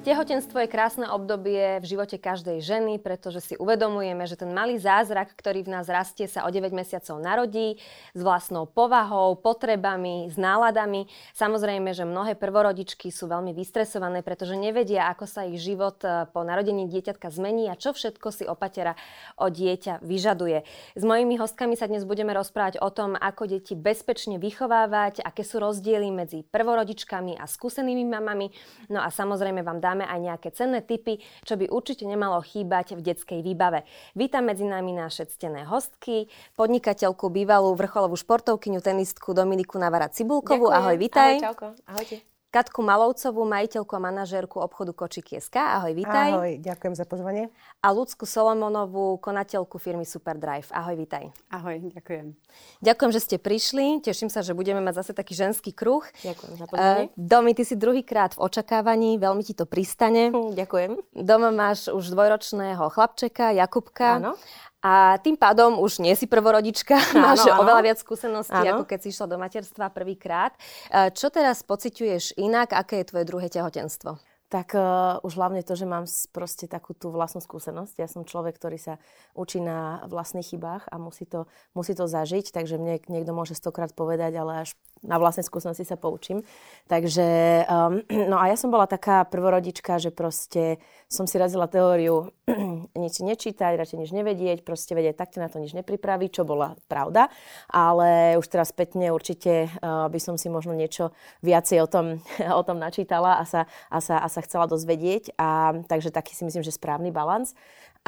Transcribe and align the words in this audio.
Tehotenstvo 0.00 0.56
je 0.64 0.72
krásne 0.72 1.04
obdobie 1.12 1.76
v 1.76 1.84
živote 1.84 2.16
každej 2.16 2.64
ženy, 2.64 2.96
pretože 2.96 3.52
si 3.52 3.54
uvedomujeme, 3.60 4.24
že 4.24 4.32
ten 4.32 4.48
malý 4.48 4.80
zázrak, 4.80 5.36
ktorý 5.36 5.68
v 5.68 5.76
nás 5.76 5.92
rastie, 5.92 6.24
sa 6.24 6.48
o 6.48 6.50
9 6.50 6.72
mesiacov 6.72 7.20
narodí 7.20 7.76
s 8.16 8.20
vlastnou 8.24 8.64
povahou, 8.64 9.36
potrebami, 9.36 10.32
s 10.32 10.40
náladami. 10.40 11.04
Samozrejme, 11.36 11.92
že 11.92 12.08
mnohé 12.08 12.32
prvorodičky 12.32 13.12
sú 13.12 13.28
veľmi 13.28 13.52
vystresované, 13.52 14.24
pretože 14.24 14.56
nevedia, 14.56 15.04
ako 15.12 15.28
sa 15.28 15.44
ich 15.44 15.60
život 15.60 16.00
e, 16.00 16.24
po 16.32 16.48
narodení 16.48 16.88
dieťatka 16.88 17.28
zmení 17.28 17.68
a 17.68 17.76
čo 17.76 17.92
všetko 17.92 18.32
si 18.32 18.48
opatera 18.48 18.96
o 19.36 19.52
dieťa 19.52 20.00
vyžaduje. 20.00 20.64
S 20.96 21.02
mojimi 21.04 21.36
hostkami 21.36 21.76
sa 21.76 21.84
dnes 21.92 22.08
budeme 22.08 22.32
rozprávať 22.32 22.80
o 22.80 22.88
tom, 22.88 23.20
ako 23.20 23.52
deti 23.52 23.76
bezpečne 23.76 24.40
vychovávať, 24.40 25.20
aké 25.20 25.44
sú 25.44 25.60
rozdiely 25.60 26.08
medzi 26.08 26.40
prvorodičkami 26.40 27.36
a 27.36 27.44
skúsenými 27.44 28.08
mamami. 28.08 28.48
No 28.88 29.04
a 29.04 29.12
samozrejme 29.12 29.60
vám 29.60 29.76
dá 29.76 29.90
dáme 30.00 30.08
aj 30.08 30.20
nejaké 30.24 30.48
cenné 30.56 30.80
tipy, 30.80 31.20
čo 31.44 31.60
by 31.60 31.68
určite 31.68 32.08
nemalo 32.08 32.40
chýbať 32.40 32.96
v 32.96 33.04
detskej 33.04 33.44
výbave. 33.44 33.84
Vítam 34.16 34.48
medzi 34.48 34.64
nami 34.64 34.96
naše 34.96 35.28
ctené 35.28 35.68
hostky, 35.68 36.32
podnikateľku, 36.56 37.28
bývalú 37.28 37.76
vrcholovú 37.76 38.16
športovkyňu, 38.16 38.80
tenistku 38.80 39.36
Dominiku 39.36 39.76
Navara 39.76 40.08
Cibulkovú. 40.08 40.72
Ďakujem. 40.72 40.80
Ahoj, 40.80 40.96
vitaj. 40.96 41.32
Ahoj, 41.36 41.44
čauko. 41.44 41.66
Ahojte. 41.84 42.29
Katku 42.50 42.82
Malovcovú, 42.82 43.46
majiteľku 43.46 43.94
a 43.94 44.02
manažérku 44.02 44.58
obchodu 44.58 44.90
Kočikieska. 44.90 45.78
Ahoj, 45.78 45.94
vítaj. 45.94 46.34
Ahoj, 46.34 46.58
ďakujem 46.58 46.98
za 46.98 47.06
pozvanie. 47.06 47.46
A 47.78 47.94
Lucku 47.94 48.26
Solomonovú, 48.26 49.22
konateľku 49.22 49.78
firmy 49.78 50.02
Superdrive. 50.02 50.66
Ahoj, 50.74 50.98
vítaj. 50.98 51.30
Ahoj, 51.54 51.78
ďakujem. 51.94 52.34
Ďakujem, 52.82 53.10
že 53.14 53.20
ste 53.22 53.36
prišli. 53.38 54.02
Teším 54.02 54.34
sa, 54.34 54.42
že 54.42 54.58
budeme 54.58 54.82
mať 54.82 54.98
zase 54.98 55.12
taký 55.14 55.38
ženský 55.38 55.70
kruh. 55.70 56.02
Ďakujem 56.26 56.54
za 56.58 56.66
pozvanie. 56.66 57.06
Uh, 57.06 57.14
Domi, 57.14 57.54
ty 57.54 57.62
si 57.62 57.78
druhýkrát 57.78 58.34
v 58.34 58.42
očakávaní, 58.42 59.22
veľmi 59.22 59.46
ti 59.46 59.54
to 59.54 59.62
pristane. 59.62 60.34
Ďakujem. 60.34 61.22
Doma 61.22 61.54
máš 61.54 61.86
už 61.86 62.10
dvojročného 62.10 62.82
chlapčeka, 62.90 63.54
Jakubka. 63.54 64.18
Áno. 64.18 64.34
A 64.80 65.20
tým 65.20 65.36
pádom 65.36 65.76
už 65.76 66.00
nie 66.00 66.16
si 66.16 66.24
prvorodička, 66.24 66.96
áno, 67.12 67.20
máš 67.20 67.44
áno. 67.44 67.60
oveľa 67.60 67.82
viac 67.84 67.98
skúseností, 68.00 68.56
áno. 68.64 68.80
ako 68.80 68.84
keď 68.88 68.98
si 69.04 69.08
išla 69.12 69.26
do 69.28 69.36
materstva 69.36 69.92
prvýkrát. 69.92 70.56
E, 70.88 71.12
čo 71.12 71.28
teraz 71.28 71.60
pociťuješ 71.60 72.40
inak? 72.40 72.72
Aké 72.72 73.04
je 73.04 73.08
tvoje 73.12 73.24
druhé 73.28 73.52
tehotenstvo? 73.52 74.16
Tak 74.50 74.74
uh, 74.74 75.22
už 75.22 75.38
hlavne 75.38 75.62
to, 75.62 75.78
že 75.78 75.86
mám 75.86 76.10
proste 76.34 76.66
takú 76.66 76.90
tú 76.90 77.14
vlastnú 77.14 77.38
skúsenosť. 77.38 78.02
Ja 78.02 78.10
som 78.10 78.26
človek, 78.26 78.58
ktorý 78.58 78.82
sa 78.82 78.98
učí 79.38 79.62
na 79.62 80.02
vlastných 80.10 80.42
chybách 80.42 80.90
a 80.90 80.98
musí 80.98 81.22
to, 81.22 81.46
musí 81.70 81.94
to 81.94 82.10
zažiť, 82.10 82.50
takže 82.50 82.74
mne 82.74 82.98
niekto 83.06 83.30
môže 83.30 83.54
stokrát 83.54 83.94
povedať, 83.94 84.34
ale 84.42 84.66
až 84.66 84.74
na 85.06 85.22
vlastnej 85.22 85.46
skúsenosti 85.46 85.86
sa 85.86 85.94
poučím. 85.94 86.42
Takže, 86.90 87.26
um, 87.70 88.02
no 88.34 88.42
a 88.42 88.50
ja 88.50 88.58
som 88.58 88.74
bola 88.74 88.90
taká 88.90 89.22
prvorodička, 89.22 90.02
že 90.02 90.10
proste 90.10 90.82
som 91.06 91.30
si 91.30 91.38
razila 91.38 91.70
teóriu 91.70 92.34
nič 93.02 93.14
nečítať, 93.22 93.72
radšej 93.78 93.98
nič 94.00 94.10
nevedieť, 94.10 94.66
proste 94.66 94.92
vedieť, 94.92 95.16
tak 95.18 95.36
na 95.38 95.48
to 95.48 95.62
nič 95.62 95.72
nepripraví, 95.76 96.28
čo 96.28 96.42
bola 96.46 96.76
pravda. 96.90 97.28
Ale 97.70 98.36
už 98.36 98.46
teraz 98.50 98.74
spätne 98.74 99.14
určite 99.14 99.70
uh, 99.80 100.10
by 100.10 100.20
som 100.20 100.34
si 100.34 100.50
možno 100.52 100.74
niečo 100.74 101.14
viacej 101.40 101.78
o 101.84 101.88
tom, 101.88 102.06
o 102.60 102.62
tom 102.66 102.78
načítala 102.78 103.40
a 103.40 103.44
sa, 103.46 103.70
a, 103.88 103.98
sa, 104.02 104.18
a 104.20 104.28
sa 104.28 104.40
chcela 104.42 104.66
dozvedieť. 104.66 105.36
A, 105.38 105.80
takže 105.86 106.10
taký 106.12 106.34
si 106.34 106.42
myslím, 106.44 106.64
že 106.66 106.74
správny 106.74 107.14
balans. 107.14 107.54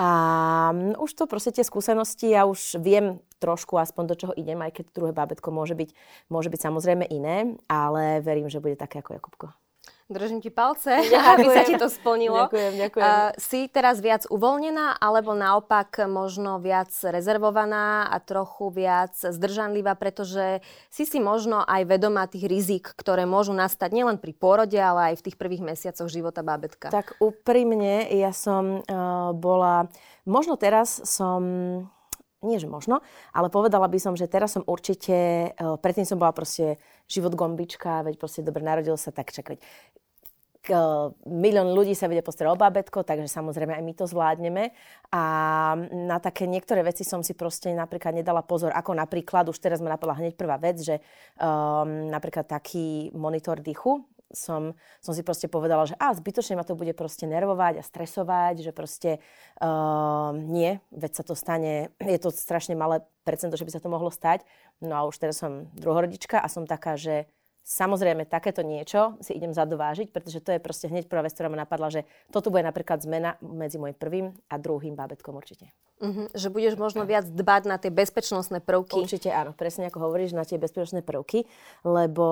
A 0.01 0.09
mm, 0.73 0.97
už 0.97 1.11
to 1.13 1.25
proste 1.29 1.53
tie 1.53 1.65
skúsenosti, 1.65 2.33
ja 2.33 2.49
už 2.49 2.81
viem 2.81 3.21
trošku 3.37 3.77
aspoň 3.77 4.05
do 4.09 4.15
čoho 4.17 4.33
idem, 4.39 4.57
aj 4.65 4.81
keď 4.81 4.85
druhé 4.95 5.13
bábetko 5.13 5.53
môže 5.53 5.77
byť, 5.77 5.91
môže 6.33 6.49
byť 6.49 6.61
samozrejme 6.63 7.05
iné, 7.13 7.61
ale 7.69 8.25
verím, 8.25 8.49
že 8.49 8.63
bude 8.63 8.79
také 8.79 9.05
ako 9.05 9.19
Jakubko. 9.21 9.47
Držím 10.13 10.45
ti 10.45 10.53
palce, 10.53 11.09
ďakujem. 11.09 11.33
aby 11.35 11.47
sa 11.49 11.63
ti 11.65 11.75
to 11.81 11.89
splnilo. 11.89 12.47
Ďakujem, 12.47 12.73
ďakujem. 12.77 13.03
Uh, 13.03 13.33
si 13.41 13.67
teraz 13.73 13.99
viac 13.99 14.29
uvoľnená, 14.29 15.01
alebo 15.01 15.33
naopak 15.33 16.05
možno 16.05 16.61
viac 16.61 16.93
rezervovaná 16.93 18.07
a 18.13 18.21
trochu 18.21 18.69
viac 18.71 19.17
zdržanlivá, 19.17 19.97
pretože 19.97 20.61
si 20.93 21.09
si 21.09 21.19
možno 21.19 21.65
aj 21.65 21.89
vedomá 21.89 22.29
tých 22.29 22.45
rizik, 22.45 22.93
ktoré 22.93 23.25
môžu 23.25 23.57
nastať 23.57 23.91
nielen 23.97 24.21
pri 24.21 24.37
pôrode, 24.37 24.77
ale 24.77 25.13
aj 25.13 25.25
v 25.25 25.25
tých 25.33 25.37
prvých 25.41 25.65
mesiacoch 25.65 26.13
života 26.13 26.45
bábetka. 26.45 26.93
Tak 26.93 27.17
úprimne, 27.19 28.05
ja 28.13 28.37
som 28.37 28.85
uh, 28.85 29.33
bola, 29.33 29.89
možno 30.29 30.61
teraz 30.61 31.01
som 31.09 31.43
nie 32.43 32.59
že 32.59 32.67
možno, 32.67 33.01
ale 33.31 33.49
povedala 33.49 33.87
by 33.87 33.99
som, 34.03 34.19
že 34.19 34.27
teraz 34.27 34.59
som 34.59 34.67
určite, 34.67 35.51
uh, 35.55 35.79
predtým 35.79 36.03
som 36.03 36.19
bola 36.19 36.35
proste 36.35 36.83
život 37.07 37.39
gombička, 37.39 38.03
veď 38.03 38.19
proste 38.19 38.43
dobre 38.43 38.67
narodil 38.67 38.99
sa, 38.99 39.15
tak 39.15 39.31
čak, 39.31 39.55
veď 39.57 39.61
milión 41.27 41.75
ľudí 41.75 41.99
sa 41.99 42.07
vedia 42.07 42.23
postarať 42.23 42.55
o 42.55 42.61
bábetko, 42.61 43.03
takže 43.03 43.27
samozrejme 43.27 43.75
aj 43.75 43.83
my 43.83 43.93
to 43.99 44.05
zvládneme. 44.07 44.71
A 45.11 45.23
na 45.91 46.23
také 46.23 46.47
niektoré 46.47 46.87
veci 46.87 47.03
som 47.03 47.27
si 47.27 47.35
proste 47.35 47.75
napríklad 47.75 48.15
nedala 48.15 48.47
pozor, 48.47 48.71
ako 48.71 48.95
napríklad, 48.95 49.51
už 49.51 49.59
teraz 49.59 49.83
ma 49.83 49.91
napadla 49.91 50.23
hneď 50.23 50.39
prvá 50.39 50.61
vec, 50.63 50.79
že 50.79 51.03
um, 51.41 52.07
napríklad 52.13 52.47
taký 52.47 53.11
monitor 53.11 53.59
dýchu, 53.59 54.07
som, 54.33 54.73
som 55.05 55.13
si 55.13 55.21
proste 55.21 55.47
povedala, 55.47 55.85
že 55.85 55.95
a 56.01 56.11
zbytočne 56.17 56.57
ma 56.57 56.65
to 56.65 56.73
bude 56.73 56.97
proste 56.97 57.29
nervovať 57.29 57.79
a 57.79 57.87
stresovať, 57.87 58.65
že 58.65 58.73
proste 58.73 59.11
uh, 59.61 60.33
nie, 60.33 60.81
veď 60.91 61.13
sa 61.13 61.25
to 61.25 61.37
stane, 61.37 61.93
je 62.01 62.19
to 62.19 62.33
strašne 62.33 62.73
malé 62.73 63.05
percento, 63.29 63.61
že 63.61 63.69
by 63.69 63.73
sa 63.77 63.83
to 63.85 63.93
mohlo 63.93 64.09
stať. 64.09 64.43
No 64.81 64.97
a 64.97 65.05
už 65.05 65.21
teraz 65.21 65.39
som 65.39 65.69
druhorodička 65.77 66.41
a 66.41 66.49
som 66.49 66.65
taká, 66.65 66.97
že 66.97 67.29
Samozrejme, 67.63 68.27
takéto 68.27 68.67
niečo 68.67 69.15
si 69.23 69.39
idem 69.39 69.55
zadovážiť, 69.55 70.11
pretože 70.11 70.43
to 70.43 70.51
je 70.51 70.59
proste 70.59 70.91
hneď 70.91 71.07
prvá 71.07 71.23
vec, 71.23 71.31
ktorá 71.31 71.47
ma 71.47 71.63
napadla, 71.63 71.95
že 71.95 72.01
toto 72.35 72.51
bude 72.51 72.67
napríklad 72.67 72.99
zmena 73.07 73.39
medzi 73.39 73.79
môjim 73.79 73.95
prvým 73.95 74.27
a 74.51 74.59
druhým 74.59 74.99
bábetkom 74.99 75.39
určite. 75.39 75.71
Uh-huh. 76.03 76.27
Že 76.35 76.51
budeš 76.51 76.75
možno 76.75 77.07
viac 77.07 77.23
dbať 77.31 77.63
na 77.71 77.79
tie 77.79 77.95
bezpečnostné 77.95 78.59
prvky. 78.67 79.07
Určite 79.07 79.31
áno, 79.31 79.55
presne 79.55 79.87
ako 79.87 80.11
hovoríš, 80.11 80.35
na 80.35 80.43
tie 80.43 80.59
bezpečnostné 80.59 81.07
prvky, 81.07 81.47
lebo 81.87 82.27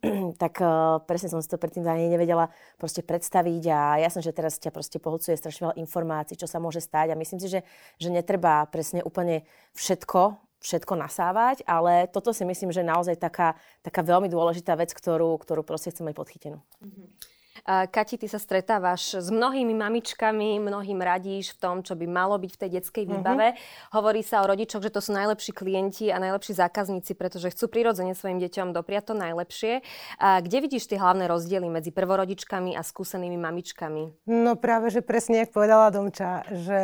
tak 0.42 0.56
uh, 0.64 1.04
presne 1.04 1.28
som 1.28 1.44
si 1.44 1.52
to 1.52 1.60
predtým 1.60 1.84
ani 1.84 2.08
nevedela 2.08 2.48
proste 2.80 3.04
predstaviť 3.04 3.62
a 3.68 3.80
jasné, 4.00 4.24
že 4.24 4.32
teraz 4.32 4.56
ťa 4.56 4.72
proste 4.72 4.96
pohľcuje 4.96 5.36
strašne 5.36 5.68
veľa 5.68 5.76
informácií, 5.76 6.40
čo 6.40 6.48
sa 6.48 6.56
môže 6.56 6.80
stať 6.80 7.12
a 7.12 7.20
myslím 7.20 7.36
si, 7.36 7.52
že, 7.52 7.60
že 8.00 8.08
netreba 8.08 8.64
presne 8.72 9.04
úplne 9.04 9.44
všetko 9.76 10.49
všetko 10.60 10.92
nasávať, 10.94 11.64
ale 11.64 12.04
toto 12.12 12.36
si 12.36 12.44
myslím, 12.44 12.70
že 12.70 12.84
je 12.84 12.92
naozaj 12.92 13.16
taká, 13.16 13.56
taká 13.80 14.04
veľmi 14.04 14.28
dôležitá 14.28 14.76
vec, 14.76 14.92
ktorú, 14.92 15.40
ktorú 15.40 15.64
proste 15.64 15.88
chcem 15.88 16.04
mať 16.04 16.14
podchytenú. 16.14 16.60
Mm-hmm. 16.84 17.06
Kati, 17.66 18.16
ty 18.16 18.26
sa 18.26 18.40
stretávaš 18.40 19.20
s 19.20 19.28
mnohými 19.28 19.76
mamičkami, 19.76 20.58
mnohým 20.62 20.98
radíš 21.02 21.54
v 21.54 21.58
tom, 21.60 21.76
čo 21.84 21.92
by 21.92 22.06
malo 22.08 22.40
byť 22.40 22.50
v 22.56 22.60
tej 22.60 22.70
detskej 22.80 23.04
mhm. 23.06 23.10
výbave. 23.10 23.46
Mm-hmm. 23.52 23.94
Hovorí 23.94 24.22
sa 24.24 24.42
o 24.42 24.48
rodičoch, 24.48 24.82
že 24.82 24.94
to 24.94 25.00
sú 25.04 25.12
najlepší 25.12 25.52
klienti 25.52 26.08
a 26.08 26.22
najlepší 26.22 26.56
zákazníci, 26.56 27.12
pretože 27.14 27.52
chcú 27.52 27.68
prirodzene 27.68 28.16
svojim 28.16 28.40
deťom 28.40 28.72
dopriať 28.72 29.12
to 29.12 29.14
najlepšie. 29.18 29.72
A 30.18 30.40
kde 30.40 30.58
vidíš 30.64 30.88
tie 30.88 30.98
hlavné 30.98 31.28
rozdiely 31.28 31.68
medzi 31.68 31.92
prvorodičkami 31.92 32.74
a 32.74 32.82
skúsenými 32.82 33.36
mamičkami? 33.36 34.26
No 34.30 34.56
práve, 34.56 34.88
že 34.90 35.04
presne, 35.04 35.44
jak 35.44 35.54
povedala 35.54 35.92
Domča, 35.92 36.46
že 36.50 36.80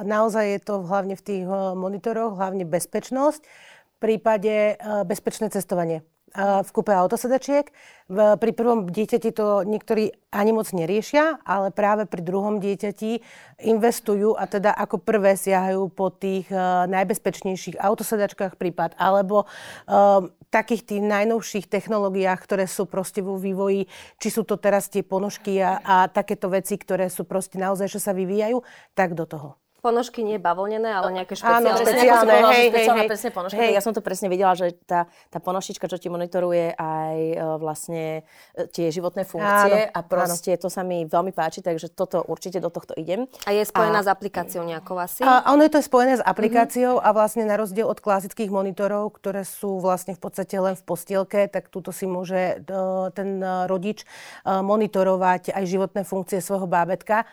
naozaj 0.00 0.44
je 0.58 0.60
to 0.62 0.74
hlavne 0.86 1.14
v 1.18 1.22
tých 1.22 1.44
eh, 1.44 1.76
monitoroch, 1.76 2.38
hlavne 2.38 2.64
bezpečnosť, 2.64 3.42
v 3.44 3.96
prípade 4.00 4.74
eh, 4.74 5.04
bezpečné 5.04 5.52
cestovanie 5.52 6.06
v 6.36 6.68
kúpe 6.70 6.92
autosedačiek. 6.92 7.72
Pri 8.12 8.52
prvom 8.54 8.86
dieťati 8.86 9.34
to 9.34 9.66
niektorí 9.66 10.14
ani 10.30 10.52
moc 10.54 10.70
neriešia, 10.70 11.42
ale 11.42 11.74
práve 11.74 12.06
pri 12.06 12.22
druhom 12.22 12.62
dieťati 12.62 13.24
investujú 13.66 14.36
a 14.36 14.46
teda 14.46 14.70
ako 14.70 15.00
prvé 15.02 15.34
siahajú 15.34 15.90
po 15.90 16.12
tých 16.12 16.46
uh, 16.52 16.84
najbezpečnejších 16.86 17.80
autosedačkách 17.80 18.60
prípad 18.60 18.94
alebo 19.00 19.48
uh, 19.48 20.28
takých 20.52 20.86
tých 20.86 21.02
najnovších 21.02 21.66
technológiách, 21.66 22.38
ktoré 22.38 22.70
sú 22.70 22.86
proste 22.86 23.24
vo 23.24 23.40
vývoji, 23.40 23.90
či 24.22 24.28
sú 24.30 24.46
to 24.46 24.60
teraz 24.60 24.86
tie 24.86 25.02
ponožky 25.02 25.58
a, 25.58 25.82
a 25.82 25.96
takéto 26.06 26.46
veci, 26.46 26.78
ktoré 26.78 27.10
sú 27.10 27.26
proste 27.26 27.58
naozaj, 27.58 27.90
že 27.90 27.98
sa 27.98 28.14
vyvíjajú, 28.14 28.62
tak 28.94 29.18
do 29.18 29.26
toho 29.26 29.58
ponožky 29.86 30.26
nie 30.26 30.42
bavlnené, 30.42 30.90
ale 30.90 31.14
nejaké 31.14 31.38
špeciálne. 31.38 31.70
Áno, 31.70 31.86
špeciálne, 31.86 32.34
hej, 32.50 32.66
hej, 32.74 32.86
hej. 32.90 33.06
presne 33.06 33.30
ponožky. 33.30 33.58
Hej. 33.62 33.70
Ja 33.78 33.82
som 33.86 33.94
to 33.94 34.02
presne 34.02 34.26
videla, 34.26 34.58
že 34.58 34.74
tá, 34.82 35.06
tá 35.30 35.38
ponožička, 35.38 35.86
čo 35.86 35.94
ti 35.94 36.10
monitoruje 36.10 36.74
aj 36.74 37.16
uh, 37.38 37.54
vlastne 37.62 38.26
uh, 38.58 38.66
tie 38.74 38.90
životné 38.90 39.22
funkcie 39.22 39.86
áno, 39.86 39.94
a 39.94 40.00
proste 40.02 40.58
áno. 40.58 40.62
to 40.66 40.68
sa 40.68 40.82
mi 40.82 41.06
veľmi 41.06 41.30
páči, 41.30 41.62
takže 41.62 41.94
toto 41.94 42.26
určite 42.26 42.58
do 42.58 42.66
tohto 42.66 42.98
idem. 42.98 43.30
A 43.46 43.54
je 43.54 43.62
spojená 43.62 44.02
a, 44.02 44.04
s 44.04 44.08
aplikáciou 44.10 44.66
nejakou 44.66 44.98
asi? 44.98 45.22
A, 45.22 45.46
ono 45.54 45.62
je 45.62 45.78
to 45.78 45.80
spojené 45.86 46.18
s 46.18 46.22
aplikáciou 46.26 46.98
mm-hmm. 46.98 47.06
a 47.06 47.14
vlastne 47.14 47.46
na 47.46 47.54
rozdiel 47.54 47.86
od 47.86 48.02
klasických 48.02 48.50
monitorov, 48.50 49.14
ktoré 49.14 49.46
sú 49.46 49.78
vlastne 49.78 50.18
v 50.18 50.20
podstate 50.20 50.58
len 50.58 50.74
v 50.74 50.82
postielke, 50.82 51.46
tak 51.46 51.70
túto 51.70 51.94
si 51.94 52.10
môže 52.10 52.58
uh, 52.66 53.14
ten 53.14 53.38
rodič 53.70 54.02
monitorovať 54.42 55.54
aj 55.54 55.64
životné 55.68 56.02
funkcie 56.02 56.42
svojho 56.42 56.66
bábetka. 56.66 57.28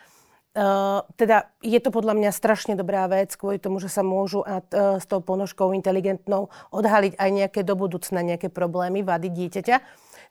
Uh, 0.53 1.01
teda 1.17 1.49
je 1.65 1.81
to 1.81 1.89
podľa 1.89 2.13
mňa 2.13 2.29
strašne 2.29 2.77
dobrá 2.77 3.09
vec, 3.09 3.33
kvôli 3.33 3.57
tomu, 3.57 3.81
že 3.81 3.89
sa 3.89 4.05
môžu 4.05 4.45
uh, 4.45 4.61
s 5.01 5.05
tou 5.09 5.17
ponožkou 5.17 5.73
inteligentnou 5.73 6.53
odhaliť 6.69 7.17
aj 7.17 7.29
nejaké 7.33 7.59
do 7.65 7.73
budúcna 7.73 8.21
nejaké 8.21 8.53
problémy, 8.53 9.01
vady 9.01 9.33
dieťaťa. 9.33 9.81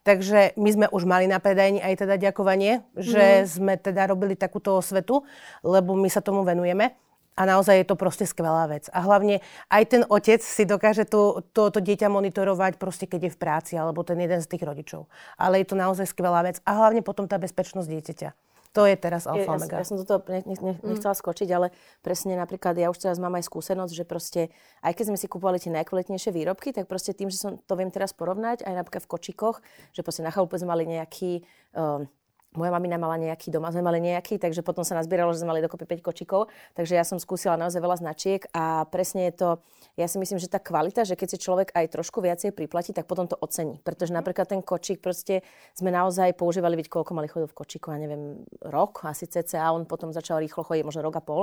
Takže 0.03 0.55
my 0.55 0.69
sme 0.71 0.87
už 0.91 1.03
mali 1.03 1.27
na 1.27 1.43
predajni 1.43 1.79
aj 1.79 2.07
teda 2.07 2.15
ďakovanie, 2.19 2.83
že 2.95 3.43
mm. 3.43 3.47
sme 3.47 3.73
teda 3.79 4.11
robili 4.11 4.35
takúto 4.35 4.75
osvetu, 4.75 5.23
lebo 5.63 5.95
my 5.95 6.07
sa 6.07 6.19
tomu 6.19 6.43
venujeme. 6.43 6.95
A 7.33 7.49
naozaj 7.49 7.81
je 7.81 7.87
to 7.89 7.97
proste 7.97 8.29
skvelá 8.29 8.69
vec. 8.69 8.93
A 8.93 9.01
hlavne 9.01 9.41
aj 9.65 9.83
ten 9.89 10.03
otec 10.05 10.37
si 10.37 10.69
dokáže 10.69 11.09
to, 11.09 11.41
to, 11.49 11.73
to 11.73 11.81
dieťa 11.81 12.05
monitorovať 12.05 12.77
proste, 12.77 13.09
keď 13.09 13.25
je 13.25 13.33
v 13.33 13.41
práci, 13.41 13.73
alebo 13.73 14.05
ten 14.05 14.21
jeden 14.21 14.37
z 14.37 14.45
tých 14.45 14.61
rodičov. 14.61 15.09
Ale 15.33 15.57
je 15.57 15.65
to 15.65 15.75
naozaj 15.75 16.05
skvelá 16.05 16.45
vec. 16.45 16.61
A 16.61 16.77
hlavne 16.77 17.01
potom 17.01 17.25
tá 17.25 17.41
bezpečnosť 17.41 17.89
dieťaťa. 17.89 18.29
To 18.73 18.89
je 18.89 18.97
teraz 18.97 19.29
alfa 19.29 19.53
omega. 19.53 19.77
Ja, 19.77 19.85
ja 19.85 19.87
som 19.87 20.01
do 20.01 20.05
toho 20.05 20.25
ne, 20.25 20.41
ne, 20.49 20.57
mm. 20.57 20.81
nechcela 20.81 21.13
skočiť, 21.13 21.49
ale 21.53 21.69
presne 22.01 22.33
napríklad 22.33 22.73
ja 22.73 22.89
už 22.89 22.97
teraz 23.05 23.21
mám 23.21 23.37
aj 23.37 23.45
skúsenosť, 23.45 23.93
že 23.93 24.05
proste 24.09 24.41
aj 24.81 24.97
keď 24.97 25.13
sme 25.13 25.17
si 25.21 25.29
kupovali 25.29 25.61
tie 25.61 25.69
najkvalitnejšie 25.69 26.33
výrobky, 26.33 26.73
tak 26.73 26.89
proste 26.89 27.13
tým, 27.13 27.29
že 27.29 27.37
som 27.37 27.61
to 27.61 27.73
viem 27.77 27.93
teraz 27.93 28.17
porovnať, 28.17 28.65
aj 28.65 28.73
napríklad 28.73 29.05
v 29.05 29.11
kočikoch, 29.13 29.61
že 29.93 30.01
proste 30.01 30.25
na 30.25 30.33
chalupe 30.33 30.57
sme 30.57 30.73
mali 30.73 30.89
nejaký 30.89 31.45
um, 31.77 32.09
moja 32.55 32.71
mamina 32.73 32.97
mala 32.97 33.17
nejaký, 33.17 33.49
doma 33.49 33.69
sme 33.73 33.81
mali 33.85 33.99
nejaký, 33.99 34.37
takže 34.37 34.61
potom 34.61 34.85
sa 34.85 34.97
nazbieralo, 34.97 35.33
že 35.33 35.41
sme 35.41 35.53
mali 35.53 35.65
dokopy 35.65 35.99
5 35.99 36.05
kočikov. 36.05 36.49
Takže 36.77 36.93
ja 36.97 37.05
som 37.05 37.17
skúsila 37.17 37.57
naozaj 37.57 37.81
veľa 37.81 37.97
značiek 38.01 38.45
a 38.53 38.85
presne 38.89 39.29
je 39.29 39.33
to, 39.37 39.49
ja 39.97 40.09
si 40.09 40.17
myslím, 40.17 40.41
že 40.41 40.49
tá 40.49 40.57
kvalita, 40.57 41.05
že 41.05 41.13
keď 41.17 41.27
si 41.33 41.37
človek 41.41 41.69
aj 41.73 41.85
trošku 41.93 42.21
viacej 42.21 42.53
priplatí, 42.53 42.93
tak 42.93 43.05
potom 43.05 43.29
to 43.29 43.37
ocení. 43.37 43.77
Pretože 43.81 44.13
napríklad 44.13 44.49
ten 44.49 44.61
kočík 44.65 45.01
proste 45.01 45.45
sme 45.77 45.93
naozaj 45.93 46.33
používali, 46.33 46.77
vidieť, 46.77 46.89
koľko 46.89 47.11
mali 47.13 47.29
chodil 47.29 47.49
v 47.49 47.57
kočiku, 47.57 47.93
ja 47.93 47.99
neviem, 48.01 48.41
rok 48.65 49.05
asi 49.05 49.29
cca, 49.29 49.73
on 49.73 49.85
potom 49.85 50.09
začal 50.09 50.41
rýchlo 50.41 50.65
chodiť, 50.65 50.83
možno 50.85 51.05
rok 51.05 51.17
a 51.17 51.23
pol, 51.23 51.41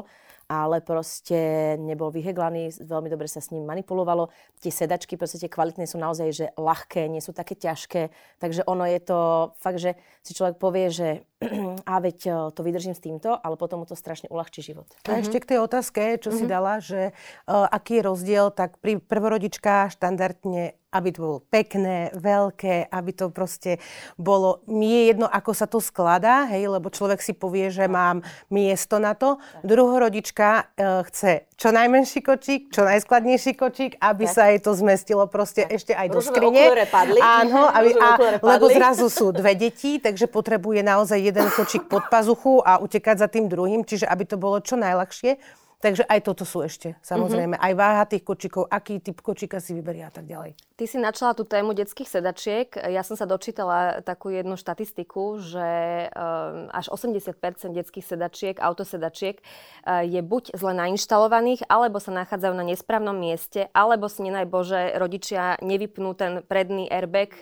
ale 0.50 0.82
proste 0.82 1.74
nebol 1.78 2.10
vyheglaný, 2.10 2.74
veľmi 2.82 3.08
dobre 3.10 3.30
sa 3.30 3.38
s 3.38 3.54
ním 3.54 3.66
manipulovalo. 3.66 4.30
Tie 4.58 4.74
sedačky, 4.74 5.14
proste 5.14 5.38
tie 5.38 5.50
kvalitné 5.50 5.86
sú 5.86 5.98
naozaj 5.98 6.28
že 6.30 6.46
ľahké, 6.58 7.06
nie 7.06 7.22
sú 7.22 7.30
také 7.30 7.54
ťažké, 7.54 8.10
takže 8.42 8.66
ono 8.66 8.82
je 8.86 9.00
to 9.02 9.18
fakt, 9.58 9.78
že 9.78 9.94
si 10.26 10.34
človek 10.34 10.58
povie, 10.58 10.90
že 10.90 10.99
že 11.00 11.24
a 11.90 11.94
veď 11.98 12.18
e, 12.26 12.30
to 12.52 12.60
vydržím 12.60 12.92
s 12.92 13.00
týmto, 13.00 13.32
ale 13.32 13.56
potom 13.56 13.82
mu 13.82 13.86
to 13.88 13.96
strašne 13.96 14.28
uľahčí 14.28 14.60
život. 14.60 14.86
A 15.08 15.16
uh-huh. 15.16 15.22
ešte 15.24 15.40
k 15.40 15.56
tej 15.56 15.58
otázke, 15.64 16.20
čo 16.20 16.28
uh-huh. 16.30 16.38
si 16.38 16.44
mhm. 16.44 16.52
dala, 16.52 16.74
že 16.84 17.16
uh, 17.48 17.64
aký 17.68 18.00
je 18.00 18.06
rozdiel, 18.06 18.46
tak 18.52 18.76
pri 18.78 19.00
prvorodička 19.00 19.88
štandardne 19.92 20.80
aby 20.90 21.08
to 21.14 21.18
bolo 21.22 21.38
pekné, 21.46 22.10
veľké, 22.18 22.90
aby 22.90 23.10
to 23.14 23.30
proste 23.30 23.78
bolo, 24.18 24.66
mi 24.66 24.90
je 24.90 25.14
jedno, 25.14 25.26
ako 25.30 25.52
sa 25.54 25.70
to 25.70 25.78
skladá, 25.78 26.50
hej, 26.50 26.66
lebo 26.66 26.90
človek 26.90 27.22
si 27.22 27.30
povie, 27.30 27.70
že 27.70 27.86
mám 27.86 28.26
miesto 28.50 28.98
na 28.98 29.14
to. 29.14 29.38
Druhorodička 29.62 30.74
e, 30.74 31.06
chce 31.06 31.46
čo 31.60 31.68
najmenší 31.76 32.24
kočík, 32.24 32.72
čo 32.72 32.88
najskladnejší 32.88 33.52
kočík, 33.52 33.92
aby 34.00 34.24
tak. 34.24 34.32
sa 34.32 34.42
jej 34.48 34.60
to 34.64 34.72
zmestilo 34.72 35.28
proste 35.28 35.68
tak. 35.68 35.76
ešte 35.76 35.92
aj 35.92 36.08
do 36.08 36.24
skrine. 36.24 36.72
padli. 36.88 37.20
Áno, 37.20 37.68
aby, 37.68 37.92
a, 38.00 38.16
lebo 38.40 38.72
zrazu 38.72 39.12
sú 39.12 39.28
dve 39.28 39.52
deti, 39.52 40.00
takže 40.00 40.24
potrebuje 40.24 40.80
naozaj 40.80 41.20
jeden 41.30 41.46
kočík 41.54 41.86
pod 41.86 42.10
pazuchu 42.10 42.60
a 42.60 42.82
utekať 42.82 43.16
za 43.22 43.28
tým 43.30 43.46
druhým, 43.46 43.86
čiže 43.86 44.04
aby 44.04 44.26
to 44.26 44.36
bolo 44.36 44.58
čo 44.58 44.74
najľahšie. 44.74 45.38
Takže 45.80 46.04
aj 46.04 46.20
toto 46.28 46.44
sú 46.44 46.60
ešte, 46.60 47.00
samozrejme. 47.00 47.56
Mm-hmm. 47.56 47.64
Aj 47.64 47.72
váha 47.72 48.04
tých 48.04 48.20
kočikov, 48.20 48.68
aký 48.68 49.00
typ 49.00 49.24
kočika 49.24 49.64
si 49.64 49.72
vyberia 49.72 50.12
a 50.12 50.12
tak 50.12 50.28
ďalej. 50.28 50.52
Ty 50.76 50.84
si 50.84 51.00
načala 51.00 51.32
tú 51.32 51.48
tému 51.48 51.72
detských 51.72 52.20
sedačiek. 52.20 52.68
Ja 52.76 53.00
som 53.00 53.16
sa 53.16 53.24
dočítala 53.24 54.04
takú 54.04 54.28
jednu 54.28 54.60
štatistiku, 54.60 55.40
že 55.40 55.68
um, 56.12 56.68
až 56.68 56.92
80% 56.92 57.32
detských 57.72 58.04
sedačiek, 58.04 58.60
autosedačiek 58.60 59.40
uh, 59.40 60.04
je 60.04 60.20
buď 60.20 60.52
zle 60.52 60.76
nainštalovaných, 60.76 61.64
alebo 61.64 61.96
sa 61.96 62.12
nachádzajú 62.12 62.54
na 62.60 62.68
nesprávnom 62.68 63.16
mieste, 63.16 63.72
alebo 63.72 64.12
si 64.12 64.20
nenaj 64.20 64.52
Bože 64.52 64.92
rodičia 65.00 65.56
nevypnú 65.64 66.12
ten 66.12 66.44
predný 66.44 66.92
airbag, 66.92 67.32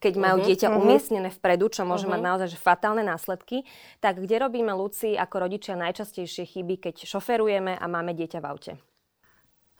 keď 0.00 0.12
majú 0.16 0.36
uh-huh, 0.40 0.48
dieťa 0.48 0.68
uh-huh. 0.72 0.80
umiestnené 0.80 1.28
vpredu, 1.30 1.68
čo 1.68 1.84
môže 1.84 2.08
uh-huh. 2.08 2.18
mať 2.18 2.26
naozaj 2.26 2.48
že 2.56 2.58
fatálne 2.58 3.04
následky. 3.04 3.68
Tak 4.00 4.18
kde 4.18 4.40
robíme, 4.40 4.72
Luci, 4.72 5.14
ako 5.14 5.46
rodičia 5.46 5.76
najčastejšie 5.76 6.48
chyby, 6.48 6.90
keď 6.90 7.04
šoferujeme 7.04 7.76
a 7.76 7.84
máme 7.84 8.16
dieťa 8.16 8.40
v 8.40 8.48
aute? 8.48 8.72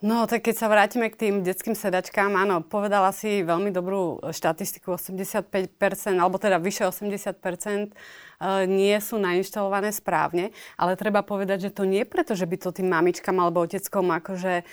No, 0.00 0.24
tak 0.24 0.48
keď 0.48 0.56
sa 0.56 0.72
vrátime 0.72 1.12
k 1.12 1.28
tým 1.28 1.34
detským 1.44 1.76
sedačkám, 1.76 2.32
áno, 2.32 2.64
povedala 2.64 3.12
si 3.12 3.44
veľmi 3.44 3.68
dobrú 3.68 4.16
štatistiku, 4.32 4.96
85%, 4.96 5.60
alebo 6.16 6.40
teda 6.40 6.56
vyše 6.56 6.88
80% 6.88 7.92
E, 7.92 8.29
nie 8.64 8.96
sú 9.04 9.20
nainštalované 9.20 9.92
správne, 9.92 10.56
ale 10.80 10.96
treba 10.96 11.20
povedať, 11.20 11.68
že 11.68 11.76
to 11.76 11.84
nie 11.84 12.08
preto, 12.08 12.32
že 12.32 12.48
by 12.48 12.56
to 12.56 12.72
tým 12.72 12.88
mamičkám 12.88 13.36
alebo 13.36 13.60
oteckom 13.60 14.08
akože 14.16 14.54
e, 14.60 14.64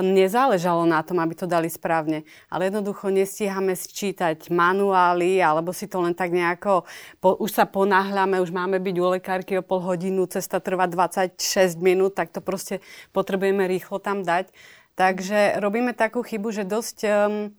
nezáležalo 0.00 0.88
na 0.88 1.04
tom, 1.04 1.20
aby 1.20 1.36
to 1.36 1.44
dali 1.44 1.68
správne, 1.68 2.24
ale 2.48 2.72
jednoducho 2.72 3.12
nestíhame 3.12 3.76
sčítať 3.76 4.48
manuály 4.48 5.36
alebo 5.44 5.76
si 5.76 5.84
to 5.84 6.00
len 6.00 6.16
tak 6.16 6.32
nejako, 6.32 6.88
po, 7.20 7.36
už 7.36 7.60
sa 7.60 7.68
ponáhľame, 7.68 8.40
už 8.40 8.56
máme 8.56 8.80
byť 8.80 8.96
u 8.96 9.06
lekárky 9.12 9.52
o 9.60 9.62
pol 9.62 9.84
hodinu, 9.84 10.24
cesta 10.24 10.56
trvá 10.56 10.88
26 10.88 11.36
minút, 11.76 12.16
tak 12.16 12.32
to 12.32 12.40
proste 12.40 12.80
potrebujeme 13.12 13.68
rýchlo 13.68 14.00
tam 14.00 14.24
dať. 14.24 14.48
Takže 14.96 15.60
robíme 15.60 15.96
takú 15.96 16.20
chybu, 16.20 16.48
že 16.52 16.64
dosť 16.68 16.98
um, 17.08 17.56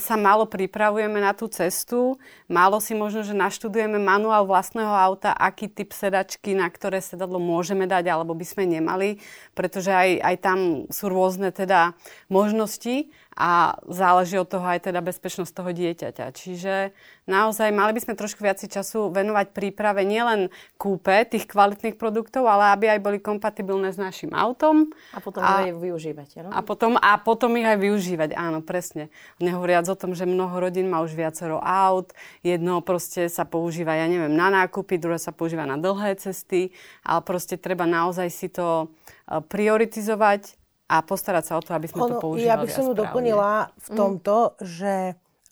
sa 0.00 0.16
málo 0.16 0.48
pripravujeme 0.48 1.20
na 1.20 1.36
tú 1.36 1.44
cestu, 1.52 2.16
málo 2.48 2.80
si 2.80 2.96
možno, 2.96 3.20
že 3.20 3.36
naštudujeme 3.36 4.00
manuál 4.00 4.48
vlastného 4.48 4.88
auta, 4.88 5.36
aký 5.36 5.68
typ 5.68 5.92
sedačky, 5.92 6.56
na 6.56 6.64
ktoré 6.72 7.04
sedadlo 7.04 7.36
môžeme 7.36 7.84
dať 7.84 8.08
alebo 8.08 8.32
by 8.32 8.46
sme 8.48 8.64
nemali, 8.64 9.20
pretože 9.52 9.92
aj, 9.92 10.10
aj 10.24 10.36
tam 10.40 10.58
sú 10.88 11.12
rôzne 11.12 11.52
teda 11.52 11.92
možnosti 12.32 13.12
a 13.34 13.74
záleží 13.90 14.38
od 14.38 14.46
toho 14.46 14.62
aj 14.62 14.90
teda 14.90 15.02
bezpečnosť 15.02 15.52
toho 15.52 15.70
dieťaťa. 15.74 16.24
Čiže 16.30 16.94
naozaj 17.26 17.74
mali 17.74 17.90
by 17.90 18.00
sme 18.00 18.14
trošku 18.14 18.46
viac 18.46 18.62
času 18.62 19.10
venovať 19.10 19.50
príprave 19.50 20.06
nielen 20.06 20.54
kúpe 20.78 21.26
tých 21.26 21.50
kvalitných 21.50 21.98
produktov, 21.98 22.46
ale 22.46 22.70
aby 22.74 22.94
aj 22.94 23.00
boli 23.02 23.18
kompatibilné 23.18 23.90
s 23.90 23.98
našim 23.98 24.30
autom. 24.30 24.94
A 25.10 25.18
potom 25.18 25.42
a, 25.42 25.66
aj 25.66 25.74
využívať. 25.74 26.46
No? 26.46 26.50
A, 26.54 26.62
potom, 26.62 26.94
a 26.94 27.18
potom 27.18 27.58
ich 27.58 27.66
aj 27.66 27.78
využívať, 27.82 28.38
áno, 28.38 28.62
presne. 28.62 29.10
Nehovoriac 29.42 29.90
o 29.90 29.98
tom, 29.98 30.14
že 30.14 30.30
mnoho 30.30 30.54
rodín 30.62 30.86
má 30.86 31.02
už 31.02 31.18
viacero 31.18 31.58
aut, 31.58 32.14
jedno 32.46 32.80
proste 32.86 33.26
sa 33.26 33.42
používa, 33.42 33.98
ja 33.98 34.06
neviem, 34.06 34.30
na 34.30 34.48
nákupy, 34.48 35.02
druhé 35.02 35.18
sa 35.18 35.34
používa 35.34 35.66
na 35.66 35.74
dlhé 35.74 36.14
cesty, 36.22 36.70
ale 37.02 37.20
proste 37.26 37.58
treba 37.58 37.82
naozaj 37.84 38.28
si 38.30 38.46
to 38.46 38.86
eh, 39.26 39.42
prioritizovať 39.42 40.63
a 40.84 40.96
postarať 41.00 41.44
sa 41.48 41.54
o 41.56 41.62
to, 41.64 41.72
aby 41.72 41.88
sme 41.88 42.00
ono, 42.04 42.10
to 42.10 42.14
používali 42.20 42.48
Ja 42.48 42.60
by 42.60 42.68
som 42.68 42.84
ju 42.90 42.94
doplnila 42.94 43.72
v 43.76 43.88
mhm. 43.88 43.96
tomto, 43.96 44.36
mm. 44.36 44.54
že 44.64 44.94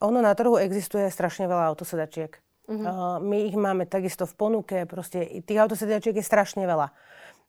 ono 0.03 0.19
na 0.19 0.35
trhu 0.35 0.59
existuje 0.59 1.07
strašne 1.09 1.47
veľa 1.47 1.73
autosedačiek. 1.73 2.43
Mm-hmm. 2.71 2.87
Uh, 2.87 3.19
my 3.23 3.39
ich 3.47 3.57
máme 3.59 3.85
takisto 3.91 4.27
v 4.27 4.35
ponuke, 4.39 4.77
proste 4.87 5.43
tých 5.43 5.59
autosedačiek 5.59 6.15
je 6.15 6.25
strašne 6.27 6.63
veľa. 6.63 6.95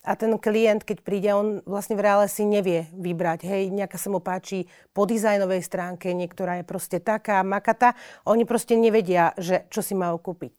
A 0.04 0.20
ten 0.20 0.36
klient, 0.36 0.84
keď 0.84 0.98
príde, 1.00 1.32
on 1.32 1.64
vlastne 1.64 1.96
v 1.96 2.04
reále 2.04 2.28
si 2.28 2.44
nevie 2.44 2.92
vybrať. 2.92 3.48
Hej, 3.48 3.72
nejaká 3.72 3.96
sa 3.96 4.12
mu 4.12 4.20
páči 4.20 4.68
po 4.92 5.08
dizajnovej 5.08 5.64
stránke, 5.64 6.12
niektorá 6.12 6.60
je 6.60 6.68
proste 6.68 7.00
taká, 7.00 7.40
makata. 7.40 7.96
Oni 8.28 8.44
proste 8.44 8.76
nevedia, 8.76 9.32
že 9.40 9.64
čo 9.72 9.80
si 9.80 9.96
majú 9.96 10.20
kúpiť. 10.20 10.52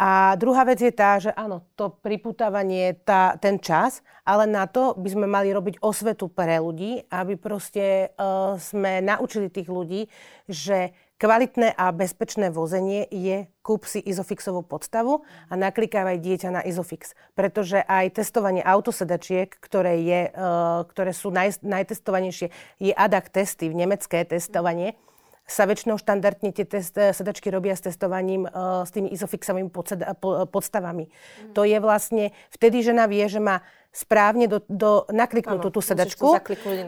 A 0.00 0.32
druhá 0.40 0.64
vec 0.64 0.80
je 0.80 0.88
tá, 0.88 1.20
že 1.20 1.28
áno, 1.36 1.60
to 1.76 1.92
priputávanie, 1.92 2.96
tá, 3.04 3.36
ten 3.36 3.60
čas, 3.60 4.00
ale 4.24 4.48
na 4.48 4.64
to 4.64 4.96
by 4.96 5.12
sme 5.12 5.28
mali 5.28 5.52
robiť 5.52 5.84
osvetu 5.84 6.32
pre 6.32 6.56
ľudí, 6.56 7.04
aby 7.12 7.36
proste 7.36 8.08
uh, 8.16 8.56
sme 8.56 9.04
naučili 9.04 9.52
tých 9.52 9.68
ľudí, 9.68 10.08
že 10.48 10.96
kvalitné 11.20 11.76
a 11.76 11.92
bezpečné 11.92 12.48
vozenie 12.48 13.04
je 13.12 13.44
kúp 13.60 13.84
si 13.84 14.00
izofixovú 14.00 14.64
podstavu 14.64 15.20
a 15.52 15.54
naklikávaj 15.60 16.16
dieťa 16.16 16.48
na 16.48 16.64
izofix. 16.64 17.12
Pretože 17.36 17.84
aj 17.84 18.24
testovanie 18.24 18.64
autosedačiek, 18.64 19.52
ktoré, 19.52 20.00
je, 20.00 20.32
uh, 20.32 20.80
ktoré 20.88 21.12
sú 21.12 21.28
naj, 21.28 21.60
najtestovanejšie, 21.60 22.48
je 22.80 22.92
ADAC 22.96 23.28
testy, 23.28 23.68
v 23.68 23.84
nemecké 23.84 24.24
testovanie, 24.24 24.96
mm 24.96 25.09
sa 25.50 25.66
väčšinou 25.66 25.98
štandardne 25.98 26.54
tie 26.54 26.62
test, 26.62 26.94
eh, 26.94 27.10
sedačky 27.10 27.50
robia 27.50 27.74
s 27.74 27.82
testovaním 27.82 28.46
uh, 28.46 28.86
s 28.86 28.94
tými 28.94 29.10
izofixovými 29.10 29.68
podseda, 29.68 30.14
po, 30.14 30.46
podstavami. 30.46 31.10
Mm. 31.10 31.52
To 31.58 31.66
je 31.66 31.78
vlastne, 31.82 32.30
vtedy 32.54 32.86
žena 32.86 33.10
vie, 33.10 33.26
že 33.26 33.42
má 33.42 33.66
správne 33.90 34.46
do, 34.46 34.62
do, 34.70 35.02
nakliknúť 35.10 35.74
tú 35.74 35.82
sedačku, 35.82 36.38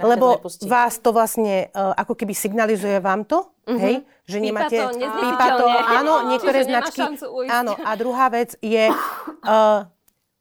lebo 0.06 0.38
vás 0.70 1.02
to 1.02 1.10
vlastne 1.10 1.66
uh, 1.74 1.90
ako 1.98 2.14
keby 2.14 2.30
signalizuje 2.30 3.02
vám 3.02 3.26
to, 3.26 3.50
mm-hmm. 3.66 3.78
hej, 3.82 3.94
že 4.22 4.38
pípa 4.38 4.46
nemáte... 4.46 4.78
To, 4.78 4.88
pípa 5.02 5.46
to, 5.58 5.66
áno, 5.66 6.14
niektoré 6.30 6.62
značky... 6.62 7.02
Áno, 7.50 7.74
a 7.74 7.90
druhá 7.98 8.30
vec 8.30 8.54
je... 8.62 8.86
Uh, 9.42 9.82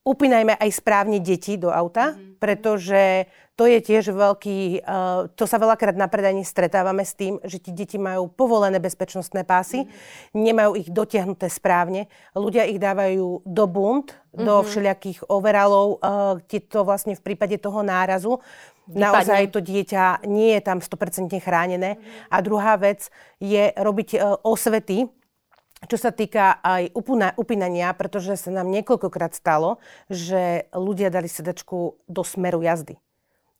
upínajme 0.01 0.57
aj 0.57 0.69
správne 0.73 1.17
deti 1.21 1.57
do 1.57 1.69
auta, 1.69 2.13
mm-hmm. 2.13 2.41
pretože 2.41 3.29
to 3.61 3.69
je 3.69 3.77
tiež 3.77 4.09
veľký, 4.17 4.81
uh, 4.81 5.29
to 5.37 5.45
sa 5.45 5.61
veľakrát 5.61 5.93
na 5.93 6.09
predajni 6.09 6.41
stretávame 6.41 7.05
s 7.05 7.13
tým, 7.13 7.37
že 7.45 7.61
ti 7.61 7.69
deti 7.69 8.01
majú 8.01 8.25
povolené 8.25 8.81
bezpečnostné 8.81 9.45
pásy, 9.45 9.85
mm-hmm. 9.85 10.33
nemajú 10.33 10.71
ich 10.81 10.89
dotiahnuté 10.89 11.45
správne, 11.45 12.09
ľudia 12.33 12.65
ich 12.65 12.81
dávajú 12.81 13.45
do 13.45 13.65
bund, 13.69 14.17
mm-hmm. 14.17 14.41
do 14.41 14.65
všelijakých 14.65 15.29
overalov, 15.29 16.01
kde 16.41 16.57
to 16.65 16.81
vlastne 16.81 17.13
v 17.13 17.21
prípade 17.21 17.61
toho 17.61 17.85
nárazu 17.85 18.41
Vypadne. 18.89 18.97
naozaj 18.97 19.41
to 19.53 19.61
dieťa 19.61 20.25
nie 20.25 20.57
je 20.57 20.61
tam 20.65 20.81
100% 20.81 21.29
chránené. 21.37 22.01
Mm-hmm. 22.01 22.33
A 22.33 22.37
druhá 22.41 22.73
vec 22.81 23.13
je 23.37 23.69
robiť 23.77 24.09
uh, 24.17 24.41
osvety, 24.41 25.05
čo 25.85 26.01
sa 26.01 26.09
týka 26.09 26.57
aj 26.65 26.97
upínania, 27.37 27.93
pretože 27.93 28.41
sa 28.41 28.49
nám 28.49 28.73
niekoľkokrát 28.73 29.37
stalo, 29.37 29.77
že 30.09 30.65
ľudia 30.73 31.13
dali 31.13 31.29
sedačku 31.29 32.01
do 32.09 32.21
smeru 32.25 32.65
jazdy. 32.65 32.97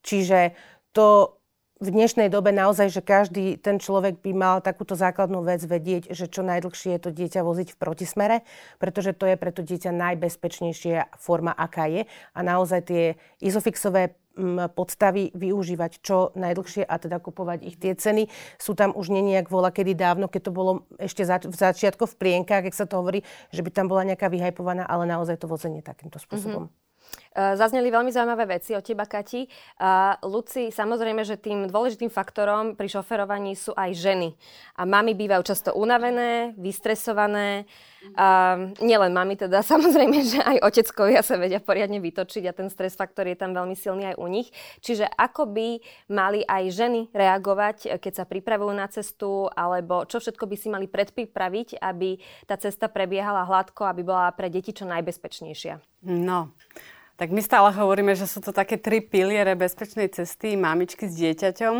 Čiže 0.02 0.54
to 0.92 1.38
v 1.82 1.90
dnešnej 1.90 2.30
dobe 2.30 2.54
naozaj, 2.54 2.94
že 2.94 3.02
každý 3.02 3.58
ten 3.58 3.82
človek 3.82 4.22
by 4.22 4.32
mal 4.38 4.56
takúto 4.62 4.94
základnú 4.94 5.42
vec 5.42 5.66
vedieť, 5.66 6.14
že 6.14 6.30
čo 6.30 6.46
najdlhšie 6.46 6.94
je 6.94 7.02
to 7.02 7.10
dieťa 7.10 7.42
voziť 7.42 7.74
v 7.74 7.80
protismere, 7.82 8.38
pretože 8.78 9.18
to 9.18 9.26
je 9.26 9.34
pre 9.34 9.50
to 9.50 9.66
dieťa 9.66 9.90
najbezpečnejšia 9.90 11.18
forma, 11.18 11.50
aká 11.50 11.90
je. 11.90 12.06
A 12.38 12.40
naozaj 12.46 12.86
tie 12.86 13.04
izofixové 13.42 14.14
podstavy 14.78 15.34
využívať 15.36 16.06
čo 16.06 16.32
najdlhšie 16.38 16.88
a 16.88 16.96
teda 17.02 17.18
kupovať 17.20 17.60
ich. 17.68 17.76
Tie 17.76 17.98
ceny 17.98 18.32
sú 18.56 18.78
tam 18.78 18.96
už 18.96 19.12
nie 19.12 19.26
nejak 19.26 19.52
vola, 19.52 19.74
kedy 19.74 19.98
dávno, 19.98 20.32
keď 20.32 20.42
to 20.48 20.52
bolo 20.56 20.72
ešte 21.02 21.28
za, 21.28 21.42
v 21.42 21.52
začiatku 21.52 22.08
v 22.08 22.16
plienkách, 22.16 22.70
keď 22.70 22.74
sa 22.78 22.86
to 22.88 23.02
hovorí, 23.02 23.28
že 23.52 23.60
by 23.60 23.70
tam 23.74 23.92
bola 23.92 24.08
nejaká 24.08 24.32
vyhajpovaná, 24.32 24.88
ale 24.88 25.04
naozaj 25.10 25.36
to 25.36 25.52
vozenie 25.52 25.84
takýmto 25.84 26.22
spôsobom. 26.22 26.72
Mm-hmm. 26.72 26.80
Eh, 27.32 27.56
zazneli 27.56 27.88
veľmi 27.88 28.12
zaujímavé 28.12 28.60
veci 28.60 28.76
od 28.76 28.84
teba, 28.84 29.08
Kati. 29.08 29.48
Uh, 29.80 30.20
Luci, 30.28 30.68
samozrejme, 30.68 31.24
že 31.24 31.40
tým 31.40 31.72
dôležitým 31.72 32.12
faktorom 32.12 32.76
pri 32.76 32.92
šoferovaní 32.92 33.56
sú 33.56 33.72
aj 33.72 33.96
ženy. 33.96 34.36
A 34.76 34.84
mami 34.84 35.16
bývajú 35.16 35.40
často 35.48 35.72
unavené, 35.72 36.52
vystresované. 36.60 37.64
Uh, 38.20 38.76
nielen 38.84 39.16
mami 39.16 39.40
teda, 39.40 39.64
samozrejme, 39.72 40.28
že 40.28 40.44
aj 40.44 40.60
oteckovia 40.60 41.24
sa 41.24 41.40
vedia 41.40 41.64
poriadne 41.64 42.04
vytočiť 42.04 42.52
a 42.52 42.56
ten 42.56 42.68
stres 42.68 43.00
faktor 43.00 43.24
je 43.32 43.40
tam 43.40 43.56
veľmi 43.56 43.80
silný 43.80 44.12
aj 44.12 44.20
u 44.20 44.28
nich. 44.28 44.52
Čiže 44.84 45.08
ako 45.08 45.56
by 45.56 45.80
mali 46.12 46.44
aj 46.44 46.68
ženy 46.68 47.16
reagovať, 47.16 47.96
keď 47.96 48.12
sa 48.12 48.26
pripravujú 48.28 48.76
na 48.76 48.92
cestu, 48.92 49.48
alebo 49.56 50.04
čo 50.04 50.20
všetko 50.20 50.52
by 50.52 50.56
si 50.60 50.68
mali 50.68 50.92
predpripraviť, 50.92 51.80
aby 51.80 52.20
tá 52.44 52.60
cesta 52.60 52.92
prebiehala 52.92 53.48
hladko, 53.48 53.88
aby 53.88 54.04
bola 54.04 54.28
pre 54.36 54.52
deti 54.52 54.76
čo 54.76 54.84
najbezpečnejšia? 54.84 56.04
No, 56.12 56.52
tak 57.20 57.30
my 57.30 57.42
stále 57.44 57.70
hovoríme, 57.76 58.16
že 58.16 58.26
sú 58.26 58.40
to 58.42 58.56
také 58.56 58.78
tri 58.82 59.02
piliere 59.02 59.54
bezpečnej 59.54 60.10
cesty 60.10 60.58
mamičky 60.58 61.06
s 61.06 61.14
dieťaťom. 61.16 61.76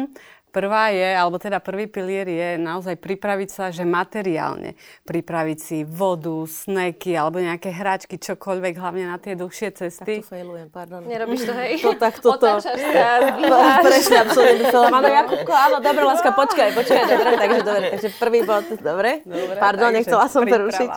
Prvá 0.52 0.92
je, 0.92 1.16
alebo 1.16 1.40
teda 1.40 1.64
prvý 1.64 1.88
pilier 1.88 2.28
je 2.28 2.50
naozaj 2.60 3.00
pripraviť 3.00 3.50
sa, 3.50 3.72
že 3.72 3.88
materiálne. 3.88 4.76
Pripraviť 5.08 5.58
si 5.64 5.78
vodu, 5.88 6.44
sneky 6.44 7.16
alebo 7.16 7.40
nejaké 7.40 7.72
hračky, 7.72 8.20
čokoľvek, 8.20 8.76
hlavne 8.76 9.08
na 9.08 9.16
tie 9.16 9.40
dlhšie 9.40 9.72
cesty. 9.72 10.20
Tak 10.20 10.28
to 10.28 10.36
failujem, 10.36 10.68
pardon. 10.68 11.08
Nerobíš 11.08 11.48
to, 11.48 11.56
hej? 11.64 11.80
To 11.80 11.96
tak 11.96 12.20
toto. 12.20 12.60
Otáčaš 12.60 12.84
sa, 12.84 14.18
absolútne. 14.28 14.68
Áno, 14.76 15.08
Jakubko, 15.08 15.54
áno, 15.56 15.78
dobre, 15.80 16.04
láska, 16.04 16.30
počkaj, 16.44 16.70
počkaj, 16.76 17.04
dobre, 17.08 17.30
takže 17.40 17.62
dobre. 17.64 17.86
Takže 17.96 18.10
prvý 18.20 18.40
bod, 18.44 18.66
dobre. 18.84 19.12
dobre 19.24 19.56
pardon, 19.56 19.96
nechcela 19.96 20.28
som 20.28 20.44
prerušiť. 20.44 20.90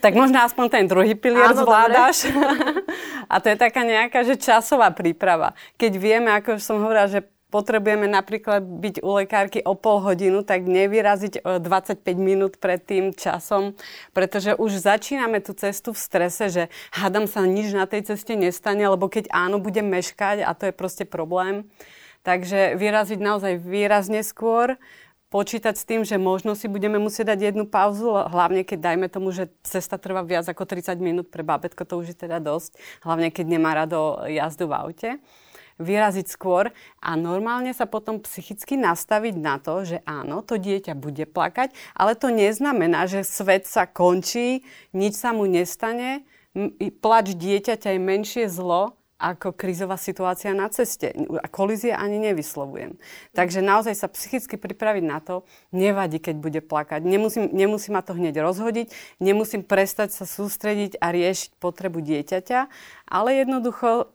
Tak 0.00 0.12
možno 0.16 0.40
aspoň 0.40 0.66
ten 0.72 0.84
druhý 0.88 1.12
pilier 1.12 1.52
Áno, 1.52 1.68
zvládaš. 1.68 2.32
a 3.28 3.34
to 3.44 3.52
je 3.52 3.56
taká 3.60 3.84
nejaká, 3.84 4.24
že 4.24 4.40
časová 4.40 4.88
príprava. 4.96 5.52
Keď 5.76 5.92
vieme, 6.00 6.32
ako 6.32 6.56
som 6.56 6.80
hovorila, 6.80 7.10
že 7.10 7.28
potrebujeme 7.50 8.06
napríklad 8.06 8.62
byť 8.62 9.02
u 9.02 9.10
lekárky 9.18 9.58
o 9.66 9.74
pol 9.74 10.00
hodinu, 10.00 10.46
tak 10.46 10.64
nevyraziť 10.64 11.42
25 11.42 12.00
e, 12.00 12.14
minút 12.14 12.56
pred 12.62 12.78
tým 12.78 13.10
časom, 13.10 13.74
pretože 14.14 14.54
už 14.54 14.78
začíname 14.78 15.42
tú 15.42 15.52
cestu 15.52 15.90
v 15.90 16.00
strese, 16.00 16.46
že 16.48 16.62
hádam 16.94 17.26
sa 17.26 17.42
nič 17.44 17.74
na 17.74 17.90
tej 17.90 18.14
ceste 18.14 18.38
nestane, 18.38 18.86
lebo 18.86 19.10
keď 19.10 19.28
áno, 19.34 19.58
budem 19.58 19.90
meškať 19.90 20.46
a 20.46 20.54
to 20.54 20.70
je 20.70 20.74
proste 20.74 21.04
problém. 21.04 21.66
Takže 22.22 22.78
vyraziť 22.78 23.18
naozaj 23.18 23.52
výrazne 23.58 24.22
skôr, 24.22 24.78
počítať 25.30 25.74
s 25.78 25.86
tým, 25.86 26.02
že 26.02 26.18
možno 26.18 26.58
si 26.58 26.66
budeme 26.66 26.98
musieť 26.98 27.32
dať 27.32 27.54
jednu 27.54 27.64
pauzu, 27.70 28.10
hlavne 28.10 28.66
keď 28.66 28.78
dajme 28.92 29.06
tomu, 29.06 29.30
že 29.30 29.46
cesta 29.62 29.94
trvá 29.94 30.26
viac 30.26 30.50
ako 30.50 30.66
30 30.66 30.98
minút 30.98 31.30
pre 31.30 31.46
bábetko, 31.46 31.86
to 31.86 32.02
už 32.02 32.12
je 32.12 32.16
teda 32.26 32.42
dosť, 32.42 32.74
hlavne 33.06 33.30
keď 33.30 33.46
nemá 33.46 33.78
rado 33.78 34.26
jazdu 34.26 34.66
v 34.66 34.74
aute 34.74 35.10
vyraziť 35.80 36.28
skôr 36.28 36.70
a 37.00 37.10
normálne 37.16 37.72
sa 37.72 37.88
potom 37.88 38.20
psychicky 38.20 38.76
nastaviť 38.76 39.34
na 39.40 39.56
to, 39.56 39.82
že 39.82 40.04
áno, 40.04 40.44
to 40.44 40.60
dieťa 40.60 40.92
bude 40.94 41.24
plakať, 41.24 41.72
ale 41.96 42.12
to 42.14 42.28
neznamená, 42.28 43.08
že 43.08 43.24
svet 43.24 43.64
sa 43.64 43.88
končí, 43.88 44.62
nič 44.92 45.16
sa 45.16 45.32
mu 45.32 45.48
nestane, 45.48 46.28
plač 47.00 47.32
dieťaťa 47.32 47.96
je 47.96 48.00
menšie 48.00 48.44
zlo, 48.52 49.00
ako 49.20 49.52
krízová 49.52 50.00
situácia 50.00 50.56
na 50.56 50.72
ceste. 50.72 51.12
A 51.44 51.46
kolízie 51.46 51.92
ani 51.92 52.16
nevyslovujem. 52.16 52.96
Takže 53.36 53.60
naozaj 53.60 53.92
sa 53.92 54.08
psychicky 54.08 54.56
pripraviť 54.56 55.04
na 55.04 55.20
to, 55.20 55.44
nevadí, 55.76 56.16
keď 56.16 56.40
bude 56.40 56.60
plakať. 56.64 57.04
Nemusím, 57.04 57.52
nemusí 57.52 57.92
ma 57.92 58.00
to 58.00 58.16
hneď 58.16 58.40
rozhodiť, 58.40 58.88
nemusím 59.20 59.60
prestať 59.60 60.16
sa 60.16 60.24
sústrediť 60.24 60.96
a 60.98 61.12
riešiť 61.12 61.60
potrebu 61.60 62.00
dieťaťa, 62.00 62.60
ale 63.12 63.44
jednoducho 63.44 64.08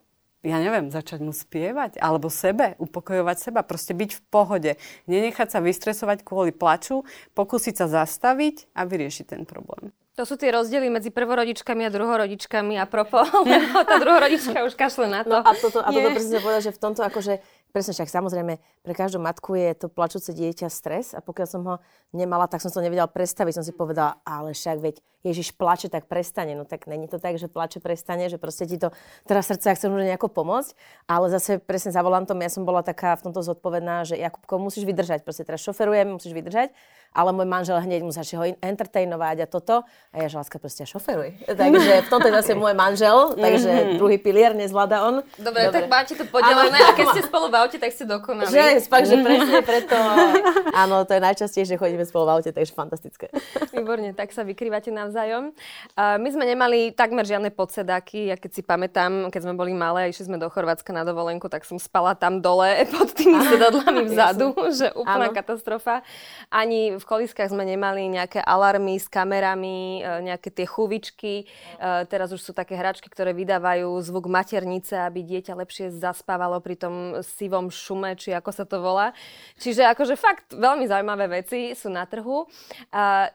ja 0.45 0.61
neviem, 0.61 0.93
začať 0.93 1.25
mu 1.25 1.33
spievať, 1.33 1.97
alebo 1.97 2.29
sebe, 2.29 2.77
upokojovať 2.77 3.37
seba, 3.49 3.65
proste 3.65 3.97
byť 3.97 4.11
v 4.13 4.21
pohode. 4.29 4.71
Nenechať 5.09 5.57
sa 5.57 5.59
vystresovať 5.59 6.21
kvôli 6.21 6.53
plaču, 6.53 7.01
pokúsiť 7.33 7.81
sa 7.81 7.85
zastaviť 7.89 8.69
a 8.77 8.85
vyriešiť 8.85 9.25
ten 9.25 9.41
problém. 9.43 9.89
To 10.15 10.23
sú 10.23 10.39
tie 10.39 10.47
rozdiely 10.47 10.87
medzi 10.87 11.11
prvorodičkami 11.11 11.83
a 11.83 11.91
druhorodičkami 11.91 12.79
a 12.79 12.87
propo, 12.87 13.19
lebo 13.43 13.83
tá 13.83 13.99
druhorodička 13.99 14.63
už 14.63 14.79
kašle 14.79 15.11
na 15.11 15.27
to. 15.27 15.35
No 15.35 15.43
a 15.43 15.51
toto, 15.59 15.83
a 15.83 15.91
toto 15.91 16.09
presne 16.15 16.39
povedať, 16.39 16.71
že 16.71 16.75
v 16.77 16.79
tomto 16.79 17.03
akože 17.03 17.43
Presne 17.75 17.91
však 17.91 18.07
samozrejme, 18.07 18.55
pre 18.87 18.93
každú 18.95 19.19
matku 19.19 19.51
je 19.59 19.75
to 19.75 19.91
plačúce 19.91 20.31
dieťa 20.31 20.71
stres 20.71 21.11
a 21.11 21.19
pokiaľ 21.19 21.47
som 21.51 21.61
ho 21.67 21.75
nemala, 22.15 22.47
tak 22.47 22.63
som 22.63 22.71
to 22.71 22.79
nevedela 22.79 23.11
predstaviť. 23.11 23.51
Som 23.59 23.67
si 23.67 23.75
povedala, 23.75 24.15
ale 24.23 24.55
však 24.55 24.79
veď 24.79 24.95
Ježiš 25.25 25.57
plače, 25.57 25.89
tak 25.89 26.05
prestane. 26.05 26.53
No 26.53 26.69
tak 26.69 26.85
není 26.85 27.09
to 27.09 27.17
tak, 27.17 27.41
že 27.41 27.49
plače 27.49 27.81
prestane, 27.81 28.29
že 28.29 28.37
proste 28.37 28.69
ti 28.69 28.77
to 28.77 28.93
teraz 29.25 29.49
srdce 29.49 29.73
chce 29.73 29.89
môže 29.89 30.05
nejako 30.05 30.29
pomôcť. 30.29 30.77
Ale 31.09 31.33
zase 31.33 31.57
presne 31.57 31.89
za 31.89 32.05
volantom 32.05 32.37
ja 32.37 32.53
som 32.53 32.61
bola 32.61 32.85
taká 32.85 33.17
v 33.17 33.29
tomto 33.29 33.41
zodpovedná, 33.41 34.05
že 34.05 34.21
Jakubko, 34.21 34.61
musíš 34.61 34.85
vydržať. 34.85 35.25
Proste 35.25 35.41
teraz 35.41 35.65
šoferujem, 35.65 36.13
musíš 36.13 36.37
vydržať 36.37 36.69
ale 37.15 37.31
môj 37.31 37.47
manžel 37.47 37.79
hneď 37.79 38.03
mu 38.03 38.11
začne 38.11 38.35
ho 38.35 38.45
entertainovať 38.59 39.37
a 39.39 39.47
toto. 39.47 39.87
A 40.11 40.15
ja, 40.19 40.27
že 40.27 40.35
láska, 40.35 40.59
proste 40.59 40.83
šoferuj. 40.83 41.47
Takže 41.47 42.03
v 42.03 42.07
tomto 42.11 42.27
je 42.27 42.35
zase 42.43 42.53
môj 42.59 42.75
manžel, 42.75 43.39
takže 43.39 43.71
mm-hmm. 43.71 43.95
druhý 43.95 44.17
pilier 44.19 44.51
nezvláda 44.51 45.07
on. 45.07 45.23
Dobre, 45.39 45.71
Dobre. 45.71 45.75
tak 45.79 45.83
máte 45.87 46.13
to 46.19 46.27
podelené 46.27 46.75
a 46.75 46.91
keď 46.91 47.07
ste 47.15 47.21
spolu 47.23 47.47
v 47.47 47.55
aute, 47.55 47.77
tak 47.79 47.95
ste 47.95 48.03
dokonali. 48.03 48.51
Že, 48.51 48.83
fakt, 48.91 49.07
že 49.07 49.15
presne 49.23 49.63
preto. 49.63 49.95
Áno, 50.83 51.07
to 51.07 51.15
je 51.15 51.21
najčastejšie, 51.23 51.79
že 51.79 51.79
chodíme 51.79 52.03
spolu 52.03 52.27
v 52.27 52.31
aute, 52.35 52.51
takže 52.51 52.75
fantastické. 52.75 53.31
Výborne, 53.71 54.11
tak 54.11 54.35
sa 54.35 54.43
vykrývate 54.43 54.91
navzájom. 54.91 55.14
Uh, 55.23 56.19
my 56.19 56.27
sme 56.27 56.43
nemali 56.43 56.91
takmer 56.91 57.23
žiadne 57.23 57.55
podsedáky. 57.55 58.27
Ja 58.27 58.35
keď 58.35 58.51
si 58.51 58.61
pamätám, 58.61 59.31
keď 59.31 59.47
sme 59.47 59.55
boli 59.55 59.71
malé 59.71 60.03
a 60.03 60.11
išli 60.11 60.27
sme 60.27 60.35
do 60.35 60.51
Chorvátska 60.51 60.91
na 60.91 61.07
dovolenku, 61.07 61.47
tak 61.47 61.63
som 61.63 61.79
spala 61.79 62.11
tam 62.11 62.43
dole 62.43 62.83
pod 62.93 63.15
tými 63.15 63.39
sedadlami 63.47 64.03
vzadu, 64.11 64.51
že 64.75 64.91
úplná 64.91 65.31
Áno. 65.31 65.37
katastrofa. 65.37 66.03
Ani 66.51 66.91
v 66.99 67.05
v 67.05 67.21
koliskách 67.21 67.53
sme 67.53 67.69
nemali 67.69 68.09
nejaké 68.09 68.41
alarmy 68.41 68.97
s 68.97 69.05
kamerami, 69.05 70.01
e, 70.01 70.25
nejaké 70.25 70.49
tie 70.49 70.65
chuvičky. 70.65 71.45
E, 71.45 72.09
teraz 72.09 72.33
už 72.33 72.41
sú 72.41 72.49
také 72.49 72.73
hračky, 72.73 73.05
ktoré 73.13 73.29
vydávajú 73.37 73.93
zvuk 74.01 74.25
maternice, 74.25 74.97
aby 74.97 75.21
dieťa 75.21 75.53
lepšie 75.53 75.93
zaspávalo 75.93 76.57
pri 76.65 76.81
tom 76.81 77.21
sivom 77.21 77.69
šume, 77.69 78.17
či 78.17 78.33
ako 78.33 78.49
sa 78.49 78.65
to 78.65 78.81
volá. 78.81 79.13
Čiže 79.61 79.85
akože 79.93 80.17
fakt 80.17 80.57
veľmi 80.57 80.89
zaujímavé 80.89 81.45
veci 81.45 81.77
sú 81.77 81.93
na 81.93 82.09
trhu. 82.09 82.49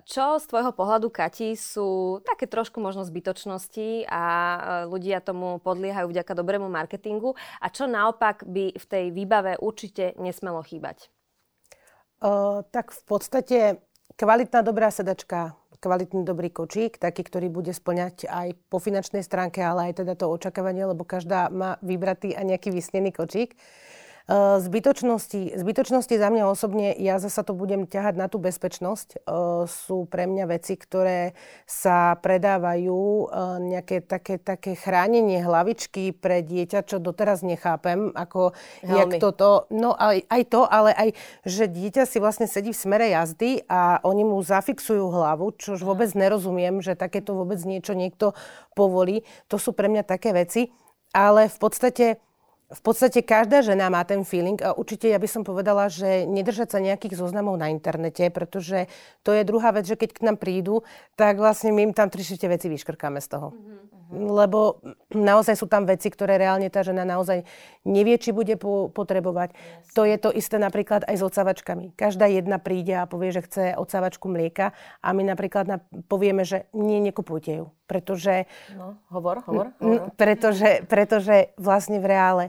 Čo 0.03 0.43
z 0.43 0.45
tvojho 0.51 0.75
pohľadu, 0.75 1.07
Kati, 1.15 1.55
sú 1.71 2.19
také 2.27 2.51
trošku 2.51 2.83
možno 2.83 3.07
zbytočnosti 3.07 4.11
a 4.11 4.25
e, 4.27 4.59
ľudia 4.91 5.23
tomu 5.23 5.63
podliehajú 5.63 6.11
vďaka 6.11 6.33
dobrému 6.35 6.67
marketingu 6.67 7.39
a 7.63 7.67
čo 7.71 7.87
naopak 7.87 8.43
by 8.43 8.75
v 8.75 8.85
tej 8.91 9.05
výbave 9.15 9.55
určite 9.63 10.19
nesmelo 10.19 10.67
chýbať? 10.67 11.07
tak 12.69 12.93
v 12.93 13.03
podstate 13.09 13.59
kvalitná 14.21 14.61
dobrá 14.61 14.93
sedačka, 14.93 15.57
kvalitný 15.81 16.29
dobrý 16.29 16.53
kočík, 16.53 17.01
taký, 17.01 17.25
ktorý 17.25 17.49
bude 17.49 17.73
splňať 17.73 18.29
aj 18.29 18.49
po 18.69 18.77
finančnej 18.77 19.25
stránke, 19.25 19.65
ale 19.65 19.91
aj 19.91 20.05
teda 20.05 20.13
to 20.13 20.29
očakávanie, 20.29 20.85
lebo 20.85 21.09
každá 21.09 21.49
má 21.49 21.81
vybratý 21.81 22.37
a 22.37 22.45
nejaký 22.45 22.69
vysnený 22.69 23.17
kočík. 23.17 23.57
Eh, 23.57 24.00
zbytočnosti, 24.63 25.59
zbytočnosti 25.59 26.15
za 26.15 26.29
mňa 26.31 26.45
osobne, 26.47 26.95
ja 26.95 27.19
zasa 27.19 27.43
to 27.43 27.51
budem 27.51 27.91
ťahať 27.91 28.15
na 28.15 28.31
tú 28.31 28.39
bezpečnosť. 28.39 29.09
Eh, 29.19 29.67
sú 29.67 30.07
pre 30.07 30.31
mňa 30.31 30.47
veci, 30.47 30.79
ktoré 30.79 31.35
sa 31.67 32.15
predávajú, 32.15 33.27
eh, 33.27 33.29
nejaké 33.59 34.07
také, 34.07 34.39
také 34.39 34.79
chránenie 34.79 35.43
hlavičky 35.43 36.15
pre 36.15 36.47
dieťa, 36.47 36.87
čo 36.87 37.03
doteraz 37.03 37.43
nechápem, 37.43 38.15
ako 38.15 38.55
jak 38.87 39.19
toto. 39.19 39.67
No 39.75 39.99
aj, 39.99 40.23
aj 40.31 40.43
to, 40.47 40.63
ale 40.63 40.95
aj, 40.95 41.09
že 41.43 41.67
dieťa 41.67 42.07
si 42.07 42.23
vlastne 42.23 42.47
sedí 42.47 42.71
v 42.71 42.79
smere 42.79 43.11
jazdy 43.11 43.67
a 43.67 43.99
oni 44.07 44.23
mu 44.23 44.39
zafixujú 44.47 45.11
hlavu, 45.11 45.59
čož 45.59 45.83
vôbec 45.83 46.15
nerozumiem, 46.15 46.79
že 46.79 46.95
takéto 46.95 47.35
vôbec 47.35 47.59
niečo 47.67 47.99
niekto 47.99 48.39
povolí. 48.79 49.27
To 49.51 49.59
sú 49.59 49.75
pre 49.75 49.91
mňa 49.91 50.07
také 50.07 50.31
veci. 50.31 50.71
Ale 51.11 51.51
v 51.51 51.59
podstate 51.59 52.23
v 52.71 52.81
podstate 52.87 53.27
každá 53.27 53.67
žena 53.67 53.91
má 53.91 54.07
ten 54.07 54.23
feeling 54.23 54.55
a 54.63 54.79
určite 54.79 55.11
ja 55.11 55.19
by 55.19 55.27
som 55.27 55.43
povedala, 55.43 55.91
že 55.91 56.23
nedržať 56.23 56.71
sa 56.71 56.79
nejakých 56.79 57.19
zoznamov 57.19 57.59
na 57.59 57.67
internete, 57.67 58.31
pretože 58.31 58.87
to 59.27 59.35
je 59.35 59.43
druhá 59.43 59.75
vec, 59.75 59.91
že 59.91 59.99
keď 59.99 60.11
k 60.15 60.25
nám 60.31 60.39
prídu, 60.39 60.87
tak 61.19 61.43
vlastne 61.43 61.75
my 61.75 61.91
im 61.91 61.95
tam 61.95 62.07
tri 62.15 62.23
veci 62.23 62.67
vyškrkáme 62.71 63.19
z 63.19 63.29
toho. 63.29 63.51
Mm-hmm. 63.51 63.91
Lebo 64.11 64.83
naozaj 65.15 65.55
sú 65.55 65.71
tam 65.71 65.87
veci, 65.87 66.11
ktoré 66.11 66.35
reálne 66.35 66.67
tá 66.67 66.83
žena 66.83 67.07
naozaj 67.07 67.47
nevie, 67.87 68.19
či 68.19 68.35
bude 68.35 68.59
po- 68.59 68.91
potrebovať. 68.91 69.55
Yes. 69.55 69.95
To 69.95 70.03
je 70.03 70.19
to 70.19 70.35
isté 70.35 70.59
napríklad 70.59 71.07
aj 71.07 71.15
s 71.15 71.23
odsavačkami. 71.23 71.95
Každá 71.95 72.27
jedna 72.27 72.59
príde 72.59 72.99
a 72.99 73.07
povie, 73.07 73.31
že 73.31 73.47
chce 73.47 73.79
odsavačku 73.79 74.27
mlieka 74.27 74.75
a 74.99 75.09
my 75.15 75.23
napríklad 75.31 75.65
na- 75.71 75.83
povieme, 76.11 76.43
že 76.43 76.67
nie, 76.75 76.99
nekupujte 76.99 77.63
ju. 77.63 77.67
Pretože... 77.87 78.51
No, 78.75 78.99
hovor, 79.15 79.47
hovor. 79.47 79.67
hovor. 79.79 80.11
Pretože, 80.19 80.83
pretože 80.91 81.55
vlastne 81.55 82.03
v 82.03 82.07
reále 82.11 82.45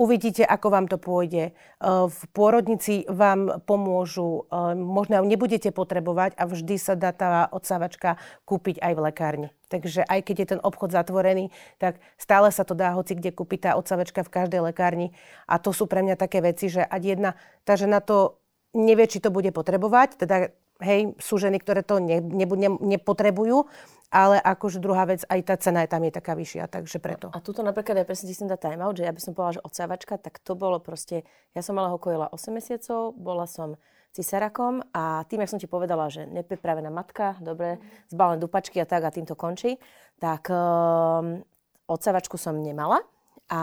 Uvidíte, 0.00 0.48
ako 0.48 0.72
vám 0.72 0.88
to 0.88 0.96
pôjde. 0.96 1.52
V 1.84 2.20
pôrodnici 2.32 3.04
vám 3.04 3.60
pomôžu, 3.68 4.48
možno 4.72 5.20
nebudete 5.20 5.68
potrebovať 5.76 6.40
a 6.40 6.48
vždy 6.48 6.80
sa 6.80 6.96
dá 6.96 7.12
tá 7.12 7.44
odsávačka 7.52 8.16
kúpiť 8.48 8.80
aj 8.80 8.92
v 8.96 9.00
lekárni. 9.04 9.48
Takže 9.68 10.08
aj 10.08 10.24
keď 10.24 10.36
je 10.40 10.50
ten 10.56 10.60
obchod 10.64 10.96
zatvorený, 10.96 11.52
tak 11.76 12.00
stále 12.16 12.48
sa 12.48 12.64
to 12.64 12.72
dá 12.72 12.96
hoci 12.96 13.12
kde 13.12 13.28
kúpiť 13.28 13.68
tá 13.68 13.70
odsávačka 13.76 14.24
v 14.24 14.32
každej 14.32 14.72
lekárni. 14.72 15.12
A 15.44 15.60
to 15.60 15.68
sú 15.76 15.84
pre 15.84 16.00
mňa 16.00 16.16
také 16.16 16.40
veci, 16.40 16.72
že 16.72 16.80
ať 16.80 17.02
jedna, 17.04 17.30
tá 17.68 17.76
žena 17.76 18.00
to 18.00 18.40
nevie, 18.72 19.04
či 19.04 19.20
to 19.20 19.28
bude 19.28 19.52
potrebovať, 19.52 20.16
teda 20.16 20.56
hej, 20.80 21.14
sú 21.20 21.36
ženy, 21.40 21.60
ktoré 21.60 21.84
to 21.84 22.00
ne, 22.00 22.20
ne, 22.20 22.44
ne, 22.44 22.70
nepotrebujú, 22.96 23.68
ale 24.10 24.42
akože 24.42 24.82
druhá 24.82 25.06
vec, 25.06 25.22
aj 25.30 25.40
tá 25.46 25.54
cena 25.54 25.86
je 25.86 25.92
tam 25.94 26.02
je 26.02 26.12
taká 26.12 26.34
vyššia, 26.34 26.66
takže 26.66 26.98
preto. 26.98 27.30
A 27.30 27.38
tuto 27.38 27.62
napríklad 27.62 28.02
ja 28.02 28.04
presne 28.04 28.26
dá 28.50 28.58
time 28.58 28.82
out, 28.82 28.98
že 28.98 29.06
ja 29.06 29.14
by 29.14 29.20
som 29.22 29.32
povedala, 29.38 29.62
že 29.62 29.66
odsávačka, 29.66 30.18
tak 30.18 30.42
to 30.42 30.58
bolo 30.58 30.82
proste, 30.82 31.22
ja 31.54 31.62
som 31.62 31.78
mala 31.78 31.94
ho 31.94 31.98
kojila 32.02 32.26
8 32.34 32.50
mesiacov, 32.50 33.14
bola 33.14 33.46
som 33.46 33.78
cisarakom 34.10 34.82
a 34.90 35.22
tým, 35.30 35.46
jak 35.46 35.52
som 35.54 35.62
ti 35.62 35.70
povedala, 35.70 36.10
že 36.10 36.26
nepripravená 36.26 36.90
matka, 36.90 37.38
dobre, 37.38 37.78
zbalené 38.10 38.42
dupačky 38.42 38.82
a 38.82 38.86
tak 38.86 39.06
a 39.06 39.14
tým 39.14 39.22
to 39.22 39.38
končí, 39.38 39.78
tak 40.18 40.50
um, 40.50 41.38
odsávačku 41.86 42.34
som 42.34 42.58
nemala 42.58 43.06
a 43.46 43.62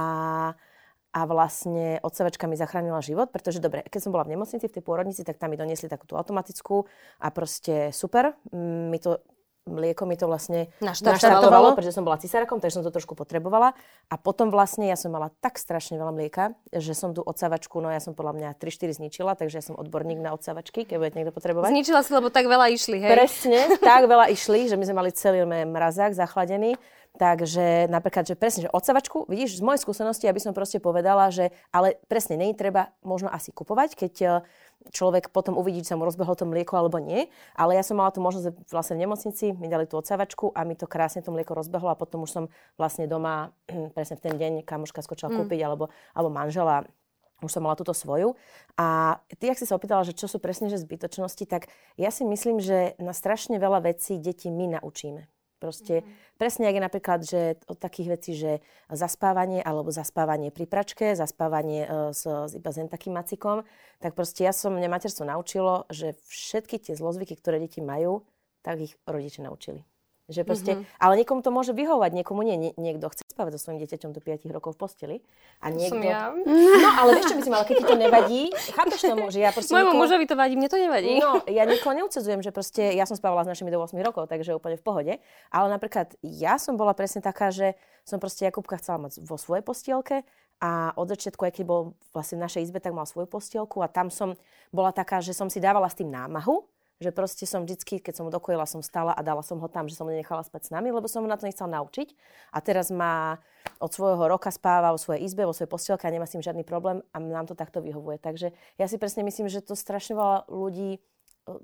a 1.16 1.24
vlastne 1.26 1.98
odsevačka 2.04 2.46
mi 2.46 2.60
zachránila 2.60 3.00
život, 3.02 3.32
pretože 3.32 3.64
dobre, 3.64 3.84
keď 3.88 4.08
som 4.08 4.12
bola 4.14 4.28
v 4.28 4.38
nemocnici, 4.38 4.68
v 4.68 4.76
tej 4.78 4.84
pôrodnici, 4.84 5.24
tak 5.24 5.40
tam 5.40 5.54
mi 5.54 5.58
doniesli 5.58 5.88
takú 5.88 6.06
tú 6.06 6.20
automatickú 6.20 6.86
a 7.24 7.28
proste 7.32 7.96
super. 7.96 8.36
Mi 8.54 9.00
to 9.00 9.24
mlieko 9.68 10.08
mi 10.08 10.16
to 10.16 10.26
vlastne 10.26 10.72
naštartovalo, 10.80 11.20
naštartovalo 11.20 11.68
pretože 11.76 11.96
som 11.96 12.08
bola 12.08 12.18
cisárakom, 12.18 12.64
takže 12.64 12.80
som 12.80 12.84
to 12.88 12.92
trošku 12.96 13.14
potrebovala. 13.14 13.76
A 14.08 14.16
potom 14.16 14.48
vlastne 14.48 14.88
ja 14.88 14.96
som 14.96 15.12
mala 15.12 15.30
tak 15.44 15.60
strašne 15.60 16.00
veľa 16.00 16.14
mlieka, 16.16 16.56
že 16.72 16.96
som 16.96 17.12
tú 17.12 17.22
odsávačku, 17.22 17.84
no 17.84 17.92
ja 17.92 18.00
som 18.00 18.16
podľa 18.16 18.34
mňa 18.40 18.50
3-4 18.56 19.04
zničila, 19.04 19.36
takže 19.36 19.60
ja 19.60 19.64
som 19.64 19.76
odborník 19.76 20.24
na 20.24 20.32
odsávačky, 20.32 20.88
keď 20.88 20.96
budete 20.98 21.16
niekto 21.20 21.36
potrebovať. 21.36 21.70
Zničila 21.76 22.02
si, 22.02 22.12
lebo 22.16 22.32
tak 22.32 22.48
veľa 22.48 22.72
išli, 22.72 22.98
hej? 23.04 23.12
Presne, 23.12 23.60
tak 23.84 24.08
veľa 24.08 24.32
išli, 24.32 24.72
že 24.72 24.80
my 24.80 24.84
sme 24.88 24.96
mali 24.96 25.12
celý 25.12 25.44
mrazák 25.44 26.16
zachladený. 26.16 26.80
Takže 27.18 27.90
napríklad, 27.90 28.30
že 28.30 28.38
presne, 28.38 28.70
že 28.70 28.74
odsavačku, 28.74 29.26
vidíš, 29.26 29.58
z 29.58 29.66
mojej 29.66 29.82
skúsenosti, 29.82 30.30
aby 30.30 30.38
som 30.38 30.54
proste 30.54 30.78
povedala, 30.78 31.34
že 31.34 31.50
ale 31.74 31.98
presne, 32.06 32.38
nie 32.38 32.54
treba 32.54 32.94
možno 33.02 33.34
asi 33.34 33.50
kupovať, 33.50 33.98
keď 33.98 34.14
človek 34.94 35.34
potom 35.34 35.58
uvidí, 35.58 35.82
či 35.82 35.94
sa 35.94 35.98
mu 35.98 36.06
rozbehlo 36.06 36.38
to 36.38 36.46
mlieko 36.46 36.78
alebo 36.78 37.02
nie. 37.02 37.28
Ale 37.58 37.74
ja 37.74 37.82
som 37.82 37.98
mala 37.98 38.14
tú 38.14 38.22
možnosť 38.22 38.70
vlastne 38.70 38.96
v 39.02 39.10
nemocnici, 39.10 39.58
mi 39.58 39.66
dali 39.66 39.90
tú 39.90 39.98
odsavačku 39.98 40.54
a 40.54 40.62
mi 40.64 40.78
to 40.78 40.86
krásne 40.86 41.26
to 41.26 41.34
mlieko 41.34 41.58
rozbehlo 41.58 41.90
a 41.90 41.98
potom 41.98 42.24
už 42.24 42.32
som 42.32 42.44
vlastne 42.78 43.10
doma 43.10 43.50
presne 43.98 44.22
v 44.22 44.24
ten 44.24 44.34
deň 44.38 44.54
kamoška 44.64 45.02
skočila 45.02 45.34
mm. 45.34 45.38
kúpiť 45.42 45.60
alebo, 45.66 45.90
alebo 46.14 46.30
manžela 46.30 46.86
už 47.38 47.54
som 47.54 47.62
mala 47.62 47.78
túto 47.78 47.94
svoju. 47.94 48.34
A 48.82 49.22
ty, 49.38 49.54
ak 49.54 49.62
si 49.62 49.70
sa 49.70 49.78
opýtala, 49.78 50.02
že 50.02 50.18
čo 50.18 50.26
sú 50.26 50.42
presne 50.42 50.74
že 50.74 50.82
zbytočnosti, 50.82 51.46
tak 51.46 51.70
ja 51.94 52.10
si 52.10 52.26
myslím, 52.26 52.58
že 52.58 52.98
na 52.98 53.14
strašne 53.14 53.62
veľa 53.62 53.86
vecí 53.86 54.18
deti 54.18 54.50
my 54.50 54.82
naučíme. 54.82 55.30
Proste 55.58 56.06
mm-hmm. 56.06 56.38
presne, 56.38 56.64
ak 56.70 56.76
je 56.78 56.84
napríklad, 56.86 57.20
že 57.26 57.42
od 57.66 57.82
takých 57.82 58.08
vecí, 58.14 58.32
že 58.38 58.62
zaspávanie 58.94 59.66
alebo 59.66 59.90
zaspávanie 59.90 60.54
pri 60.54 60.70
pračke, 60.70 61.18
zaspávanie 61.18 61.90
uh, 61.90 62.14
s, 62.14 62.30
s 62.30 62.54
iba 62.54 62.70
s 62.70 62.78
takým 62.86 63.18
macikom, 63.18 63.66
tak 63.98 64.14
proste 64.14 64.46
ja 64.46 64.54
som 64.54 64.78
mňa 64.78 64.86
materstvo 64.86 65.26
naučilo, 65.26 65.90
že 65.90 66.14
všetky 66.30 66.78
tie 66.78 66.94
zlozvyky, 66.94 67.34
ktoré 67.34 67.58
deti 67.58 67.82
majú, 67.82 68.22
tak 68.62 68.86
ich 68.86 68.94
rodiče 69.10 69.42
naučili. 69.42 69.82
Že 70.28 70.42
proste, 70.44 70.72
mm-hmm. 70.76 71.00
Ale 71.00 71.14
niekomu 71.24 71.40
to 71.40 71.56
môže 71.56 71.72
vyhovať, 71.72 72.12
niekomu 72.12 72.44
nie. 72.44 72.60
Nie, 72.60 72.72
niekto 72.76 73.08
chce 73.08 73.24
spávať 73.32 73.56
so 73.56 73.64
svojím 73.64 73.80
dieťaťom 73.88 74.12
do 74.12 74.20
5 74.20 74.44
rokov 74.52 74.76
v 74.76 74.80
posteli. 74.84 75.16
A 75.64 75.72
niekto... 75.72 75.96
Som 75.96 76.04
ja. 76.04 76.36
No, 76.36 76.90
ale 77.00 77.16
vieš, 77.16 77.32
čo 77.32 77.36
myslím, 77.40 77.56
ale 77.56 77.64
keď 77.64 77.76
ti 77.80 77.86
to 77.88 77.96
nevadí, 77.96 78.42
chápeš 78.76 79.08
tomu, 79.08 79.32
že 79.32 79.40
ja 79.40 79.56
proste... 79.56 79.72
Mojmu 79.72 79.96
nikoho... 79.96 80.04
mužovi 80.04 80.26
to 80.28 80.36
vadí, 80.36 80.60
mne 80.60 80.68
to 80.68 80.76
nevadí. 80.76 81.24
No, 81.24 81.40
ja 81.48 81.64
nikoho 81.64 81.96
neudcezujem, 81.96 82.44
že 82.44 82.52
proste 82.52 82.92
ja 82.92 83.08
som 83.08 83.16
spávala 83.16 83.48
s 83.48 83.56
našimi 83.56 83.72
do 83.72 83.80
8 83.80 83.96
rokov, 84.04 84.28
takže 84.28 84.52
úplne 84.52 84.76
v 84.76 84.84
pohode. 84.84 85.14
Ale 85.48 85.68
napríklad 85.72 86.20
ja 86.20 86.60
som 86.60 86.76
bola 86.76 86.92
presne 86.92 87.24
taká, 87.24 87.48
že 87.48 87.80
som 88.04 88.20
proste 88.20 88.44
Jakubka 88.44 88.76
chcela 88.84 89.08
mať 89.08 89.24
vo 89.24 89.40
svojej 89.40 89.64
postielke 89.64 90.28
a 90.60 90.92
od 90.98 91.08
začiatku, 91.08 91.40
aj 91.48 91.54
keď 91.56 91.64
bol 91.64 91.96
vlastne 92.12 92.42
v 92.42 92.50
našej 92.50 92.68
izbe, 92.68 92.84
tak 92.84 92.92
mal 92.92 93.08
svoju 93.08 93.30
postielku 93.30 93.80
a 93.80 93.88
tam 93.88 94.12
som 94.12 94.36
bola 94.76 94.92
taká, 94.92 95.24
že 95.24 95.32
som 95.32 95.48
si 95.48 95.64
dávala 95.64 95.88
s 95.88 95.96
tým 95.96 96.10
námahu, 96.10 96.66
že 96.98 97.14
proste 97.14 97.46
som 97.46 97.62
vždycky, 97.62 98.02
keď 98.02 98.14
som 98.22 98.26
ho 98.26 98.32
dokojila, 98.34 98.66
som 98.66 98.82
stala 98.82 99.14
a 99.14 99.22
dala 99.22 99.46
som 99.46 99.62
ho 99.62 99.70
tam, 99.70 99.86
že 99.86 99.94
som 99.94 100.10
ho 100.10 100.14
nenechala 100.14 100.42
spať 100.42 100.70
s 100.70 100.74
nami, 100.74 100.90
lebo 100.90 101.06
som 101.06 101.22
ho 101.22 101.30
na 101.30 101.38
to 101.38 101.46
nechcela 101.46 101.70
naučiť. 101.78 102.18
A 102.54 102.58
teraz 102.60 102.90
má 102.90 103.38
od 103.78 103.94
svojho 103.94 104.26
roka 104.26 104.50
spáva 104.50 104.90
vo 104.90 105.00
svojej 105.00 105.22
izbe, 105.26 105.46
vo 105.46 105.54
svojej 105.54 105.70
postielke 105.70 106.10
a 106.10 106.14
nemá 106.14 106.26
s 106.26 106.34
tým 106.34 106.42
žiadny 106.42 106.66
problém 106.66 107.06
a 107.14 107.18
nám 107.22 107.46
to 107.46 107.54
takto 107.54 107.86
vyhovuje. 107.86 108.18
Takže 108.18 108.56
ja 108.82 108.86
si 108.90 108.98
presne 108.98 109.22
myslím, 109.28 109.46
že 109.46 109.62
to 109.62 109.78
strašne 109.78 110.18
veľa 110.18 110.50
ľudí 110.50 110.98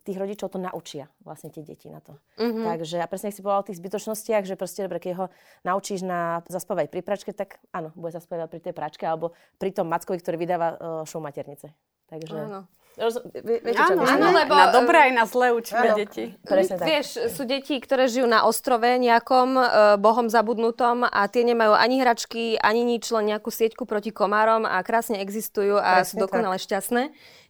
tých 0.08 0.16
rodičov 0.16 0.48
to 0.48 0.60
naučia 0.62 1.12
vlastne 1.28 1.52
tie 1.52 1.60
deti 1.60 1.92
na 1.92 2.00
to. 2.00 2.16
Mm-hmm. 2.40 2.64
Takže 2.64 2.98
a 3.04 3.08
presne, 3.10 3.36
si 3.36 3.44
povedal 3.44 3.64
o 3.64 3.68
tých 3.68 3.80
zbytočnostiach, 3.84 4.48
že 4.48 4.56
proste 4.56 4.88
dobre, 4.88 5.04
keď 5.04 5.14
ho 5.20 5.26
naučíš 5.68 6.08
na 6.08 6.40
zaspávať 6.48 6.88
pri 6.88 7.04
pračke, 7.04 7.36
tak 7.36 7.60
áno, 7.76 7.92
bude 8.00 8.16
zaspávať 8.16 8.48
pri 8.48 8.62
tej 8.64 8.74
pračke 8.74 9.04
alebo 9.04 9.36
pri 9.60 9.76
tom 9.76 9.92
mackovi, 9.92 10.24
ktorý 10.24 10.40
vydáva 10.40 10.68
uh, 10.72 10.78
show 11.04 11.20
maternice. 11.20 11.76
Takže... 12.08 12.40
Áno. 12.48 12.64
Roz, 12.94 13.18
viete, 13.34 13.74
čo 13.74 13.98
áno, 13.98 14.06
áno, 14.06 14.28
lebo... 14.30 14.54
Na 14.54 14.70
dobré 14.70 15.10
aj 15.10 15.14
na 15.18 15.26
zlé 15.26 15.50
učíme 15.50 15.98
deti. 15.98 16.38
Presne 16.46 16.78
tak. 16.78 16.86
Vieš, 16.86 17.08
sú 17.34 17.42
deti, 17.50 17.74
ktoré 17.82 18.06
žijú 18.06 18.30
na 18.30 18.46
ostrove 18.46 18.86
nejakom, 18.86 19.50
e, 19.58 19.64
bohom 19.98 20.30
zabudnutom 20.30 21.02
a 21.02 21.26
tie 21.26 21.42
nemajú 21.42 21.74
ani 21.74 22.06
hračky, 22.06 22.54
ani 22.62 22.86
nič, 22.86 23.10
len 23.10 23.34
nejakú 23.34 23.50
sieťku 23.50 23.90
proti 23.90 24.14
komárom 24.14 24.70
a 24.70 24.78
krásne 24.86 25.18
existujú 25.26 25.82
a 25.82 26.06
Presne 26.06 26.10
sú 26.10 26.16
dokonale 26.22 26.62
tak. 26.62 26.66
šťastné. 26.70 27.04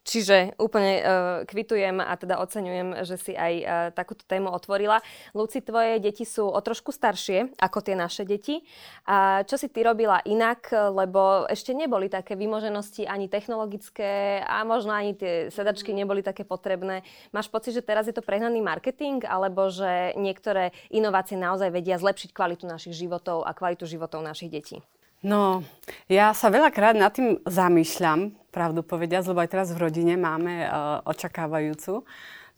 Čiže 0.04 0.60
úplne 0.60 0.94
uh, 1.00 1.04
kvitujem 1.48 2.04
a 2.04 2.12
teda 2.20 2.36
oceňujem, 2.44 3.08
že 3.08 3.16
si 3.16 3.32
aj 3.32 3.54
uh, 3.64 3.68
takúto 3.96 4.28
tému 4.28 4.52
otvorila. 4.52 5.00
Luci, 5.32 5.64
tvoje 5.64 6.04
deti 6.04 6.28
sú 6.28 6.44
o 6.44 6.60
trošku 6.60 6.92
staršie 6.92 7.56
ako 7.56 7.80
tie 7.80 7.96
naše 7.96 8.28
deti. 8.28 8.68
A 9.08 9.48
čo 9.48 9.56
si 9.56 9.72
ty 9.72 9.80
robila 9.80 10.20
inak, 10.28 10.76
lebo 10.92 11.48
ešte 11.48 11.72
neboli 11.72 12.12
také 12.12 12.36
vymoženosti 12.36 13.08
ani 13.08 13.32
technologické 13.32 14.44
a 14.44 14.68
možno 14.68 14.92
ani 14.92 15.16
tie 15.16 15.48
sedačky 15.48 15.96
neboli 15.96 16.20
také 16.20 16.44
potrebné. 16.44 17.08
Máš 17.32 17.48
pocit, 17.48 17.72
že 17.72 17.80
teraz 17.80 18.04
je 18.04 18.16
to 18.16 18.20
prehnaný 18.20 18.60
marketing, 18.60 19.24
alebo 19.24 19.72
že 19.72 20.20
niektoré 20.20 20.76
inovácie 20.92 21.40
naozaj 21.40 21.72
vedia 21.72 21.96
zlepšiť 21.96 22.36
kvalitu 22.36 22.68
našich 22.68 22.92
životov 22.92 23.48
a 23.48 23.56
kvalitu 23.56 23.88
životov 23.88 24.20
našich 24.20 24.52
detí? 24.52 24.84
No, 25.24 25.64
ja 26.12 26.36
sa 26.36 26.52
veľakrát 26.52 27.00
nad 27.00 27.16
tým 27.16 27.40
zamýšľam, 27.48 28.36
pravdu 28.52 28.84
povediať, 28.84 29.32
lebo 29.32 29.40
aj 29.40 29.50
teraz 29.56 29.68
v 29.72 29.80
rodine 29.80 30.20
máme 30.20 30.68
uh, 30.68 31.00
očakávajúcu. 31.08 32.04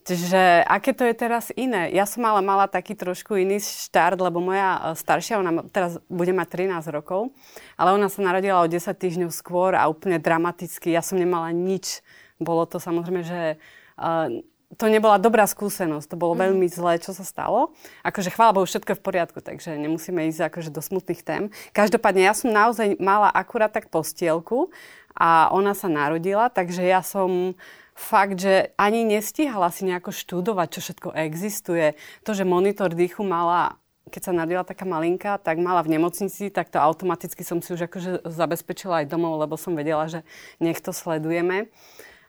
Čiže 0.06 0.66
aké 0.66 0.94
to 0.94 1.06
je 1.06 1.14
teraz 1.18 1.50
iné? 1.54 1.94
Ja 1.94 2.10
som 2.10 2.26
ale 2.26 2.42
mala 2.42 2.66
taký 2.66 2.94
trošku 2.98 3.38
iný 3.38 3.62
štart, 3.62 4.18
lebo 4.18 4.42
moja 4.42 4.82
uh, 4.82 4.84
staršia, 4.98 5.38
ona 5.38 5.62
teraz 5.70 6.02
bude 6.10 6.34
mať 6.34 6.74
13 6.74 6.90
rokov, 6.90 7.30
ale 7.78 7.94
ona 7.94 8.10
sa 8.10 8.26
narodila 8.26 8.66
o 8.66 8.70
10 8.70 8.82
týždňov 8.82 9.30
skôr 9.30 9.78
a 9.78 9.86
úplne 9.86 10.18
dramaticky. 10.18 10.90
Ja 10.90 11.06
som 11.06 11.22
nemala 11.22 11.54
nič. 11.54 12.02
Bolo 12.42 12.66
to 12.66 12.82
samozrejme, 12.82 13.22
že 13.22 13.62
uh, 14.02 14.42
to 14.76 14.86
nebola 14.92 15.20
dobrá 15.20 15.48
skúsenosť, 15.48 16.14
to 16.14 16.20
bolo 16.20 16.36
mm. 16.36 16.42
veľmi 16.48 16.68
zlé, 16.68 17.00
čo 17.00 17.16
sa 17.16 17.24
stalo. 17.24 17.76
Akože 18.04 18.32
chvála 18.32 18.56
Bohu, 18.56 18.68
všetko 18.68 18.96
je 18.96 19.00
v 19.00 19.06
poriadku, 19.06 19.40
takže 19.40 19.76
nemusíme 19.80 20.28
ísť 20.30 20.52
akože 20.52 20.70
do 20.72 20.84
smutných 20.84 21.22
tém. 21.24 21.44
Každopádne 21.72 22.28
ja 22.28 22.34
som 22.36 22.52
naozaj 22.52 23.00
mala 23.00 23.32
akurát 23.32 23.72
tak 23.72 23.88
postielku 23.90 24.70
a 25.16 25.48
ona 25.52 25.72
sa 25.72 25.88
narodila, 25.88 26.52
takže 26.52 26.84
ja 26.84 27.00
som 27.00 27.56
fakt, 27.96 28.44
že 28.44 28.76
ani 28.76 29.08
nestihala 29.08 29.72
si 29.72 29.88
nejako 29.88 30.12
študovať, 30.12 30.68
čo 30.76 30.80
všetko 30.84 31.10
existuje. 31.16 31.96
To, 32.28 32.36
že 32.36 32.44
monitor 32.44 32.92
dýchu 32.92 33.24
mala 33.24 33.80
keď 34.06 34.22
sa 34.22 34.38
narodila 34.38 34.62
taká 34.62 34.86
malinka, 34.86 35.42
tak 35.42 35.58
mala 35.58 35.82
v 35.82 35.98
nemocnici, 35.98 36.54
tak 36.54 36.70
to 36.70 36.78
automaticky 36.78 37.42
som 37.42 37.58
si 37.58 37.74
už 37.74 37.90
akože 37.90 38.30
zabezpečila 38.30 39.02
aj 39.02 39.10
domov, 39.10 39.42
lebo 39.42 39.58
som 39.58 39.74
vedela, 39.74 40.06
že 40.06 40.22
nech 40.62 40.78
to 40.78 40.94
sledujeme. 40.94 41.74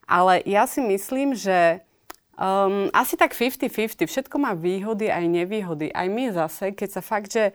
Ale 0.08 0.40
ja 0.48 0.64
si 0.64 0.80
myslím, 0.80 1.36
že 1.36 1.84
Um, 2.36 2.92
asi 2.92 3.16
tak 3.16 3.32
50-50. 3.32 4.04
Všetko 4.04 4.36
má 4.36 4.52
výhody 4.52 5.08
aj 5.08 5.24
nevýhody. 5.24 5.88
Aj 5.88 6.04
my 6.04 6.36
zase, 6.36 6.76
keď 6.76 7.00
sa 7.00 7.02
fakt, 7.02 7.32
že 7.32 7.44
e, 7.48 7.52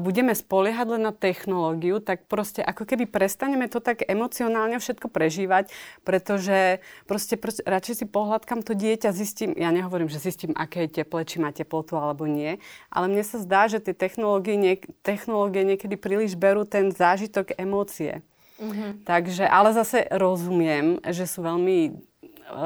budeme 0.00 0.32
spoliehať 0.32 0.88
len 0.88 1.04
na 1.04 1.12
technológiu, 1.12 2.00
tak 2.00 2.24
proste 2.32 2.64
ako 2.64 2.88
keby 2.88 3.04
prestaneme 3.12 3.68
to 3.68 3.84
tak 3.84 4.00
emocionálne 4.08 4.80
všetko 4.80 5.12
prežívať, 5.12 5.68
pretože 6.00 6.80
proste, 7.04 7.36
proste 7.36 7.60
radšej 7.68 7.94
si 8.00 8.06
pohľadkam 8.08 8.64
to 8.64 8.72
dieťa, 8.72 9.12
zistím, 9.12 9.52
ja 9.52 9.68
nehovorím, 9.68 10.08
že 10.08 10.16
zistím, 10.16 10.56
aké 10.56 10.88
je 10.88 11.04
teple, 11.04 11.28
či 11.28 11.36
má 11.36 11.52
teplotu 11.52 12.00
alebo 12.00 12.24
nie, 12.24 12.56
ale 12.88 13.12
mne 13.12 13.28
sa 13.28 13.36
zdá, 13.36 13.68
že 13.68 13.84
tie 13.84 13.92
technológie, 13.92 14.56
niek- 14.56 14.88
technológie 15.04 15.60
niekedy 15.60 16.00
príliš 16.00 16.40
berú 16.40 16.64
ten 16.64 16.88
zážitok 16.88 17.52
emócie. 17.60 18.24
Mm-hmm. 18.56 19.04
Takže, 19.04 19.44
ale 19.44 19.76
zase 19.76 20.08
rozumiem, 20.08 21.04
že 21.04 21.28
sú 21.28 21.44
veľmi 21.44 22.11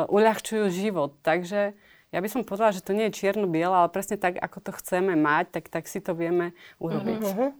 uľahčujú 0.08 0.72
život. 0.72 1.16
Takže 1.20 1.76
ja 2.14 2.18
by 2.22 2.28
som 2.30 2.46
povedala, 2.46 2.72
že 2.72 2.84
to 2.84 2.96
nie 2.96 3.10
je 3.10 3.18
čierno-biele, 3.18 3.74
ale 3.74 3.92
presne 3.92 4.16
tak, 4.16 4.40
ako 4.40 4.58
to 4.62 4.70
chceme 4.80 5.12
mať, 5.18 5.60
tak, 5.60 5.64
tak 5.68 5.84
si 5.90 6.00
to 6.00 6.16
vieme 6.16 6.56
urobiť. 6.80 7.22
Mm-hmm. 7.22 7.50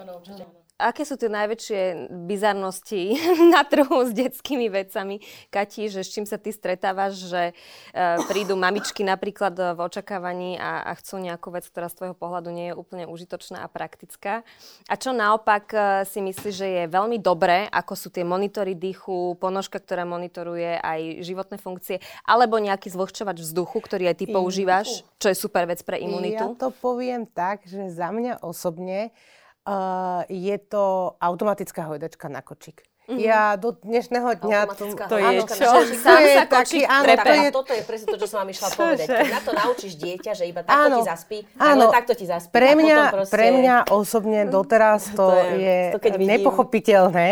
Áno, 0.00 0.10
určite 0.22 0.59
aké 0.80 1.04
sú 1.04 1.20
tie 1.20 1.28
najväčšie 1.28 2.10
bizarnosti 2.24 3.20
na 3.54 3.60
trhu 3.68 4.08
s 4.08 4.16
detskými 4.16 4.72
vecami? 4.72 5.20
Kati, 5.52 5.92
že 5.92 6.00
s 6.00 6.08
čím 6.08 6.24
sa 6.24 6.40
ty 6.40 6.50
stretávaš, 6.50 7.28
že 7.28 7.42
uh, 7.52 8.24
prídu 8.24 8.56
mamičky 8.56 9.04
napríklad 9.04 9.76
v 9.76 9.78
očakávaní 9.78 10.56
a, 10.56 10.88
a 10.88 10.92
chcú 10.96 11.20
nejakú 11.20 11.52
vec, 11.52 11.68
ktorá 11.68 11.92
z 11.92 11.96
tvojho 12.00 12.16
pohľadu 12.16 12.48
nie 12.50 12.72
je 12.72 12.78
úplne 12.78 13.04
užitočná 13.04 13.60
a 13.60 13.68
praktická. 13.68 14.42
A 14.88 14.94
čo 14.96 15.12
naopak 15.12 15.64
uh, 15.76 15.82
si 16.08 16.24
myslíš, 16.24 16.54
že 16.56 16.68
je 16.68 16.84
veľmi 16.88 17.20
dobré, 17.20 17.68
ako 17.68 17.92
sú 17.92 18.08
tie 18.08 18.24
monitory 18.24 18.72
dýchu, 18.72 19.36
ponožka, 19.36 19.76
ktorá 19.76 20.08
monitoruje 20.08 20.80
aj 20.80 21.22
životné 21.22 21.56
funkcie, 21.60 22.00
alebo 22.24 22.56
nejaký 22.56 22.88
zvlhčovač 22.88 23.42
vzduchu, 23.44 23.78
ktorý 23.84 24.08
aj 24.10 24.16
ty 24.22 24.26
používaš, 24.30 25.04
čo 25.20 25.28
je 25.28 25.36
super 25.36 25.68
vec 25.68 25.82
pre 25.84 26.00
imunitu? 26.00 26.40
Ja 26.40 26.56
to 26.56 26.72
poviem 26.72 27.28
tak, 27.28 27.68
že 27.68 27.92
za 27.92 28.08
mňa 28.08 28.40
osobne 28.40 29.12
Uh, 29.60 30.24
je 30.32 30.56
to 30.56 31.14
automatická 31.20 31.84
hojdačka 31.84 32.32
na 32.32 32.40
kočík. 32.40 32.80
Mm-hmm. 33.10 33.20
Ja 33.20 33.58
do 33.60 33.76
dnešného 33.76 34.40
dňa... 34.40 34.58
To, 34.72 34.86
to 34.96 35.16
je 35.20 35.38
čo? 35.52 35.70
To 35.84 36.16
je 36.16 36.34
taký, 36.48 36.80
áno, 36.86 37.10
to 37.10 37.32
je... 37.34 37.44
Toto 37.52 37.72
je 37.76 37.82
presne 37.84 38.06
to, 38.08 38.16
čo 38.22 38.26
som 38.30 38.40
vám 38.40 38.54
išla 38.54 38.68
povedať. 38.70 39.06
Keď 39.10 39.28
na 39.34 39.42
to 39.44 39.52
naučíš 39.52 39.92
dieťa, 40.00 40.32
že 40.32 40.48
iba 40.48 40.64
takto 40.64 40.80
áno, 40.80 40.96
ti 40.96 41.02
zaspí, 41.04 41.38
áno, 41.60 41.92
takto 41.92 42.12
ti 42.16 42.24
zaspí. 42.24 42.54
Pre 42.54 42.70
mňa, 42.72 42.98
proste... 43.10 43.34
pre 43.36 43.46
mňa 43.50 43.76
osobne 43.90 44.40
doteraz 44.48 45.12
to, 45.12 45.26
to 45.26 45.42
je, 45.58 45.78
je 45.92 45.98
to 45.98 46.18
nepochopiteľné, 46.24 47.28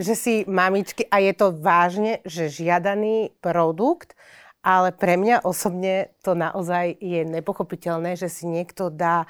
že 0.00 0.14
si 0.16 0.34
mamičky, 0.48 1.04
a 1.12 1.20
je 1.20 1.32
to 1.36 1.52
vážne, 1.52 2.24
že 2.24 2.48
žiadaný 2.48 3.36
produkt, 3.44 4.16
ale 4.64 4.94
pre 4.96 5.20
mňa 5.20 5.44
osobne 5.44 6.14
to 6.24 6.32
naozaj 6.32 6.96
je 7.02 7.26
nepochopiteľné, 7.26 8.16
že 8.16 8.32
si 8.32 8.48
niekto 8.48 8.88
dá 8.88 9.28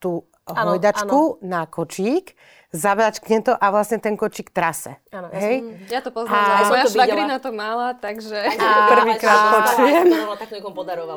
tú 0.00 0.28
ano, 0.54 0.74
hojdačku 0.74 1.18
ano. 1.18 1.42
na 1.42 1.62
kočík, 1.66 2.34
zavračkne 2.70 3.42
to 3.42 3.52
a 3.54 3.66
vlastne 3.74 3.98
ten 3.98 4.14
kočík 4.14 4.54
trase. 4.54 5.02
Áno, 5.10 5.26
ja, 5.34 5.38
Hej? 5.42 5.56
Som, 5.58 5.66
ja 5.90 6.00
to 6.06 6.10
poznám, 6.14 6.38
a, 6.38 6.70
moja 6.70 6.86
švagrina 6.86 7.36
to 7.42 7.50
mala, 7.50 7.88
takže 7.98 8.38
prvýkrát 8.94 9.38
počujem. 9.58 10.06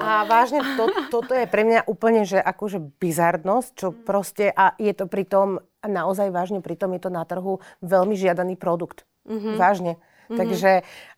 A 0.01 0.25
vážne, 0.25 0.59
to, 0.73 0.85
toto 1.13 1.33
je 1.37 1.45
pre 1.45 1.61
mňa 1.61 1.85
úplne, 1.85 2.25
že 2.25 2.41
akože 2.41 2.81
bizarnosť, 2.97 3.69
čo 3.77 3.87
proste, 3.93 4.49
a 4.49 4.73
je 4.81 4.93
to 4.97 5.05
pritom, 5.05 5.61
naozaj 5.85 6.33
vážne, 6.33 6.65
pritom 6.65 6.89
je 6.97 7.01
to 7.05 7.09
na 7.13 7.21
trhu 7.21 7.61
veľmi 7.85 8.17
žiadaný 8.17 8.57
produkt. 8.57 9.05
Mm-hmm. 9.29 9.55
Vážne. 9.55 9.93
Mm-hmm. 10.01 10.39
Takže 10.39 10.71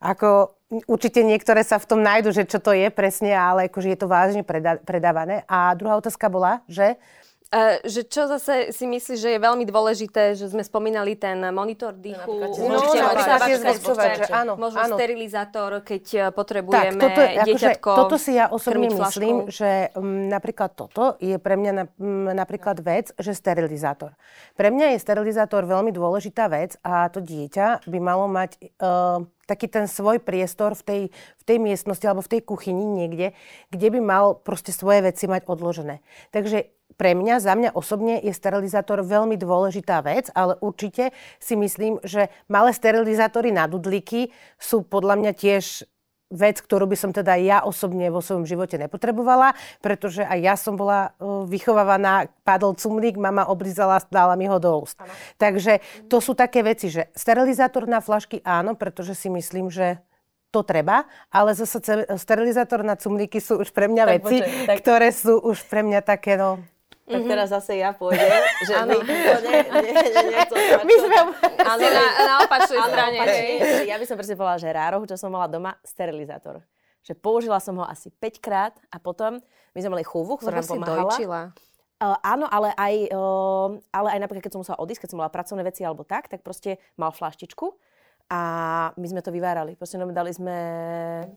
ako 0.04 0.58
určite 0.89 1.23
niektoré 1.23 1.63
sa 1.63 1.80
v 1.80 1.88
tom 1.88 2.01
nájdu, 2.04 2.36
že 2.36 2.43
čo 2.43 2.60
to 2.60 2.75
je 2.75 2.91
presne, 2.91 3.32
ale 3.32 3.71
akože 3.71 3.88
je 3.93 3.99
to 4.01 4.08
vážne 4.12 4.43
predávané. 4.84 5.47
A 5.47 5.71
druhá 5.78 5.95
otázka 5.95 6.28
bola, 6.28 6.65
že 6.67 6.99
že 7.86 8.01
čo 8.10 8.25
zase 8.25 8.73
si 8.73 8.89
myslíš, 8.89 9.19
že 9.21 9.29
je 9.38 9.39
veľmi 9.39 9.63
dôležité, 9.69 10.34
že 10.34 10.49
sme 10.49 10.65
spomínali 10.65 11.13
ten 11.13 11.39
monitor 11.53 11.93
dýchu, 11.93 12.41
no, 12.41 12.81
áno, 14.34 14.53
možno 14.58 14.81
áno. 14.81 14.95
sterilizátor, 14.97 15.86
keď 15.86 16.03
e, 16.12 16.19
potrebujeme 16.34 16.97
tak, 16.97 17.05
toto, 17.05 17.21
akože 17.21 17.45
dieťatko 17.45 17.89
akože, 17.93 18.01
Toto 18.01 18.17
si 18.17 18.31
ja 18.36 18.45
osobne 18.49 18.89
myslím, 18.91 19.36
že 19.47 19.93
m, 19.93 20.27
napríklad 20.27 20.73
toto 20.73 21.15
je 21.21 21.38
pre 21.38 21.55
mňa 21.55 21.71
na, 21.71 21.84
m, 22.01 22.34
napríklad 22.34 22.81
vec, 22.81 23.13
že 23.15 23.31
sterilizátor. 23.38 24.17
Pre 24.58 24.69
mňa 24.73 24.97
je 24.97 25.03
sterilizátor 25.05 25.63
veľmi 25.69 25.93
dôležitá 25.93 26.49
vec 26.49 26.75
a 26.81 27.08
to 27.13 27.21
dieťa 27.21 27.86
by 27.86 27.99
malo 28.01 28.25
mať 28.25 28.58
uh, 28.81 29.21
taký 29.45 29.69
ten 29.69 29.86
svoj 29.86 30.21
priestor 30.21 30.73
v 30.73 30.84
tej, 30.84 31.01
v 31.13 31.43
tej 31.45 31.58
miestnosti 31.62 32.05
alebo 32.05 32.25
v 32.25 32.38
tej 32.38 32.41
kuchyni 32.45 32.86
niekde, 32.86 33.38
kde 33.69 33.88
by 33.93 33.99
mal 34.01 34.25
proste 34.38 34.73
svoje 34.73 35.05
veci 35.05 35.25
mať 35.29 35.45
odložené. 35.45 36.01
Takže 36.34 36.75
pre 36.95 37.12
mňa, 37.12 37.43
za 37.43 37.53
mňa 37.58 37.75
osobne 37.75 38.21
je 38.23 38.31
sterilizátor 38.31 39.03
veľmi 39.03 39.36
dôležitá 39.36 39.99
vec, 39.99 40.31
ale 40.31 40.55
určite 40.63 41.12
si 41.43 41.60
myslím, 41.60 41.99
že 42.08 42.31
malé 42.47 42.71
sterilizátory 42.71 43.51
na 43.51 43.67
dudlíky 43.67 44.31
sú 44.55 44.86
podľa 44.88 45.19
mňa 45.19 45.31
tiež 45.36 45.84
vec, 46.33 46.57
ktorú 46.57 46.89
by 46.89 46.97
som 46.97 47.11
teda 47.13 47.38
ja 47.38 47.61
osobne 47.61 48.09
vo 48.09 48.19
svojom 48.19 48.49
živote 48.49 48.81
nepotrebovala, 48.81 49.53
pretože 49.79 50.25
aj 50.25 50.39
ja 50.41 50.55
som 50.57 50.73
bola 50.73 51.13
vychovávaná, 51.21 52.33
padol 52.41 52.73
cumlík, 52.73 53.15
mama 53.15 53.45
oblizala, 53.45 54.01
dala 54.09 54.33
mi 54.33 54.49
ho 54.49 54.57
do 54.57 54.81
úst. 54.81 54.97
Ano. 54.97 55.13
Takže 55.38 55.85
to 56.09 56.17
sú 56.17 56.33
také 56.33 56.65
veci, 56.65 56.89
že 56.89 57.13
sterilizátor 57.13 57.85
na 57.85 58.01
flašky 58.01 58.41
áno, 58.41 58.73
pretože 58.73 59.13
si 59.13 59.29
myslím, 59.29 59.69
že 59.69 60.01
to 60.49 60.63
treba, 60.63 61.03
ale 61.27 61.51
zase 61.51 61.83
sterilizátor 62.15 62.79
na 62.79 62.95
cumlíky 62.95 63.43
sú 63.43 63.59
už 63.59 63.75
pre 63.75 63.91
mňa 63.91 64.03
tak 64.07 64.13
veci, 64.15 64.38
počuť, 64.39 64.65
tak... 64.71 64.75
ktoré 64.79 65.09
sú 65.11 65.33
už 65.43 65.67
pre 65.67 65.83
mňa 65.83 65.99
také, 65.99 66.39
no, 66.39 66.63
tak 67.06 67.22
mm-hmm. 67.22 67.30
teraz 67.30 67.54
zase 67.54 67.78
ja 67.78 67.94
pôjdem, 67.94 68.34
že 68.65 68.74
my 68.82 68.98
to 68.98 69.38
ne, 69.46 69.54
ne, 69.62 69.91
ne, 69.94 70.22
ne, 70.26 70.41
to 70.50 70.56
My 70.58 70.96
sme 70.98 71.18
ale 71.62 71.84
na, 71.94 72.06
na 72.18 72.34
opačnej 72.41 72.82
strane. 72.82 73.18
Ja 73.86 74.02
by 74.02 74.06
som 74.10 74.18
presne 74.18 74.34
povedala, 74.34 74.58
že 74.58 74.74
rárohu, 74.74 75.06
čo 75.06 75.13
som 75.13 75.30
mala 75.30 75.46
doma, 75.46 75.78
sterilizátor. 75.86 76.65
Že 77.06 77.13
použila 77.22 77.62
som 77.62 77.78
ho 77.78 77.86
asi 77.86 78.10
5 78.10 78.41
krát 78.41 78.74
a 78.89 78.98
potom 78.98 79.38
my 79.78 79.80
sme 79.86 80.02
mali 80.02 80.02
chúvu, 80.02 80.41
ktorá 80.41 80.65
nám 80.65 80.65
pomáhala. 80.65 81.13
Dojčila. 81.13 81.41
Uh, 82.02 82.18
áno, 82.26 82.50
ale 82.50 82.74
aj, 82.74 82.96
uh, 83.13 83.70
ale 83.94 84.08
aj 84.18 84.20
napríklad, 84.26 84.44
keď 84.50 84.54
som 84.58 84.62
musela 84.65 84.82
odísť, 84.82 85.06
keď 85.06 85.10
som 85.13 85.20
mala 85.22 85.30
pracovné 85.30 85.62
veci 85.62 85.86
alebo 85.86 86.02
tak, 86.02 86.26
tak 86.26 86.41
proste 86.41 86.82
mal 86.98 87.13
flaštičku 87.13 87.70
a 88.34 88.41
my 88.98 89.08
sme 89.08 89.22
to 89.22 89.30
vyvárali. 89.30 89.78
Proste 89.78 90.02
no, 90.02 90.10
dali 90.10 90.34
sme 90.34 90.58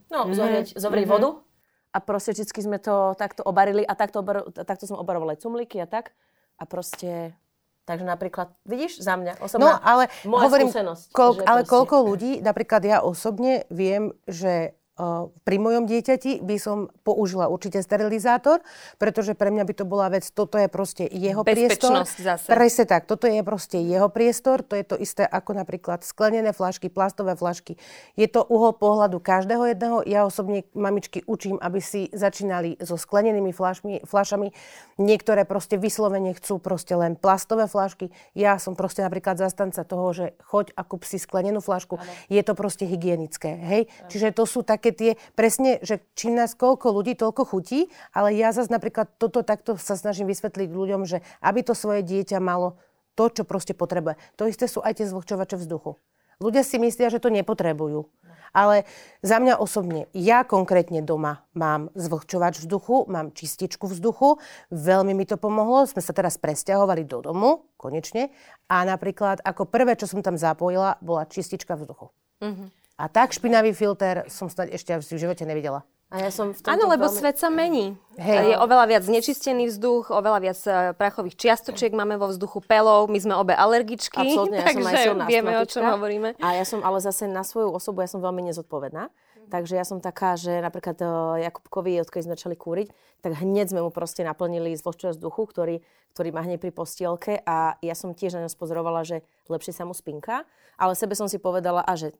no, 0.08 0.24
mm-hmm. 0.24 0.32
zovrieť, 0.32 0.68
zovrieť 0.80 1.04
mm-hmm. 1.04 1.20
vodu 1.28 1.47
a 1.92 1.98
proste 2.04 2.36
vždy 2.36 2.44
sme 2.60 2.78
to 2.78 3.16
takto 3.16 3.40
obarili 3.42 3.82
a 3.82 3.96
takto, 3.96 4.20
obar, 4.20 4.44
takto 4.52 4.84
som 4.84 5.00
obarovala 5.00 5.34
aj 5.34 5.42
cumlíky 5.44 5.80
a 5.80 5.88
tak. 5.88 6.12
A 6.58 6.66
proste 6.66 7.36
Takže 7.88 8.04
napríklad, 8.04 8.52
vidíš, 8.68 9.00
za 9.00 9.16
mňa 9.16 9.40
osobná 9.40 9.64
no, 9.64 9.72
ale 9.80 10.12
moja 10.28 10.44
hovorím, 10.44 10.68
skúsenosť. 10.68 11.08
Koľ, 11.08 11.30
ale 11.48 11.64
proste... 11.64 11.72
koľko 11.72 11.96
ľudí, 12.04 12.32
napríklad 12.44 12.84
ja 12.84 13.00
osobne 13.00 13.64
viem, 13.72 14.12
že 14.28 14.76
pri 15.46 15.56
mojom 15.62 15.86
dieťati 15.86 16.42
by 16.42 16.56
som 16.58 16.90
použila 17.06 17.46
určite 17.46 17.78
sterilizátor, 17.78 18.58
pretože 18.98 19.38
pre 19.38 19.54
mňa 19.54 19.62
by 19.62 19.74
to 19.78 19.84
bola 19.86 20.10
vec, 20.10 20.26
toto 20.34 20.58
je 20.58 20.66
proste 20.66 21.06
jeho 21.06 21.46
priestor. 21.46 22.02
zase. 22.02 22.50
Presne 22.50 22.84
tak, 22.84 23.06
toto 23.06 23.30
je 23.30 23.38
proste 23.46 23.78
jeho 23.78 24.10
priestor, 24.10 24.66
to 24.66 24.74
je 24.74 24.82
to 24.82 24.98
isté 24.98 25.22
ako 25.22 25.54
napríklad 25.54 26.02
sklenené 26.02 26.50
flašky, 26.50 26.90
plastové 26.90 27.38
flašky. 27.38 27.78
Je 28.18 28.26
to 28.26 28.42
uhol 28.42 28.74
pohľadu 28.74 29.22
každého 29.22 29.70
jedného. 29.70 30.02
Ja 30.02 30.26
osobne 30.26 30.66
mamičky 30.74 31.22
učím, 31.30 31.62
aby 31.62 31.78
si 31.78 32.10
začínali 32.10 32.74
so 32.82 32.98
sklenenými 32.98 33.54
flašmi, 33.54 34.02
flašami. 34.02 34.50
Niektoré 34.98 35.46
proste 35.46 35.78
vyslovene 35.78 36.34
chcú 36.34 36.58
proste 36.58 36.98
len 36.98 37.14
plastové 37.14 37.70
flašky. 37.70 38.10
Ja 38.34 38.58
som 38.58 38.74
proste 38.74 39.06
napríklad 39.06 39.38
zastanca 39.38 39.86
toho, 39.86 40.10
že 40.10 40.34
choď 40.42 40.74
a 40.74 40.82
kúp 40.82 41.06
si 41.06 41.22
sklenenú 41.22 41.62
flašku. 41.62 42.02
Ano. 42.02 42.12
Je 42.26 42.42
to 42.42 42.58
proste 42.58 42.82
hygienické. 42.82 43.54
Hej? 43.54 43.82
Čiže 44.10 44.34
to 44.34 44.42
sú 44.42 44.66
také 44.66 44.87
také 44.88 44.96
tie, 44.96 45.10
presne, 45.36 45.76
že 45.84 46.00
či 46.16 46.32
nás 46.32 46.56
koľko 46.56 46.96
ľudí, 46.96 47.12
toľko 47.12 47.44
chutí, 47.44 47.92
ale 48.16 48.32
ja 48.32 48.56
zase 48.56 48.72
napríklad 48.72 49.20
toto 49.20 49.44
takto 49.44 49.76
sa 49.76 50.00
snažím 50.00 50.32
vysvetliť 50.32 50.68
ľuďom, 50.72 51.04
že 51.04 51.20
aby 51.44 51.60
to 51.60 51.76
svoje 51.76 52.00
dieťa 52.00 52.40
malo 52.40 52.80
to, 53.12 53.28
čo 53.28 53.42
proste 53.44 53.76
potrebuje. 53.76 54.16
To 54.40 54.48
isté 54.48 54.64
sú 54.64 54.80
aj 54.80 55.02
tie 55.02 55.06
zvlhčovače 55.10 55.60
vzduchu. 55.60 56.00
Ľudia 56.38 56.62
si 56.62 56.78
myslia, 56.78 57.10
že 57.10 57.20
to 57.20 57.34
nepotrebujú. 57.34 58.08
Ale 58.56 58.88
za 59.20 59.36
mňa 59.44 59.60
osobne, 59.60 60.08
ja 60.16 60.40
konkrétne 60.40 61.04
doma 61.04 61.44
mám 61.52 61.92
zvlhčovač 61.92 62.64
vzduchu, 62.64 63.04
mám 63.04 63.36
čističku 63.36 63.84
vzduchu, 63.84 64.40
veľmi 64.72 65.12
mi 65.12 65.28
to 65.28 65.36
pomohlo, 65.36 65.84
sme 65.84 66.00
sa 66.00 66.16
teraz 66.16 66.40
presťahovali 66.40 67.04
do 67.04 67.20
domu, 67.20 67.68
konečne, 67.76 68.32
a 68.72 68.88
napríklad 68.88 69.44
ako 69.44 69.68
prvé, 69.68 70.00
čo 70.00 70.08
som 70.08 70.24
tam 70.24 70.40
zapojila, 70.40 70.96
bola 71.04 71.28
čistička 71.28 71.76
vzduchu. 71.76 72.08
Mm-hmm. 72.40 72.77
A 72.98 73.06
tak 73.06 73.30
špinavý 73.30 73.70
filter 73.70 74.26
som 74.26 74.50
snad 74.50 74.74
ešte 74.74 74.98
v 74.98 75.16
živote 75.16 75.46
nevidela. 75.46 75.86
A 76.08 76.24
ja 76.24 76.32
som 76.32 76.56
v 76.56 76.58
Áno, 76.64 76.88
lebo 76.88 77.04
veľmi... 77.04 77.20
svet 77.20 77.36
sa 77.36 77.52
mení. 77.52 77.92
Hej. 78.16 78.56
Je 78.56 78.56
oveľa 78.56 78.88
viac 78.88 79.02
znečistený 79.04 79.68
vzduch, 79.68 80.08
oveľa 80.08 80.38
viac 80.40 80.58
e, 80.64 80.70
prachových 80.96 81.36
čiastočiek 81.36 81.92
máme 81.92 82.16
vo 82.16 82.32
vzduchu 82.32 82.64
pelov, 82.64 83.12
my 83.12 83.20
sme 83.20 83.36
obe 83.36 83.52
alergičky. 83.52 84.16
Absolutne, 84.16 84.56
ja 84.56 84.72
som 84.72 85.20
aj 85.20 85.28
vieme, 85.28 85.52
o 85.60 85.68
čom 85.68 85.84
hovoríme. 85.84 86.32
A 86.40 86.56
ja 86.56 86.64
som 86.64 86.80
ale 86.80 87.04
zase 87.04 87.28
na 87.28 87.44
svoju 87.44 87.76
osobu, 87.76 88.00
ja 88.00 88.08
som 88.08 88.24
veľmi 88.24 88.40
nezodpovedná. 88.48 89.12
Takže 89.48 89.80
ja 89.80 89.84
som 89.84 90.00
taká, 90.00 90.36
že 90.36 90.60
napríklad 90.60 90.96
uh, 91.00 91.40
Jakubkovi, 91.40 92.00
odkedy 92.04 92.28
sme 92.28 92.36
začali 92.36 92.56
kúriť, 92.56 92.88
tak 93.24 93.40
hneď 93.40 93.72
sme 93.72 93.80
mu 93.80 93.88
proste 93.88 94.20
naplnili 94.20 94.76
zvlhčového 94.76 95.16
vzduchu, 95.16 95.42
ktorý, 95.48 95.76
ktorý 96.12 96.28
má 96.36 96.44
hneď 96.44 96.60
pri 96.60 96.72
postielke 96.72 97.40
a 97.48 97.80
ja 97.80 97.96
som 97.96 98.12
tiež 98.12 98.36
na 98.36 98.44
ňom 98.44 98.52
spozorovala, 98.52 99.08
že 99.08 99.24
lepšie 99.48 99.72
sa 99.72 99.88
mu 99.88 99.96
spinka, 99.96 100.44
ale 100.76 100.92
sebe 100.92 101.16
som 101.16 101.32
si 101.32 101.40
povedala, 101.40 101.80
a 101.80 101.96
že 101.96 102.12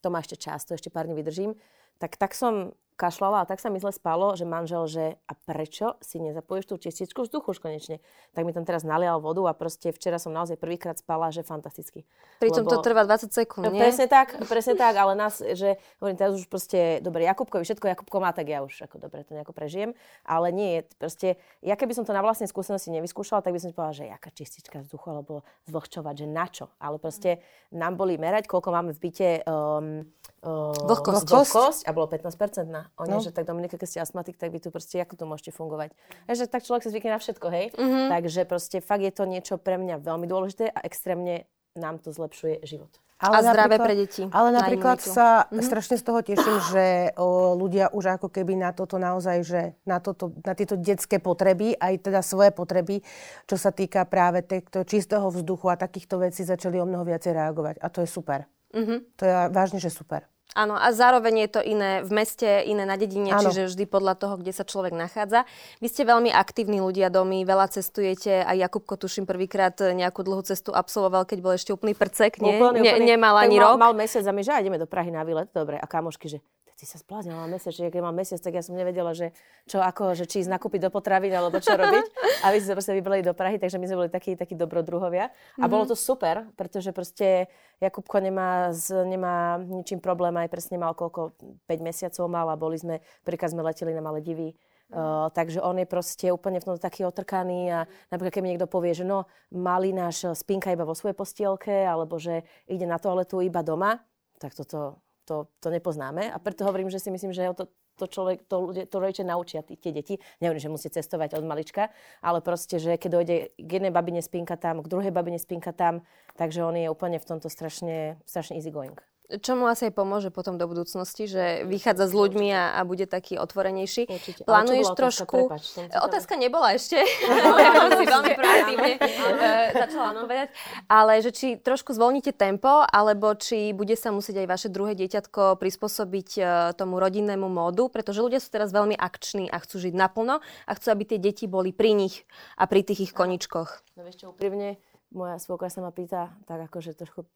to 0.00 0.10
má 0.10 0.20
ešte 0.20 0.36
čas, 0.36 0.64
to 0.64 0.74
ešte 0.74 0.90
pár 0.90 1.06
dní 1.06 1.14
vydržím, 1.14 1.54
tak 2.00 2.16
tak 2.16 2.34
som 2.34 2.72
kašlala 3.00 3.40
a 3.42 3.48
tak 3.48 3.64
sa 3.64 3.72
mi 3.72 3.80
zle 3.80 3.96
spalo, 3.96 4.36
že 4.36 4.44
manžel, 4.44 4.84
že 4.84 5.04
a 5.24 5.32
prečo 5.32 5.96
si 6.04 6.20
nezapojíš 6.20 6.68
tú 6.68 6.76
čističku 6.76 7.24
vzduchu 7.24 7.56
už 7.56 7.58
konečne? 7.64 8.04
Tak 8.36 8.44
mi 8.44 8.52
tam 8.52 8.68
teraz 8.68 8.84
nalial 8.84 9.24
vodu 9.24 9.48
a 9.48 9.56
proste 9.56 9.88
včera 9.96 10.20
som 10.20 10.36
naozaj 10.36 10.60
prvýkrát 10.60 11.00
spala, 11.00 11.32
že 11.32 11.40
fantasticky. 11.40 12.04
Pričom 12.44 12.68
Lebo... 12.68 12.76
to 12.76 12.84
trvá 12.84 13.08
20 13.08 13.32
sekúnd, 13.32 13.72
nie? 13.72 13.80
Presne 13.80 14.04
tak, 14.04 14.36
presne 14.44 14.76
tak, 14.76 15.00
ale 15.00 15.16
nás, 15.16 15.40
že 15.40 15.80
hovorím, 15.96 16.20
teraz 16.20 16.36
už 16.36 16.44
proste, 16.52 17.00
dobre, 17.00 17.24
Jakubkovi 17.24 17.64
všetko 17.64 17.88
Jakubko 17.88 18.20
má, 18.20 18.36
tak 18.36 18.52
ja 18.52 18.60
už 18.60 18.84
ako 18.84 19.00
dobre 19.00 19.24
to 19.24 19.32
nejako 19.32 19.56
prežijem, 19.56 19.96
ale 20.28 20.52
nie, 20.52 20.84
proste, 21.00 21.40
ja 21.64 21.80
keby 21.80 21.96
som 21.96 22.04
to 22.04 22.12
na 22.12 22.20
vlastnej 22.20 22.52
skúsenosti 22.52 22.92
nevyskúšala, 22.92 23.40
tak 23.40 23.56
by 23.56 23.64
som 23.64 23.72
si 23.72 23.74
povedala, 23.74 23.96
že 23.96 24.12
jaká 24.12 24.28
čistička 24.28 24.76
vzduchu, 24.84 25.06
alebo 25.08 25.40
zvlhčovať, 25.64 26.14
že 26.20 26.26
na 26.28 26.46
čo? 26.50 26.68
Ale 26.76 27.00
proste 27.00 27.40
nám 27.72 27.96
boli 27.96 28.20
merať, 28.20 28.44
koľko 28.50 28.68
máme 28.74 28.92
v 28.92 29.00
byte 29.00 29.30
um, 29.46 30.04
uh, 30.44 30.72
vlhkosť. 30.72 31.28
vlhkosť 31.28 31.80
a 31.84 31.90
bolo 31.92 32.06
15% 32.08 32.68
na 32.68 32.88
oni, 32.96 33.16
no. 33.16 33.24
že 33.24 33.32
tak 33.32 33.44
Dominika, 33.44 33.76
keď 33.76 33.88
ste 33.88 33.98
astmatik, 34.00 34.40
tak 34.40 34.52
vy 34.52 34.60
tu 34.60 34.72
proste, 34.72 35.00
ako 35.00 35.14
to 35.16 35.24
môžete 35.28 35.52
fungovať. 35.52 35.92
Takže 36.28 36.44
tak 36.48 36.64
človek 36.64 36.82
sa 36.84 36.90
zvykne 36.92 37.16
na 37.16 37.20
všetko, 37.20 37.46
hej? 37.52 37.66
Mm-hmm. 37.76 38.06
Takže 38.08 38.40
proste 38.48 38.78
fakt 38.80 39.04
je 39.04 39.12
to 39.12 39.24
niečo 39.28 39.54
pre 39.60 39.76
mňa 39.76 40.00
veľmi 40.00 40.26
dôležité 40.28 40.72
a 40.72 40.80
extrémne 40.84 41.44
nám 41.76 42.02
to 42.02 42.10
zlepšuje 42.10 42.66
život. 42.66 42.90
Ale 43.20 43.44
a 43.44 43.52
zdravé 43.52 43.76
pre 43.76 43.94
deti. 44.00 44.24
Ale 44.32 44.48
napríklad 44.48 44.96
sa 45.04 45.44
mm-hmm. 45.44 45.60
strašne 45.60 45.96
z 46.00 46.04
toho 46.08 46.20
teším, 46.24 46.56
že 46.72 47.12
o, 47.20 47.52
ľudia 47.52 47.92
už 47.92 48.16
ako 48.16 48.32
keby 48.32 48.56
na 48.56 48.72
toto 48.72 48.96
naozaj, 48.96 49.44
že 49.44 49.76
na, 49.84 50.00
toto, 50.00 50.32
na 50.40 50.56
tieto 50.56 50.80
detské 50.80 51.20
potreby, 51.20 51.76
aj 51.76 52.00
teda 52.00 52.24
svoje 52.24 52.48
potreby, 52.48 53.04
čo 53.44 53.60
sa 53.60 53.76
týka 53.76 54.08
práve 54.08 54.40
týchto 54.40 54.88
čistého 54.88 55.28
vzduchu 55.28 55.68
a 55.68 55.76
takýchto 55.76 56.16
vecí, 56.16 56.48
začali 56.48 56.80
o 56.80 56.88
mnoho 56.88 57.04
viacej 57.04 57.36
reagovať. 57.36 57.76
A 57.84 57.92
to 57.92 58.00
je 58.00 58.08
super. 58.08 58.48
Mm-hmm. 58.74 58.98
To 59.18 59.22
je 59.26 59.32
vážne, 59.50 59.78
že 59.82 59.90
super. 59.90 60.30
Áno, 60.50 60.74
a 60.74 60.90
zároveň 60.90 61.46
je 61.46 61.50
to 61.54 61.60
iné 61.62 62.02
v 62.02 62.10
meste, 62.10 62.66
iné 62.66 62.82
na 62.82 62.98
dedine, 62.98 63.30
ano. 63.30 63.46
čiže 63.46 63.70
vždy 63.70 63.84
podľa 63.86 64.18
toho, 64.18 64.34
kde 64.34 64.50
sa 64.50 64.66
človek 64.66 64.90
nachádza. 64.98 65.46
Vy 65.78 65.86
ste 65.86 66.02
veľmi 66.02 66.34
aktívni 66.34 66.82
ľudia 66.82 67.06
domy, 67.06 67.46
veľa 67.46 67.70
cestujete, 67.70 68.42
a 68.42 68.50
Jakubko 68.58 68.98
tuším 68.98 69.30
prvýkrát 69.30 69.78
nejakú 69.78 70.26
dlhú 70.26 70.42
cestu 70.42 70.74
absolvoval, 70.74 71.22
keď 71.22 71.38
bol 71.38 71.54
ešte 71.54 71.70
úplný 71.70 71.94
prcek, 71.94 72.42
nie? 72.42 72.58
Úplne, 72.58 72.82
úplne. 72.82 72.98
Ne, 72.98 73.14
nemal 73.14 73.38
ani 73.38 73.62
mal, 73.62 73.78
rok. 73.78 73.78
Mal 73.78 73.94
mesiac 73.94 74.26
a 74.26 74.32
my, 74.34 74.42
že 74.42 74.50
ideme 74.58 74.74
do 74.74 74.90
Prahy 74.90 75.14
na 75.14 75.22
výlet, 75.22 75.46
dobre, 75.54 75.78
a 75.78 75.86
kamošky, 75.86 76.26
že 76.26 76.42
ty 76.80 76.88
sa 76.88 76.96
spláznila, 76.96 77.44
mesiac, 77.44 77.76
že 77.76 77.92
keď 77.92 78.00
mám 78.00 78.16
mesiac, 78.16 78.40
tak 78.40 78.56
ja 78.56 78.64
som 78.64 78.72
nevedela, 78.72 79.12
že 79.12 79.36
čo 79.68 79.84
ako, 79.84 80.16
že 80.16 80.24
či 80.24 80.40
ísť 80.40 80.48
nakúpiť 80.48 80.88
do 80.88 80.90
potravín, 80.90 81.36
alebo 81.36 81.60
čo 81.60 81.76
robiť. 81.76 82.04
A 82.40 82.48
vy 82.48 82.64
ste 82.64 82.72
sa 82.72 82.76
proste 82.80 82.96
vybrali 82.96 83.20
do 83.20 83.36
Prahy, 83.36 83.60
takže 83.60 83.76
my 83.76 83.84
sme 83.84 84.00
boli 84.00 84.10
takí, 84.10 84.32
takí 84.32 84.56
dobrodruhovia. 84.56 85.28
A 85.60 85.68
bolo 85.68 85.84
to 85.84 85.92
super, 85.92 86.48
pretože 86.56 86.96
proste 86.96 87.52
Jakubko 87.84 88.16
nemá, 88.24 88.72
z, 88.72 89.04
nemá 89.04 89.60
ničím 89.60 90.00
problém, 90.00 90.32
aj 90.40 90.48
presne 90.48 90.80
mal 90.80 90.96
koľko, 90.96 91.36
5 91.68 91.84
mesiacov 91.84 92.24
mal 92.32 92.48
a 92.48 92.56
boli 92.56 92.80
sme, 92.80 93.04
príklad 93.28 93.52
sme 93.52 93.60
leteli 93.60 93.92
na 93.92 94.00
divy. 94.24 94.56
Uh, 94.90 95.30
takže 95.30 95.62
on 95.62 95.78
je 95.78 95.86
proste 95.86 96.26
úplne 96.34 96.58
v 96.58 96.66
tom 96.66 96.74
taký 96.74 97.06
otrkaný 97.06 97.70
a 97.70 97.80
napríklad 98.10 98.34
keď 98.34 98.42
mi 98.42 98.50
niekto 98.50 98.66
povie, 98.66 98.90
že 98.90 99.06
no, 99.06 99.30
malý 99.54 99.94
náš 99.94 100.26
spinka 100.34 100.74
iba 100.74 100.82
vo 100.82 100.98
svojej 100.98 101.14
postielke 101.14 101.86
alebo 101.86 102.18
že 102.18 102.42
ide 102.66 102.90
na 102.90 102.98
toaletu 102.98 103.38
iba 103.38 103.62
doma, 103.62 104.02
tak 104.42 104.50
toto 104.50 104.98
to, 105.30 105.46
to 105.62 105.70
nepoznáme 105.70 106.26
a 106.26 106.36
preto 106.42 106.66
hovorím, 106.66 106.90
že 106.90 106.98
si 106.98 107.14
myslím, 107.14 107.30
že 107.30 107.46
to, 107.54 107.70
to 108.02 108.10
človek, 108.10 108.42
to, 108.50 108.56
ľudia, 108.58 108.84
to 108.90 108.96
rodičia 108.98 109.22
naučia 109.22 109.62
tí, 109.62 109.78
tie 109.78 109.94
deti. 109.94 110.18
Nehovorím, 110.42 110.58
že 110.66 110.74
musí 110.74 110.88
cestovať 110.90 111.38
od 111.38 111.46
malička, 111.46 111.94
ale 112.18 112.42
proste, 112.42 112.82
že 112.82 112.98
keď 112.98 113.10
dojde 113.14 113.36
k 113.54 113.70
jednej 113.70 113.94
babine 113.94 114.18
spinka 114.18 114.58
tam, 114.58 114.82
k 114.82 114.90
druhej 114.90 115.14
babine 115.14 115.38
spinka 115.38 115.70
tam, 115.70 116.02
takže 116.34 116.66
on 116.66 116.74
je 116.74 116.90
úplne 116.90 117.22
v 117.22 117.28
tomto 117.30 117.46
strašne, 117.46 118.18
strašne 118.26 118.58
easy 118.58 118.74
going 118.74 118.98
čo 119.38 119.54
mu 119.54 119.70
asi 119.70 119.86
aj 119.86 119.94
pomôže 119.94 120.34
potom 120.34 120.58
do 120.58 120.66
budúcnosti, 120.66 121.30
že 121.30 121.62
vychádza 121.62 122.10
s 122.10 122.14
ľuďmi 122.16 122.48
a, 122.50 122.74
a 122.74 122.80
bude 122.82 123.06
taký 123.06 123.38
otvorenejší. 123.38 124.10
Určite. 124.10 124.42
Plánuješ 124.42 124.90
trošku... 124.98 125.46
Prepač, 125.46 125.78
otázka 125.94 126.34
nebola 126.34 126.74
ešte, 126.74 126.98
si 128.00 128.04
veľmi 128.10 128.32
proaktívne 128.34 128.92
eh, 128.98 129.70
začala 129.70 130.06
odpovedať. 130.18 130.48
Ale 130.90 131.22
že 131.22 131.30
či 131.30 131.54
trošku 131.54 131.94
zvolníte 131.94 132.34
tempo, 132.34 132.82
alebo 132.82 133.38
či 133.38 133.70
bude 133.70 133.94
sa 133.94 134.10
musieť 134.10 134.42
aj 134.42 134.46
vaše 134.50 134.68
druhé 134.72 134.98
dieťatko 134.98 135.62
prispôsobiť 135.62 136.28
eh, 136.40 136.44
tomu 136.74 136.98
rodinnému 136.98 137.46
módu, 137.46 137.86
pretože 137.86 138.18
ľudia 138.24 138.42
sú 138.42 138.50
teraz 138.50 138.74
veľmi 138.74 138.98
akční 138.98 139.46
a 139.46 139.62
chcú 139.62 139.78
žiť 139.78 139.94
naplno 139.94 140.42
a 140.42 140.72
chcú, 140.74 140.86
aby 140.90 141.04
tie 141.06 141.18
deti 141.22 141.46
boli 141.46 141.70
pri 141.70 141.94
nich 141.94 142.26
a 142.58 142.66
pri 142.66 142.82
tých 142.82 143.10
ich 143.10 143.12
koničkoch. 143.14 143.84
No 143.94 144.02
vieš 144.02 144.24
čo, 144.24 144.32
úprimne, 144.32 144.80
moja 145.12 145.36
svokra 145.42 145.68
sa 145.68 145.82
ma 145.82 145.90
pýta, 145.90 146.32
tak 146.46 146.70
akože 146.70 146.96
trošku 146.96 147.26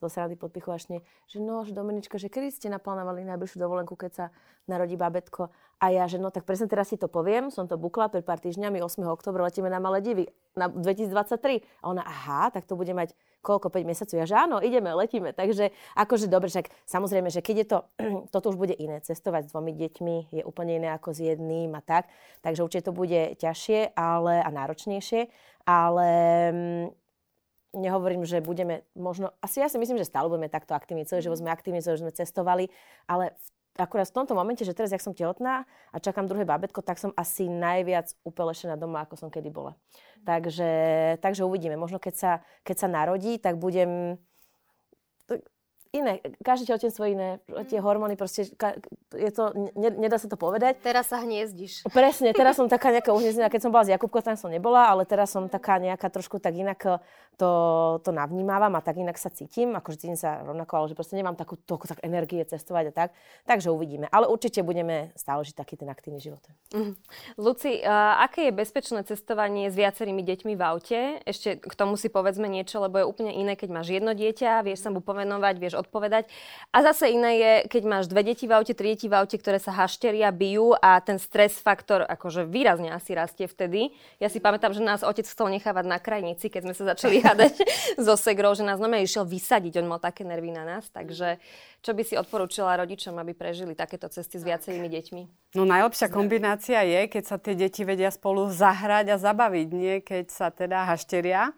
zo 0.00 0.08
srandy 0.12 0.36
podpichovačne, 0.36 1.00
že 1.28 1.38
no, 1.40 1.64
že 1.64 1.72
Dominička, 1.72 2.20
že 2.20 2.28
kedy 2.28 2.52
ste 2.52 2.68
naplánovali 2.68 3.24
najbližšiu 3.24 3.58
dovolenku, 3.60 3.96
keď 3.96 4.12
sa 4.12 4.26
narodí 4.68 4.94
babetko? 4.96 5.48
A 5.76 5.92
ja, 5.92 6.08
že 6.08 6.16
no 6.16 6.32
tak 6.32 6.48
presne 6.48 6.72
teraz 6.72 6.88
si 6.88 6.96
to 6.96 7.04
poviem, 7.04 7.52
som 7.52 7.68
to 7.68 7.76
bukla 7.76 8.08
pred 8.08 8.24
pár 8.24 8.40
týždňami, 8.40 8.80
8. 8.80 9.04
oktobra 9.12 9.44
letíme 9.44 9.68
na 9.68 9.76
Maledivy 9.76 10.32
na 10.56 10.72
2023. 10.72 11.60
A 11.80 11.92
ona, 11.92 12.00
aha, 12.00 12.48
tak 12.48 12.64
to 12.64 12.80
bude 12.80 12.88
mať 12.96 13.12
koľko, 13.44 13.68
5 13.68 13.84
mesiacov? 13.84 14.16
Ja, 14.16 14.26
že 14.26 14.36
áno, 14.40 14.56
ideme, 14.64 14.90
letíme. 14.96 15.36
Takže 15.36 15.70
akože 15.94 16.32
dobre, 16.32 16.48
však 16.48 16.72
samozrejme, 16.88 17.28
že 17.28 17.44
keď 17.44 17.56
je 17.60 17.66
to, 17.68 17.78
toto 18.34 18.50
už 18.50 18.56
bude 18.56 18.72
iné, 18.72 19.04
cestovať 19.04 19.46
s 19.46 19.52
dvomi 19.52 19.76
deťmi 19.76 20.16
je 20.32 20.42
úplne 20.48 20.80
iné 20.80 20.88
ako 20.96 21.12
s 21.12 21.20
jedným 21.20 21.76
a 21.76 21.84
tak. 21.84 22.08
Takže 22.40 22.64
určite 22.64 22.88
to 22.88 22.96
bude 22.96 23.36
ťažšie 23.36 23.92
ale, 23.94 24.40
a 24.40 24.48
náročnejšie, 24.48 25.28
ale 25.68 26.08
mm, 26.50 27.05
nehovorím, 27.74 28.22
že 28.22 28.44
budeme 28.44 28.86
možno, 28.94 29.34
asi 29.42 29.62
ja 29.62 29.68
si 29.70 29.80
myslím, 29.80 29.98
že 29.98 30.08
stále 30.08 30.30
budeme 30.30 30.52
takto 30.52 30.76
aktívni, 30.76 31.08
celý 31.08 31.26
život 31.26 31.40
sme 31.40 31.50
aktívni, 31.50 31.82
celý 31.82 32.02
sme 32.02 32.12
cestovali, 32.14 32.70
ale 33.08 33.34
v, 33.34 33.48
akurát 33.82 34.08
v 34.08 34.16
tomto 34.22 34.32
momente, 34.32 34.62
že 34.64 34.76
teraz, 34.76 34.92
jak 34.92 35.04
som 35.04 35.12
tehotná 35.12 35.68
a 35.92 35.96
čakám 35.96 36.28
druhé 36.28 36.46
bábetko, 36.46 36.80
tak 36.80 37.00
som 37.00 37.12
asi 37.16 37.50
najviac 37.50 38.12
upelešená 38.24 38.78
doma, 38.78 39.04
ako 39.04 39.16
som 39.16 39.28
kedy 39.28 39.50
bola. 39.52 39.76
Takže, 40.24 40.70
takže 41.20 41.44
uvidíme. 41.44 41.76
Možno 41.76 42.00
keď 42.00 42.14
sa, 42.14 42.32
keď 42.64 42.76
sa 42.76 42.88
narodí, 42.88 43.38
tak 43.38 43.60
budem 43.60 44.18
iné. 45.96 46.20
Každé 46.44 46.68
tehotenstvo 46.68 47.04
iné. 47.08 47.40
Tie 47.68 47.80
hormóny 47.80 48.14
proste, 48.18 48.52
je 49.16 49.30
to, 49.32 49.56
ne, 49.56 49.90
nedá 49.96 50.20
sa 50.20 50.28
to 50.28 50.36
povedať. 50.36 50.78
Teraz 50.84 51.08
sa 51.08 51.24
hniezdiš. 51.24 51.88
Presne, 51.90 52.36
teraz 52.36 52.60
som 52.60 52.68
taká 52.72 52.92
nejaká 52.92 53.16
uhniezdená. 53.16 53.48
Keď 53.48 53.60
som 53.66 53.72
bola 53.72 53.88
s 53.88 53.92
Jakubkou, 53.92 54.20
tam 54.20 54.36
som 54.36 54.52
nebola, 54.52 54.92
ale 54.92 55.08
teraz 55.08 55.32
som 55.32 55.48
taká 55.48 55.80
nejaká 55.80 56.12
trošku 56.12 56.36
tak 56.36 56.54
inak 56.54 57.00
to, 57.36 57.52
to 58.00 58.10
navnímávam 58.16 58.72
a 58.76 58.80
tak 58.80 58.96
inak 58.96 59.20
sa 59.20 59.28
cítim. 59.28 59.76
Akože 59.76 60.00
cítim 60.00 60.16
sa 60.16 60.40
rovnako, 60.40 60.72
ale 60.76 60.86
že 60.92 60.96
proste 60.96 61.14
nemám 61.20 61.36
takú 61.36 61.60
toľko 61.60 61.92
tak 61.92 62.00
energie 62.00 62.40
cestovať 62.40 62.84
a 62.90 62.92
tak. 62.92 63.08
Takže 63.44 63.68
uvidíme. 63.68 64.08
Ale 64.08 64.26
určite 64.26 64.64
budeme 64.64 65.12
stále 65.14 65.44
žiť 65.44 65.52
taký 65.52 65.76
ten 65.76 65.88
aktívny 65.92 66.18
život. 66.18 66.40
Mm. 66.72 66.96
Luci, 67.36 67.84
uh, 67.84 68.24
aké 68.24 68.48
je 68.48 68.52
bezpečné 68.56 69.04
cestovanie 69.04 69.68
s 69.68 69.76
viacerými 69.76 70.24
deťmi 70.24 70.56
v 70.56 70.62
aute? 70.64 71.00
Ešte 71.28 71.60
k 71.60 71.74
tomu 71.76 72.00
si 72.00 72.08
povedzme 72.08 72.48
niečo, 72.48 72.80
lebo 72.80 72.96
je 72.96 73.06
úplne 73.06 73.36
iné, 73.36 73.52
keď 73.52 73.68
máš 73.68 73.92
jedno 73.92 74.16
dieťa, 74.16 74.64
vieš 74.64 74.88
sa 74.88 74.90
mu 74.90 75.04
povenovať, 75.04 75.54
vieš 75.60 75.76
odpovedať. 75.76 76.32
A 76.72 76.80
zase 76.80 77.12
iné 77.12 77.32
je, 77.36 77.52
keď 77.68 77.82
máš 77.84 78.04
dve 78.08 78.24
deti 78.24 78.48
v 78.48 78.56
aute, 78.56 78.72
tri 78.72 78.96
deti 78.96 79.12
v 79.12 79.20
aute, 79.20 79.36
ktoré 79.36 79.60
sa 79.60 79.76
hašteria, 79.76 80.32
bijú 80.32 80.72
a 80.72 80.96
ten 81.04 81.20
stres 81.20 81.60
faktor 81.60 82.00
akože 82.08 82.48
výrazne 82.48 82.88
asi 82.88 83.12
rastie 83.12 83.44
vtedy. 83.44 83.92
Ja 84.16 84.32
si 84.32 84.40
pamätám, 84.40 84.72
že 84.72 84.80
nás 84.80 85.04
otec 85.04 85.28
chcel 85.28 85.52
nechávať 85.52 85.84
na 85.84 86.00
krajnici, 86.00 86.48
keď 86.48 86.72
sme 86.72 86.74
sa 86.74 86.84
začali 86.96 87.25
hádať 87.26 87.54
so 87.98 88.14
segrou, 88.26 88.54
že 88.54 88.62
nás 88.62 88.78
znamená 88.78 89.02
išiel 89.02 89.26
vysadiť, 89.26 89.82
on 89.82 89.90
mal 89.90 90.00
také 90.00 90.22
nervy 90.22 90.54
na 90.54 90.62
nás, 90.62 90.86
takže 90.90 91.42
čo 91.82 91.90
by 91.94 92.02
si 92.02 92.14
odporúčila 92.14 92.78
rodičom, 92.78 93.14
aby 93.18 93.34
prežili 93.34 93.74
takéto 93.74 94.06
cesty 94.10 94.38
s 94.38 94.44
viacerými 94.46 94.86
deťmi? 94.90 95.22
No 95.58 95.66
najlepšia 95.66 96.10
kombinácia 96.10 96.82
je, 96.82 97.06
keď 97.10 97.24
sa 97.26 97.36
tie 97.38 97.54
deti 97.58 97.82
vedia 97.86 98.10
spolu 98.10 98.50
zahrať 98.50 99.14
a 99.14 99.16
zabaviť, 99.18 99.68
nie 99.70 100.02
keď 100.02 100.24
sa 100.30 100.48
teda 100.50 100.86
hašteria 100.86 101.54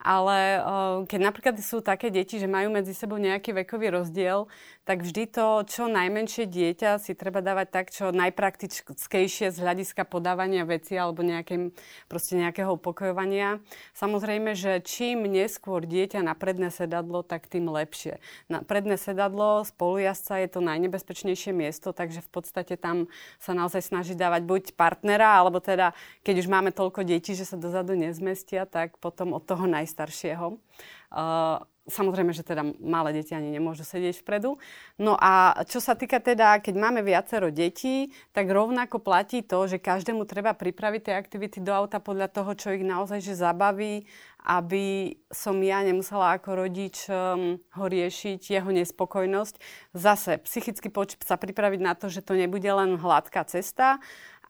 ale 0.00 0.64
keď 1.04 1.20
napríklad 1.20 1.56
sú 1.60 1.84
také 1.84 2.08
deti, 2.08 2.40
že 2.40 2.48
majú 2.48 2.72
medzi 2.72 2.96
sebou 2.96 3.20
nejaký 3.20 3.52
vekový 3.52 3.92
rozdiel, 3.92 4.48
tak 4.88 5.06
vždy 5.06 5.28
to, 5.30 5.62
čo 5.70 5.86
najmenšie 5.86 6.50
dieťa 6.50 6.98
si 6.98 7.14
treba 7.14 7.38
dávať 7.44 7.68
tak, 7.70 7.86
čo 7.94 8.10
najpraktickejšie 8.10 9.54
z 9.54 9.58
hľadiska 9.60 10.02
podávania 10.08 10.66
veci 10.66 10.98
alebo 10.98 11.22
nejakým, 11.22 11.70
proste 12.10 12.34
nejakého 12.34 12.74
upokojovania. 12.74 13.62
Samozrejme, 13.94 14.56
že 14.58 14.82
čím 14.82 15.30
neskôr 15.30 15.86
dieťa 15.86 16.26
na 16.26 16.34
predné 16.34 16.74
sedadlo, 16.74 17.22
tak 17.22 17.46
tým 17.46 17.70
lepšie. 17.70 18.18
Na 18.50 18.64
predné 18.66 18.98
sedadlo 18.98 19.62
spolujazca 19.62 20.42
je 20.42 20.48
to 20.48 20.64
najnebezpečnejšie 20.64 21.54
miesto, 21.54 21.94
takže 21.94 22.24
v 22.24 22.30
podstate 22.32 22.74
tam 22.74 23.06
sa 23.38 23.54
naozaj 23.54 23.84
snaží 23.84 24.18
dávať 24.18 24.42
buď 24.42 24.62
partnera, 24.74 25.38
alebo 25.38 25.62
teda, 25.62 25.94
keď 26.26 26.42
už 26.42 26.48
máme 26.50 26.74
toľko 26.74 27.06
detí, 27.06 27.38
že 27.38 27.46
sa 27.46 27.54
dozadu 27.54 27.94
nezmestia, 27.94 28.66
tak 28.66 28.98
potom 28.98 29.38
od 29.38 29.44
toho 29.46 29.70
najstaršieho. 29.90 30.54
Uh, 31.10 31.66
Samozrejme, 31.90 32.30
že 32.30 32.46
teda 32.46 32.62
malé 32.78 33.10
deti 33.10 33.34
ani 33.34 33.50
nemôžu 33.50 33.82
sedieť 33.82 34.22
vpredu. 34.22 34.62
No 34.94 35.18
a 35.18 35.58
čo 35.66 35.82
sa 35.82 35.98
týka 35.98 36.22
teda, 36.22 36.62
keď 36.62 36.74
máme 36.78 37.02
viacero 37.02 37.50
detí, 37.50 38.14
tak 38.30 38.46
rovnako 38.46 39.02
platí 39.02 39.42
to, 39.42 39.66
že 39.66 39.82
každému 39.82 40.22
treba 40.22 40.54
pripraviť 40.54 41.10
tie 41.10 41.14
aktivity 41.18 41.58
do 41.58 41.74
auta 41.74 41.98
podľa 41.98 42.30
toho, 42.30 42.54
čo 42.54 42.76
ich 42.78 42.86
naozaj 42.86 43.18
že 43.24 43.34
zabaví, 43.34 44.06
aby 44.46 45.18
som 45.34 45.58
ja 45.58 45.82
nemusela 45.82 46.38
ako 46.38 46.62
rodič 46.62 47.10
um, 47.10 47.58
ho 47.58 47.84
riešiť, 47.90 48.38
jeho 48.38 48.70
nespokojnosť. 48.70 49.58
Zase 49.90 50.38
psychicky 50.46 50.94
sa 51.26 51.34
pripraviť 51.34 51.80
na 51.82 51.98
to, 51.98 52.06
že 52.06 52.22
to 52.22 52.38
nebude 52.38 52.70
len 52.70 53.02
hladká 53.02 53.42
cesta, 53.50 53.98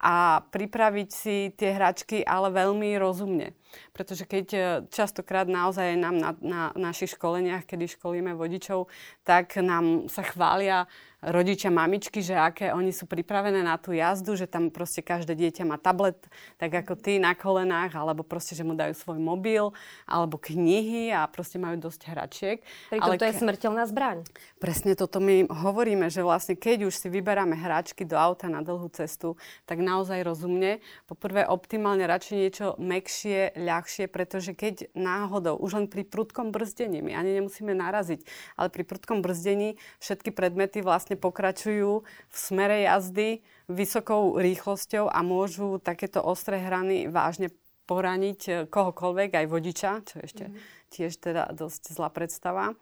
a 0.01 0.41
pripraviť 0.49 1.09
si 1.13 1.37
tie 1.53 1.77
hračky, 1.77 2.25
ale 2.25 2.49
veľmi 2.49 2.97
rozumne. 2.97 3.53
Pretože 3.93 4.25
keď 4.27 4.47
e, 4.53 4.61
častokrát 4.89 5.47
naozaj 5.47 5.99
nám 5.99 6.17
na, 6.17 6.31
na 6.41 6.63
našich 6.75 7.15
školeniach, 7.19 7.67
kedy 7.67 7.87
školíme 7.87 8.35
vodičov, 8.35 8.91
tak 9.23 9.59
nám 9.59 10.11
sa 10.11 10.23
chvália 10.23 10.91
rodičia, 11.21 11.69
mamičky, 11.69 12.25
že 12.25 12.33
aké 12.33 12.73
oni 12.73 12.97
sú 12.97 13.05
pripravené 13.05 13.61
na 13.61 13.77
tú 13.77 13.93
jazdu, 13.93 14.33
že 14.37 14.49
tam 14.49 14.73
proste 14.73 15.05
každé 15.05 15.37
dieťa 15.37 15.69
má 15.69 15.77
tablet, 15.77 16.17
tak 16.57 16.73
ako 16.73 16.97
ty 16.97 17.21
na 17.21 17.37
kolenách, 17.37 17.93
alebo 17.93 18.25
proste, 18.25 18.57
že 18.57 18.65
mu 18.65 18.73
dajú 18.73 18.97
svoj 18.97 19.21
mobil, 19.21 19.69
alebo 20.09 20.41
knihy 20.41 21.13
a 21.13 21.29
proste 21.29 21.61
majú 21.61 21.77
dosť 21.77 22.01
hračiek. 22.09 22.59
Pritom 22.89 23.05
Ale 23.05 23.21
to 23.21 23.29
je 23.29 23.35
smrteľná 23.37 23.85
zbraň. 23.93 24.25
Presne 24.57 24.97
toto 24.97 25.21
my 25.21 25.45
hovoríme, 25.45 26.09
že 26.09 26.25
vlastne 26.25 26.57
keď 26.57 26.89
už 26.89 26.97
si 26.97 27.09
vyberáme 27.13 27.53
hračky 27.53 28.09
do 28.09 28.17
auta 28.17 28.49
na 28.49 28.65
dlhú 28.65 28.89
cestu, 28.89 29.37
tak 29.69 29.85
naozaj 29.85 30.25
rozumne. 30.25 30.81
Poprvé 31.05 31.45
optimálne 31.45 32.09
radšej 32.09 32.37
niečo 32.37 32.67
mekšie, 32.81 33.60
ľahšie, 33.61 34.09
pretože 34.09 34.57
keď 34.57 34.91
náhodou, 34.97 35.55
už 35.61 35.71
len 35.77 35.87
pri 35.87 36.09
prudkom 36.09 36.51
brzdení, 36.51 37.05
my 37.05 37.13
ani 37.15 37.39
nemusíme 37.39 37.77
naraziť, 37.77 38.25
ale 38.57 38.69
pri 38.73 38.83
prudkom 38.89 39.21
brzdení 39.21 39.77
všetky 40.01 40.33
predmety 40.33 40.81
vlastne 40.81 41.15
pokračujú 41.21 42.03
v 42.05 42.37
smere 42.37 42.83
jazdy 42.89 43.45
vysokou 43.71 44.41
rýchlosťou 44.41 45.07
a 45.07 45.21
môžu 45.23 45.79
takéto 45.79 46.25
ostré 46.25 46.59
hrany 46.59 47.07
vážne 47.07 47.55
poraniť 47.91 48.41
eh, 48.47 48.55
kohokoľvek, 48.71 49.31
aj 49.35 49.47
vodiča, 49.51 49.91
čo 50.07 50.17
ešte 50.23 50.45
mm-hmm. 50.47 50.91
tiež 50.95 51.13
teda 51.19 51.51
dosť 51.51 51.83
zlá 51.91 52.09
predstava. 52.15 52.79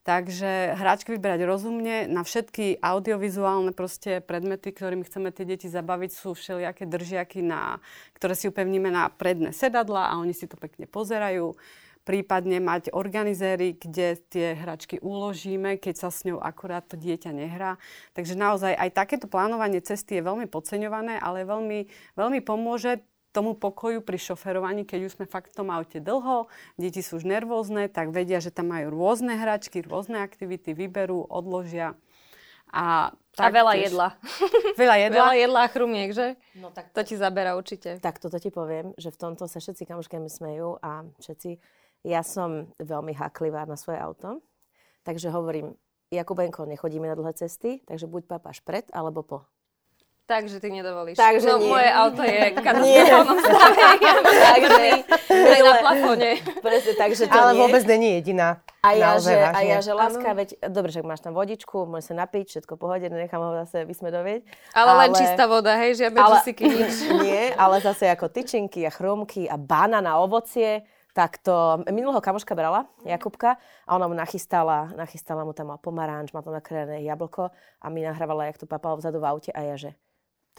Takže 0.00 0.80
hráčky 0.80 1.12
vybrať 1.12 1.44
rozumne. 1.44 2.08
Na 2.08 2.24
všetky 2.24 2.80
audiovizuálne 2.80 3.76
proste 3.76 4.24
predmety, 4.24 4.72
ktorými 4.72 5.04
chceme 5.04 5.28
tie 5.28 5.44
deti 5.44 5.68
zabaviť, 5.68 6.10
sú 6.10 6.32
všelijaké 6.32 6.88
držiaky, 6.88 7.44
na, 7.44 7.84
ktoré 8.16 8.32
si 8.32 8.48
upevníme 8.48 8.88
na 8.88 9.12
predné 9.12 9.52
sedadla 9.52 10.08
a 10.08 10.16
oni 10.16 10.32
si 10.32 10.48
to 10.48 10.56
pekne 10.56 10.88
pozerajú 10.88 11.52
prípadne 12.00 12.64
mať 12.64 12.96
organizéry, 12.96 13.76
kde 13.76 14.16
tie 14.32 14.56
hračky 14.56 14.96
uložíme, 15.04 15.76
keď 15.76 15.94
sa 15.94 16.08
s 16.08 16.24
ňou 16.24 16.40
akurát 16.40 16.88
to 16.88 16.96
dieťa 16.96 17.30
nehrá. 17.30 17.76
Takže 18.16 18.34
naozaj 18.40 18.72
aj 18.72 18.90
takéto 18.96 19.26
plánovanie 19.28 19.84
cesty 19.84 20.18
je 20.18 20.26
veľmi 20.26 20.48
podceňované, 20.48 21.20
ale 21.20 21.44
veľmi, 21.44 21.86
veľmi 22.16 22.40
pomôže 22.40 23.04
tomu 23.30 23.54
pokoju 23.54 24.02
pri 24.02 24.18
šoferovaní, 24.18 24.82
keď 24.82 25.06
už 25.06 25.14
sme 25.18 25.26
fakt 25.26 25.54
v 25.54 25.62
tom 25.62 25.68
aute 25.70 26.02
dlho, 26.02 26.50
deti 26.74 27.00
sú 27.00 27.22
už 27.22 27.24
nervózne, 27.26 27.86
tak 27.86 28.10
vedia, 28.10 28.42
že 28.42 28.50
tam 28.50 28.74
majú 28.74 28.90
rôzne 28.90 29.38
hračky, 29.38 29.82
rôzne 29.86 30.18
aktivity, 30.22 30.74
vyberú, 30.74 31.26
odložia. 31.30 31.94
A, 32.70 33.10
a 33.38 33.46
veľa 33.50 33.74
tiež, 33.74 33.84
jedla. 33.90 34.08
Veľa 34.80 34.96
jedla? 35.02 35.16
veľa 35.18 35.34
jedla 35.42 35.60
a 35.66 35.68
chrumiek, 35.70 36.10
že? 36.14 36.38
No 36.54 36.70
tak 36.70 36.94
to 36.94 37.02
ti 37.02 37.18
zabera 37.18 37.58
určite. 37.58 37.98
Tak 37.98 38.22
toto 38.22 38.38
ti 38.38 38.54
poviem, 38.54 38.94
že 38.94 39.10
v 39.10 39.18
tomto 39.18 39.50
sa 39.50 39.58
všetci 39.58 39.90
kamoškami 39.90 40.30
smejú 40.30 40.78
a 40.78 41.02
všetci 41.18 41.58
ja 42.06 42.22
som 42.22 42.70
veľmi 42.80 43.12
haklivá 43.12 43.66
na 43.66 43.76
svoje 43.76 44.00
auto, 44.00 44.40
takže 45.04 45.28
hovorím, 45.28 45.76
Jakubenko, 46.10 46.66
nechodíme 46.66 47.06
na 47.06 47.14
dlhé 47.14 47.38
cesty, 47.38 47.84
takže 47.86 48.10
buď 48.10 48.26
papáš 48.26 48.58
pred, 48.64 48.88
alebo 48.90 49.22
po. 49.22 49.38
Takže 50.30 50.62
ty 50.62 50.70
nedovolíš. 50.70 51.18
Takže 51.18 51.48
no, 51.50 51.58
nie. 51.58 51.70
moje 51.74 51.90
auto 51.90 52.22
je 52.22 52.54
katastrofálnom 52.54 53.38
stave. 53.50 53.82
takže 54.54 54.84
je 55.26 55.60
na 55.66 55.74
plafone. 55.82 56.30
Presne, 56.62 56.92
takže 56.94 57.22
to 57.26 57.34
Ale 57.34 57.50
nie. 57.50 57.60
vôbec 57.66 57.82
není 57.82 58.08
jediná. 58.22 58.62
A 58.80 58.94
ja, 58.94 59.18
že, 59.18 59.34
a 59.34 59.60
ja, 59.60 59.82
že 59.82 59.92
láska, 59.92 60.30
veď, 60.32 60.70
dobre, 60.70 60.88
že 60.94 61.04
máš 61.04 61.20
tam 61.20 61.36
vodičku, 61.36 61.84
môže 61.84 62.14
sa 62.14 62.14
napiť, 62.16 62.46
všetko 62.48 62.80
pohode, 62.80 63.10
nechám 63.10 63.42
ho 63.42 63.52
zase 63.66 63.84
vysmedovieť. 63.84 64.46
Ale, 64.72 64.88
ale 64.88 65.00
len 65.04 65.10
čistá 65.18 65.44
voda, 65.44 65.76
hej, 65.76 66.00
žiadne 66.00 66.16
ale, 66.16 66.40
nič. 66.40 66.94
Nie, 67.26 67.52
ale 67.60 67.82
zase 67.84 68.08
ako 68.08 68.32
tyčinky 68.32 68.86
a 68.86 68.90
chromky 68.94 69.50
a 69.50 69.60
banán 69.60 70.08
a 70.08 70.16
ovocie, 70.22 70.86
tak 71.12 71.42
to 71.42 71.84
minulého 71.90 72.22
kamoška 72.24 72.54
brala, 72.54 72.88
Jakubka, 73.04 73.60
a 73.84 73.90
ona 73.98 74.06
mu 74.06 74.14
nachystala, 74.16 74.94
nachystala 74.96 75.44
mu 75.44 75.52
tam 75.52 75.76
pomaranč, 75.76 76.32
mal 76.32 76.40
tam 76.40 76.56
nakrené 76.56 77.04
jablko 77.04 77.52
a 77.82 77.86
mi 77.92 78.00
nahrávala, 78.00 78.48
jak 78.48 78.62
to 78.62 78.70
papal 78.70 78.96
vzadu 78.96 79.20
v 79.20 79.28
aute 79.28 79.50
a 79.52 79.60
ja, 79.60 79.76
že 79.76 79.92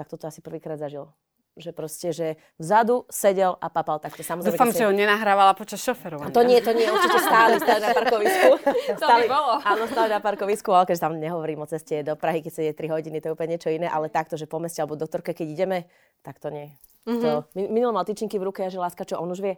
tak 0.01 0.09
toto 0.09 0.25
asi 0.25 0.41
prvýkrát 0.41 0.81
zažil. 0.81 1.05
Že 1.53 1.71
proste, 1.77 2.09
že 2.09 2.27
vzadu 2.57 3.05
sedel 3.11 3.53
a 3.59 3.67
papal 3.69 4.01
takto. 4.01 4.25
Samozrejme, 4.25 4.55
Dúfam, 4.55 4.73
že 4.73 4.87
ho 4.87 4.95
nenahrávala 4.95 5.53
počas 5.53 5.83
šoferovania. 5.83 6.33
To 6.33 6.41
nie, 6.41 6.57
to 6.63 6.73
nie, 6.73 6.89
určite 6.89 7.21
stáli, 7.21 7.61
stáli 7.61 7.85
na 7.85 7.91
parkovisku. 7.93 8.49
to 8.97 9.03
stáli, 9.03 9.27
by 9.27 9.35
bolo. 9.35 9.53
Áno, 9.61 9.83
stáli 9.85 10.09
na 10.09 10.23
parkovisku, 10.23 10.73
ale 10.73 10.89
keďže 10.89 11.03
tam 11.05 11.13
nehovorím 11.19 11.61
o 11.61 11.67
ceste 11.69 12.01
do 12.01 12.17
Prahy, 12.17 12.41
keď 12.41 12.71
je 12.71 12.73
3 12.73 12.95
hodiny, 12.95 13.21
to 13.21 13.29
je 13.29 13.33
úplne 13.35 13.59
niečo 13.59 13.69
iné, 13.69 13.85
ale 13.85 14.07
takto, 14.07 14.39
že 14.39 14.47
po 14.47 14.57
meste 14.63 14.79
alebo 14.81 14.97
doktorke, 14.97 15.35
keď 15.37 15.47
ideme, 15.53 15.77
tak 16.25 16.39
to 16.41 16.49
nie. 16.49 16.71
Mm-hmm. 17.05 17.21
To, 17.21 17.29
minul 17.69 17.91
mal 17.93 18.07
tyčinky 18.07 18.39
v 18.39 18.47
ruke 18.47 18.63
a 18.63 18.71
že 18.71 18.79
láska, 18.79 19.03
čo 19.03 19.19
on 19.19 19.29
už 19.29 19.43
vie. 19.43 19.55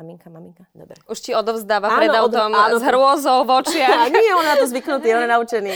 Maminka, 0.00 0.32
maminka, 0.32 0.64
dobre. 0.72 0.96
Už 1.12 1.20
ti 1.20 1.36
odovzdáva 1.36 1.92
áno, 1.92 2.00
pred 2.00 2.08
autom 2.08 2.56
od, 2.56 2.72
áno, 2.72 2.80
s 2.80 2.82
hrôzou 2.88 3.44
v 3.44 3.50
očiach. 3.52 4.08
Nie, 4.16 4.32
on 4.32 4.48
na 4.48 4.56
to 4.56 4.64
zvyknutý, 4.64 5.12
on 5.12 5.28
je 5.28 5.30
naučený. 5.36 5.72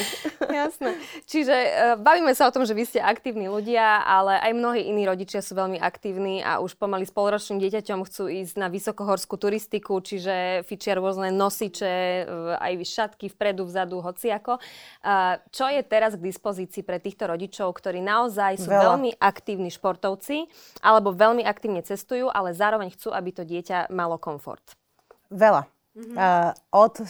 Jasné. 0.49 0.91
Čiže 1.29 1.53
uh, 1.53 1.69
bavíme 2.01 2.33
sa 2.33 2.49
o 2.49 2.55
tom, 2.57 2.65
že 2.65 2.73
vy 2.73 2.89
ste 2.89 3.05
aktívni 3.05 3.53
ľudia, 3.53 4.01
ale 4.01 4.41
aj 4.41 4.53
mnohí 4.57 4.81
iní 4.89 5.05
rodičia 5.05 5.45
sú 5.45 5.53
veľmi 5.53 5.77
aktívni 5.77 6.41
a 6.41 6.57
už 6.65 6.73
pomaly 6.81 7.05
s 7.05 7.13
polročným 7.13 7.61
dieťaťom 7.61 8.01
chcú 8.09 8.33
ísť 8.33 8.57
na 8.57 8.73
vysokohorskú 8.73 9.37
turistiku, 9.37 10.01
čiže 10.01 10.65
fičia 10.65 10.97
rôzne 10.97 11.29
nosiče, 11.29 12.25
uh, 12.25 12.57
aj 12.65 12.81
šatky 12.81 13.29
vpredu, 13.29 13.69
vzadu, 13.69 14.01
hociako. 14.01 14.57
Uh, 15.05 15.37
čo 15.53 15.69
je 15.69 15.85
teraz 15.85 16.17
k 16.17 16.25
dispozícii 16.33 16.81
pre 16.81 16.97
týchto 16.97 17.29
rodičov, 17.29 17.77
ktorí 17.77 18.01
naozaj 18.01 18.57
sú 18.57 18.73
Veľa. 18.73 18.97
veľmi 18.97 19.21
aktívni 19.21 19.69
športovci 19.69 20.49
alebo 20.81 21.13
veľmi 21.13 21.45
aktívne 21.45 21.85
cestujú, 21.85 22.33
ale 22.33 22.57
zároveň 22.57 22.89
chcú, 22.97 23.13
aby 23.13 23.31
to 23.37 23.45
dieťa 23.45 23.93
malo 23.93 24.14
malo 24.15 24.23
komfort? 24.23 24.63
Veľa. 25.35 25.67
Mm-hmm. 25.99 26.15
Uh, 26.15 26.51
od 26.71 26.95
uh, 27.03 27.07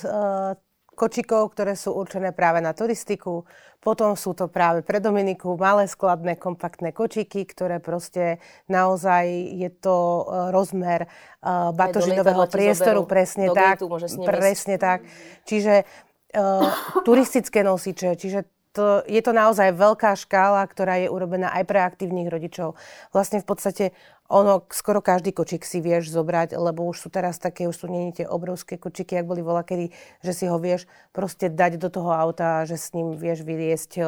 kočikov, 0.96 1.52
ktoré 1.52 1.76
sú 1.76 1.92
určené 1.92 2.32
práve 2.32 2.64
na 2.64 2.72
turistiku, 2.72 3.44
potom 3.84 4.16
sú 4.16 4.32
to 4.32 4.48
práve 4.48 4.80
pre 4.80 4.96
Dominiku 4.96 5.60
malé 5.60 5.84
skladné 5.84 6.40
kompaktné 6.40 6.96
kočiky, 6.96 7.44
ktoré 7.44 7.84
proste 7.84 8.40
naozaj 8.72 9.28
je 9.60 9.68
to 9.68 9.96
uh, 9.96 10.48
rozmer 10.48 11.04
uh, 11.04 11.72
batožinového 11.76 12.48
priestoru, 12.48 13.04
presne 13.04 13.52
tak. 13.52 13.84
Presne 14.24 14.76
tak. 14.80 15.04
Čiže 15.44 15.84
uh, 15.84 16.68
turistické 17.04 17.60
nosiče, 17.60 18.16
čiže 18.16 18.53
to, 18.74 19.06
je 19.06 19.22
to 19.22 19.30
naozaj 19.30 19.70
veľká 19.70 20.18
škála, 20.18 20.66
ktorá 20.66 20.98
je 20.98 21.08
urobená 21.08 21.54
aj 21.54 21.64
pre 21.64 21.78
aktívnych 21.78 22.26
rodičov. 22.26 22.74
Vlastne 23.14 23.38
v 23.38 23.46
podstate 23.46 23.84
ono, 24.26 24.66
skoro 24.74 24.98
každý 24.98 25.30
kočík 25.30 25.62
si 25.62 25.78
vieš 25.78 26.10
zobrať, 26.10 26.58
lebo 26.58 26.82
už 26.90 27.06
sú 27.06 27.08
teraz 27.12 27.38
také, 27.38 27.70
už 27.70 27.76
sú 27.76 27.86
nie 27.86 28.10
tie 28.10 28.26
obrovské 28.26 28.74
kočiky, 28.74 29.14
ak 29.20 29.30
boli 29.30 29.46
volakedy, 29.46 29.94
že 30.26 30.32
si 30.34 30.44
ho 30.50 30.58
vieš 30.58 30.90
proste 31.14 31.46
dať 31.46 31.78
do 31.78 31.86
toho 31.86 32.10
auta, 32.10 32.66
že 32.66 32.74
s 32.74 32.90
ním 32.96 33.14
vieš 33.14 33.46
vyliesť 33.46 34.02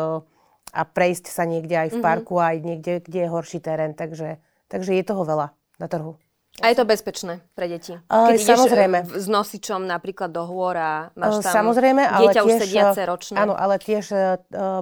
a 0.74 0.83
prejsť 0.83 1.31
sa 1.31 1.46
niekde 1.46 1.79
aj 1.79 1.88
v 1.94 1.98
mhm. 2.00 2.05
parku, 2.05 2.35
mm-hmm. 2.37 2.50
aj 2.50 2.57
niekde, 2.66 2.92
kde 3.07 3.18
je 3.22 3.29
horší 3.31 3.59
terén. 3.62 3.94
Takže, 3.94 4.42
takže 4.66 4.98
je 4.98 5.05
toho 5.07 5.22
veľa 5.22 5.55
na 5.79 5.87
trhu. 5.87 6.18
A 6.64 6.72
je 6.72 6.76
to 6.80 6.88
bezpečné 6.88 7.44
pre 7.52 7.68
deti? 7.68 7.92
Keď 8.08 8.40
uh, 8.40 8.48
samozrejme. 8.56 8.98
s 9.12 9.26
nosičom 9.28 9.84
napríklad 9.84 10.32
do 10.32 10.48
hôr 10.48 10.72
a 10.72 11.12
máš 11.12 11.44
tam 11.44 11.52
samozrejme, 11.64 12.00
ale 12.00 12.32
dieťa 12.32 12.42
tiež, 12.42 12.48
už 12.48 12.52
sediace 12.64 13.00
ročné. 13.04 13.36
Áno, 13.36 13.52
ale 13.52 13.76
tiež, 13.76 14.04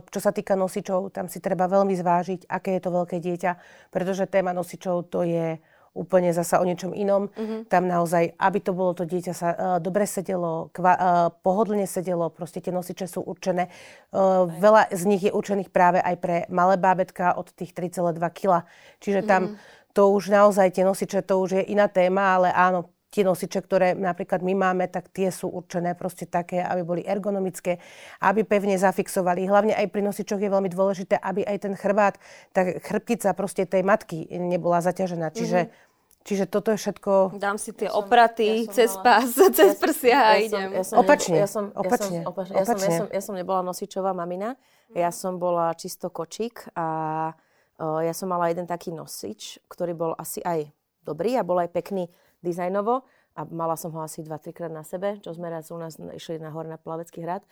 čo 0.06 0.20
sa 0.22 0.30
týka 0.30 0.54
nosičov, 0.54 1.10
tam 1.10 1.26
si 1.26 1.42
treba 1.42 1.66
veľmi 1.66 1.98
zvážiť, 1.98 2.46
aké 2.46 2.78
je 2.78 2.82
to 2.82 2.90
veľké 2.94 3.16
dieťa, 3.18 3.52
pretože 3.90 4.30
téma 4.30 4.54
nosičov 4.54 5.10
to 5.10 5.26
je 5.26 5.58
úplne 5.94 6.34
zasa 6.34 6.58
o 6.58 6.66
niečom 6.66 6.90
inom. 6.90 7.30
Uh-huh. 7.30 7.62
Tam 7.70 7.86
naozaj, 7.86 8.34
aby 8.34 8.58
to 8.58 8.74
bolo 8.74 8.98
to 8.98 9.06
dieťa 9.06 9.32
sa 9.34 9.48
uh, 9.54 9.56
dobre 9.78 10.10
sedelo, 10.10 10.74
kva, 10.74 10.92
uh, 10.98 11.00
pohodlne 11.30 11.86
sedelo, 11.86 12.34
proste 12.34 12.58
tie 12.58 12.74
nosiče 12.74 13.06
sú 13.06 13.22
určené. 13.22 13.70
Uh, 14.10 14.50
veľa 14.50 14.90
z 14.90 15.02
nich 15.06 15.22
je 15.22 15.30
určených 15.30 15.70
práve 15.70 16.02
aj 16.02 16.16
pre 16.18 16.36
malé 16.50 16.74
bábetka 16.82 17.38
od 17.38 17.46
tých 17.54 17.70
3,2 17.70 18.18
kg. 18.34 18.66
Čiže 18.98 19.22
tam 19.22 19.54
uh-huh 19.54 19.82
to 19.94 20.10
už 20.10 20.34
naozaj 20.34 20.74
tie 20.74 20.82
nosiče, 20.82 21.22
to 21.22 21.38
už 21.38 21.62
je 21.62 21.62
iná 21.70 21.86
téma, 21.86 22.34
ale 22.34 22.50
áno, 22.50 22.90
tie 23.14 23.22
nosiče, 23.22 23.62
ktoré 23.62 23.94
napríklad 23.94 24.42
my 24.42 24.58
máme, 24.58 24.90
tak 24.90 25.06
tie 25.14 25.30
sú 25.30 25.46
určené 25.46 25.94
proste 25.94 26.26
také, 26.26 26.58
aby 26.58 26.82
boli 26.82 27.02
ergonomické, 27.06 27.78
aby 28.18 28.42
pevne 28.42 28.74
zafixovali. 28.74 29.46
Hlavne 29.46 29.70
aj 29.78 29.86
pri 29.94 30.02
nosičoch 30.02 30.42
je 30.42 30.50
veľmi 30.50 30.66
dôležité, 30.66 31.22
aby 31.22 31.46
aj 31.46 31.62
ten 31.62 31.74
chrbát, 31.78 32.18
tá 32.50 32.66
chrbtica 32.82 33.30
proste 33.38 33.70
tej 33.70 33.86
matky 33.86 34.26
nebola 34.34 34.82
zaťažená. 34.82 35.30
Čiže 35.30 35.70
mm-hmm. 35.70 35.92
Čiže 36.24 36.48
toto 36.48 36.72
je 36.72 36.80
všetko... 36.80 37.36
Dám 37.36 37.60
si 37.60 37.76
tie 37.76 37.84
ja 37.84 38.00
opraty 38.00 38.64
ja 38.64 38.72
cez 38.72 38.96
mala, 38.96 39.28
pás, 39.28 39.36
cez 39.36 39.76
prsia 39.76 40.24
a 40.24 40.40
ja 40.40 40.48
idem. 40.48 40.72
Som, 40.72 40.80
ja 40.80 40.84
som 40.88 40.96
opačne, 41.04 41.36
ja 41.36 41.44
som, 41.44 41.64
opačne. 41.76 42.16
Ja 42.16 42.24
som, 42.24 42.32
opačne. 42.32 42.54
Ja, 42.56 42.64
som, 42.64 42.78
ja, 42.80 42.88
som, 42.96 43.06
ja 43.12 43.20
som 43.20 43.34
nebola 43.36 43.60
nosičová 43.60 44.16
mamina, 44.16 44.56
ja 44.96 45.12
som 45.12 45.36
bola 45.36 45.76
čisto 45.76 46.08
kočík 46.08 46.64
a 46.72 46.88
uh, 47.28 47.44
ja 47.80 48.14
som 48.14 48.30
mala 48.30 48.50
jeden 48.50 48.70
taký 48.70 48.94
nosič, 48.94 49.58
ktorý 49.66 49.92
bol 49.94 50.12
asi 50.14 50.38
aj 50.42 50.70
dobrý 51.02 51.34
a 51.36 51.46
bol 51.46 51.58
aj 51.58 51.74
pekný 51.74 52.06
dizajnovo 52.40 53.02
a 53.34 53.42
mala 53.50 53.74
som 53.74 53.90
ho 53.90 54.00
asi 54.00 54.22
2-3 54.22 54.54
krát 54.54 54.72
na 54.72 54.86
sebe, 54.86 55.18
čo 55.18 55.34
sme 55.34 55.50
raz 55.50 55.68
u 55.74 55.78
nás 55.78 55.98
išli 55.98 56.38
na 56.38 56.54
hore 56.54 56.70
na 56.70 56.78
Plavecký 56.78 57.26
hrad 57.26 57.42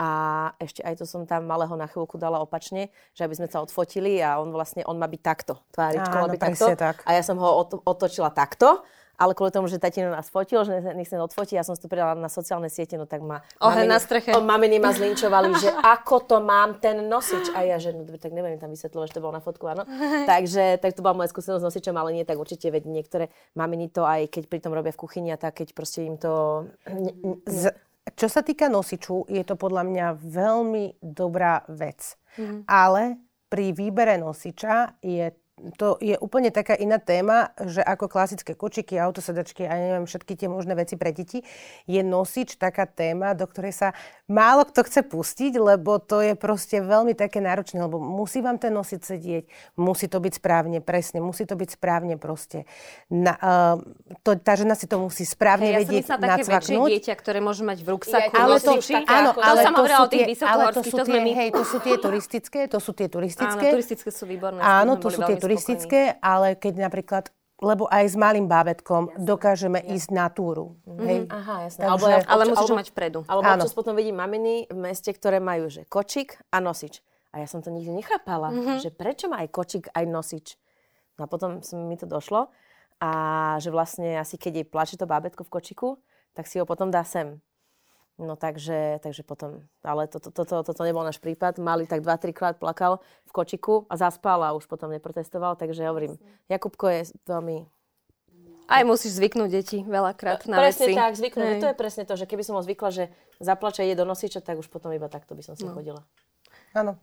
a 0.00 0.08
ešte 0.56 0.80
aj 0.80 1.00
to 1.00 1.04
som 1.04 1.28
tam 1.28 1.44
malého 1.44 1.72
na 1.76 1.88
chvíľku 1.88 2.16
dala 2.16 2.40
opačne, 2.40 2.88
že 3.12 3.24
aby 3.24 3.36
sme 3.36 3.48
sa 3.48 3.60
odfotili 3.60 4.20
a 4.20 4.40
on 4.40 4.52
vlastne, 4.52 4.84
on 4.84 4.96
má 4.96 5.08
byť 5.08 5.22
takto, 5.24 5.60
tváričko 5.72 6.16
má 6.16 6.28
byť 6.28 6.40
takto. 6.40 6.66
Tak. 6.76 7.04
A 7.04 7.10
ja 7.16 7.22
som 7.24 7.36
ho 7.36 7.48
otočila 7.84 8.32
takto 8.32 8.84
ale 9.20 9.36
kvôli 9.36 9.52
tomu, 9.52 9.68
že 9.68 9.76
tatino 9.76 10.08
nás 10.08 10.32
fotil, 10.32 10.64
že 10.64 10.80
nech 10.96 11.04
sa 11.04 11.20
odfotí, 11.20 11.52
ja 11.52 11.60
som 11.60 11.76
si 11.76 11.84
to 11.84 11.92
pridala 11.92 12.16
na 12.16 12.32
sociálne 12.32 12.72
siete, 12.72 12.96
no 12.96 13.04
tak 13.04 13.20
ma... 13.20 13.44
Ohe 13.60 13.84
na 13.84 14.00
streche. 14.00 14.32
O, 14.32 14.40
maminy 14.40 14.80
ma 14.80 14.96
zlinčovali, 14.96 15.52
že 15.60 15.68
ako 16.00 16.24
to 16.24 16.36
mám 16.40 16.80
ten 16.80 17.04
nosič. 17.04 17.52
A 17.52 17.68
ja, 17.68 17.76
že 17.76 17.92
no 17.92 18.08
dobre, 18.08 18.16
tak 18.16 18.32
neviem 18.32 18.56
tam 18.56 18.72
vysvetľovať, 18.72 19.12
že 19.12 19.16
to 19.20 19.20
bolo 19.20 19.36
na 19.36 19.44
fotku, 19.44 19.68
áno. 19.68 19.84
Takže 20.32 20.80
tak 20.80 20.96
to 20.96 21.04
bola 21.04 21.20
moja 21.20 21.28
skúsenosť 21.28 21.60
s 21.60 21.68
nosičom, 21.68 21.94
ale 22.00 22.16
nie 22.16 22.24
tak 22.24 22.40
určite, 22.40 22.72
veď 22.72 22.88
niektoré 22.88 23.28
maminy 23.52 23.92
to 23.92 24.08
aj 24.08 24.32
keď 24.32 24.48
pri 24.48 24.60
tom 24.64 24.72
robia 24.72 24.96
v 24.96 25.02
kuchyni 25.04 25.28
a 25.28 25.36
tak, 25.36 25.60
keď 25.60 25.76
proste 25.76 26.08
im 26.08 26.16
to... 26.16 26.64
Z, 27.44 27.76
čo 28.16 28.26
sa 28.32 28.40
týka 28.40 28.72
nosiču, 28.72 29.28
je 29.28 29.44
to 29.44 29.54
podľa 29.60 29.84
mňa 29.84 30.06
veľmi 30.16 31.04
dobrá 31.04 31.68
vec. 31.68 32.16
Mm. 32.40 32.64
Ale 32.64 33.02
pri 33.50 33.74
výbere 33.74 34.14
nosiča 34.16 35.02
je 35.02 35.28
to 35.76 36.00
je 36.00 36.16
úplne 36.18 36.48
taká 36.48 36.72
iná 36.76 36.96
téma, 36.96 37.52
že 37.60 37.84
ako 37.84 38.08
klasické 38.08 38.56
kočiky, 38.56 38.96
autosedačky 38.96 39.68
a 39.68 39.74
neviem, 39.76 40.06
všetky 40.08 40.36
tie 40.36 40.48
možné 40.48 40.72
veci 40.72 40.96
pre 40.96 41.12
deti, 41.12 41.44
je 41.84 42.00
nosič 42.00 42.56
taká 42.56 42.88
téma, 42.88 43.36
do 43.36 43.44
ktorej 43.44 43.76
sa 43.76 43.88
málo 44.30 44.64
kto 44.64 44.86
chce 44.86 45.00
pustiť, 45.04 45.52
lebo 45.60 46.00
to 46.00 46.24
je 46.24 46.34
proste 46.38 46.80
veľmi 46.80 47.12
také 47.12 47.42
náročné, 47.44 47.84
lebo 47.84 48.00
musí 48.00 48.40
vám 48.40 48.56
ten 48.56 48.72
nosič 48.72 49.02
sedieť, 49.04 49.44
musí 49.76 50.06
to 50.08 50.22
byť 50.22 50.32
správne, 50.40 50.78
presne, 50.80 51.20
musí 51.20 51.44
to 51.44 51.58
byť 51.58 51.68
správne 51.76 52.16
proste. 52.16 52.64
Na, 53.12 53.34
uh, 53.36 53.76
to, 54.24 54.38
tá 54.40 54.56
žena 54.56 54.78
si 54.78 54.88
to 54.88 54.96
musí 54.96 55.26
správne 55.26 55.74
hey, 55.74 55.84
vedieť, 55.84 56.04
ja 56.06 56.10
som 56.16 56.22
také 56.22 56.42
väčšie 56.46 56.76
dieťa, 56.78 57.14
ktoré 57.18 57.38
môže 57.44 57.62
mať 57.66 57.78
v 57.84 57.88
ruksaku 57.92 58.32
ale 58.32 58.56
to, 58.62 58.72
áno, 59.06 59.30
ale 59.36 59.60
to 59.60 59.66
som 59.66 59.74
hovorila 59.76 60.00
o 60.06 60.08
tých 60.08 60.26
ale 60.40 60.62
to 60.72 60.82
sú 60.86 60.96
tie, 61.04 61.20
hej, 61.20 61.48
to 61.52 61.64
sú 61.66 61.76
tie 61.82 61.96
turistické, 61.98 62.60
to 62.70 62.78
sú 62.78 62.90
tie 62.96 63.08
turistické. 63.10 63.66
Áno, 63.66 63.74
turistické 63.76 64.08
sú 64.10 64.24
výborné. 64.24 64.60
Áno, 64.62 64.92
to 64.96 65.08
sú 65.12 65.20
tie 65.26 65.36
turistické, 65.50 66.14
ale 66.22 66.54
keď 66.54 66.86
napríklad 66.86 67.24
lebo 67.60 67.84
aj 67.92 68.04
s 68.08 68.16
malým 68.16 68.48
bábetkom 68.48 69.12
jasne, 69.12 69.20
dokážeme 69.20 69.78
jasne. 69.84 69.92
ísť 69.92 70.08
na 70.16 70.26
túru. 70.32 70.80
Mm-hmm. 70.88 71.04
Hej? 71.04 71.18
Aha, 71.28 71.54
jasne. 71.68 71.80
Takže, 71.84 71.92
alebo, 71.92 72.32
ale 72.32 72.42
musíš 72.48 72.70
alebo, 72.72 72.80
mať 72.80 72.88
vpredu. 72.88 73.20
Alebo 73.28 73.48
občas 73.52 73.76
potom 73.76 73.92
vidím 73.92 74.16
maminy 74.16 74.54
v 74.72 74.78
meste, 74.80 75.12
ktoré 75.12 75.38
majú 75.44 75.68
že 75.68 75.84
kočík 75.84 76.40
a 76.48 76.56
nosič. 76.56 77.04
A 77.30 77.44
ja 77.44 77.46
som 77.46 77.60
to 77.60 77.68
nikdy 77.70 77.92
nechápala, 77.92 78.48
mm-hmm. 78.50 78.78
že 78.80 78.90
prečo 78.90 79.28
má 79.28 79.44
aj 79.44 79.52
kočík, 79.52 79.84
aj 79.92 80.04
nosič. 80.08 80.56
No 81.20 81.28
a 81.28 81.30
potom 81.30 81.60
mi 81.60 82.00
to 82.00 82.08
došlo 82.08 82.48
a 83.00 83.10
že 83.60 83.68
vlastne 83.68 84.16
asi 84.16 84.40
keď 84.40 84.64
jej 84.64 84.66
plače 84.66 84.96
to 84.96 85.04
bábetko 85.04 85.44
v 85.44 85.52
kočiku, 85.52 85.88
tak 86.32 86.48
si 86.48 86.56
ho 86.56 86.64
potom 86.64 86.88
dá 86.88 87.04
sem. 87.04 87.44
No 88.20 88.36
takže, 88.36 89.00
takže 89.00 89.24
potom, 89.24 89.64
ale 89.80 90.04
toto 90.04 90.28
to, 90.28 90.44
to, 90.44 90.60
to, 90.60 90.72
to 90.76 90.82
nebol 90.84 91.00
náš 91.00 91.16
prípad. 91.22 91.56
Mali 91.56 91.88
tak 91.88 92.04
2-3 92.04 92.36
krát 92.36 92.54
plakal 92.60 93.00
v 93.24 93.32
kočiku 93.32 93.88
a 93.88 93.96
zaspal 93.96 94.44
a 94.44 94.52
už 94.52 94.68
potom 94.68 94.92
neprotestoval, 94.92 95.56
takže 95.56 95.88
hovorím, 95.88 96.20
Jakubko 96.50 96.92
je 96.92 97.16
veľmi... 97.24 97.64
Aj 98.70 98.86
musíš 98.86 99.18
zvyknúť 99.18 99.50
deti 99.50 99.78
veľakrát 99.82 100.46
na 100.46 100.62
presne 100.62 100.94
veci. 100.94 100.94
tak, 100.94 101.18
zvyknúť. 101.18 101.52
Hej. 101.58 101.62
To 101.64 101.68
je 101.72 101.76
presne 101.76 102.04
to, 102.06 102.14
že 102.14 102.28
keby 102.30 102.46
som 102.46 102.54
ho 102.54 102.62
zvykla, 102.62 102.90
že 102.94 103.04
zaplače 103.42 103.82
ide 103.82 103.98
do 103.98 104.06
nosiča, 104.06 104.38
tak 104.44 104.62
už 104.62 104.70
potom 104.70 104.94
iba 104.94 105.10
takto 105.10 105.34
by 105.34 105.42
som 105.42 105.58
si 105.58 105.66
no. 105.66 105.74
chodila. 105.74 106.06
Áno. 106.70 106.94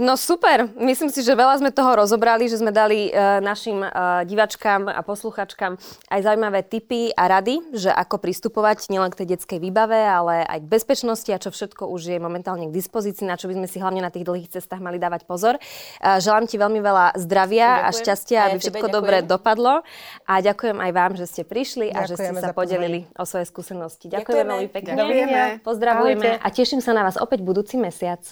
No 0.00 0.16
super, 0.16 0.64
myslím 0.80 1.12
si, 1.12 1.20
že 1.20 1.36
veľa 1.36 1.60
sme 1.60 1.68
toho 1.76 1.92
rozobrali, 1.92 2.48
že 2.48 2.56
sme 2.56 2.72
dali 2.72 3.12
uh, 3.12 3.36
našim 3.44 3.84
uh, 3.84 4.24
divačkám 4.24 4.88
a 4.88 5.04
posluchačkám 5.04 5.76
aj 6.08 6.20
zaujímavé 6.24 6.64
tipy 6.64 7.12
a 7.12 7.28
rady, 7.28 7.60
že 7.76 7.92
ako 7.92 8.16
pristupovať 8.16 8.88
nielen 8.88 9.12
k 9.12 9.20
tej 9.20 9.36
detskej 9.36 9.60
výbave, 9.60 10.00
ale 10.00 10.48
aj 10.48 10.64
k 10.64 10.70
bezpečnosti 10.72 11.28
a 11.28 11.36
čo 11.36 11.52
všetko 11.52 11.84
už 11.84 12.16
je 12.16 12.18
momentálne 12.18 12.72
k 12.72 12.76
dispozícii, 12.80 13.28
na 13.28 13.36
čo 13.36 13.52
by 13.52 13.60
sme 13.60 13.68
si 13.68 13.76
hlavne 13.76 14.00
na 14.00 14.08
tých 14.08 14.24
dlhých 14.24 14.48
cestách 14.48 14.80
mali 14.80 14.96
dávať 14.96 15.28
pozor. 15.28 15.60
Uh, 16.00 16.16
želám 16.16 16.48
ti 16.48 16.56
veľmi 16.56 16.80
veľa 16.80 17.20
zdravia 17.20 17.68
ďakujem. 17.68 17.84
a 17.84 17.98
šťastia, 18.00 18.38
aby 18.48 18.56
všetko 18.56 18.86
ďakujem. 18.88 18.96
dobre 19.04 19.16
dopadlo. 19.20 19.84
A 20.24 20.40
ďakujem 20.40 20.80
aj 20.80 20.90
vám, 20.96 21.12
že 21.20 21.28
ste 21.28 21.44
prišli 21.44 21.92
Ďakujeme 21.92 22.00
a 22.00 22.08
že 22.08 22.14
ste 22.16 22.32
sa 22.40 22.56
podelili 22.56 23.04
o 23.20 23.28
svoje 23.28 23.44
skúsenosti. 23.44 24.08
Ďakujem 24.08 24.48
veľmi 24.48 24.70
pekne. 24.72 24.96
Ďakujeme. 24.96 25.40
Pozdravujeme 25.60 26.40
Ahojte. 26.40 26.48
a 26.48 26.48
teším 26.48 26.80
sa 26.80 26.96
na 26.96 27.04
vás 27.04 27.20
opäť 27.20 27.44
budúci 27.44 27.76
mesiac. 27.76 28.24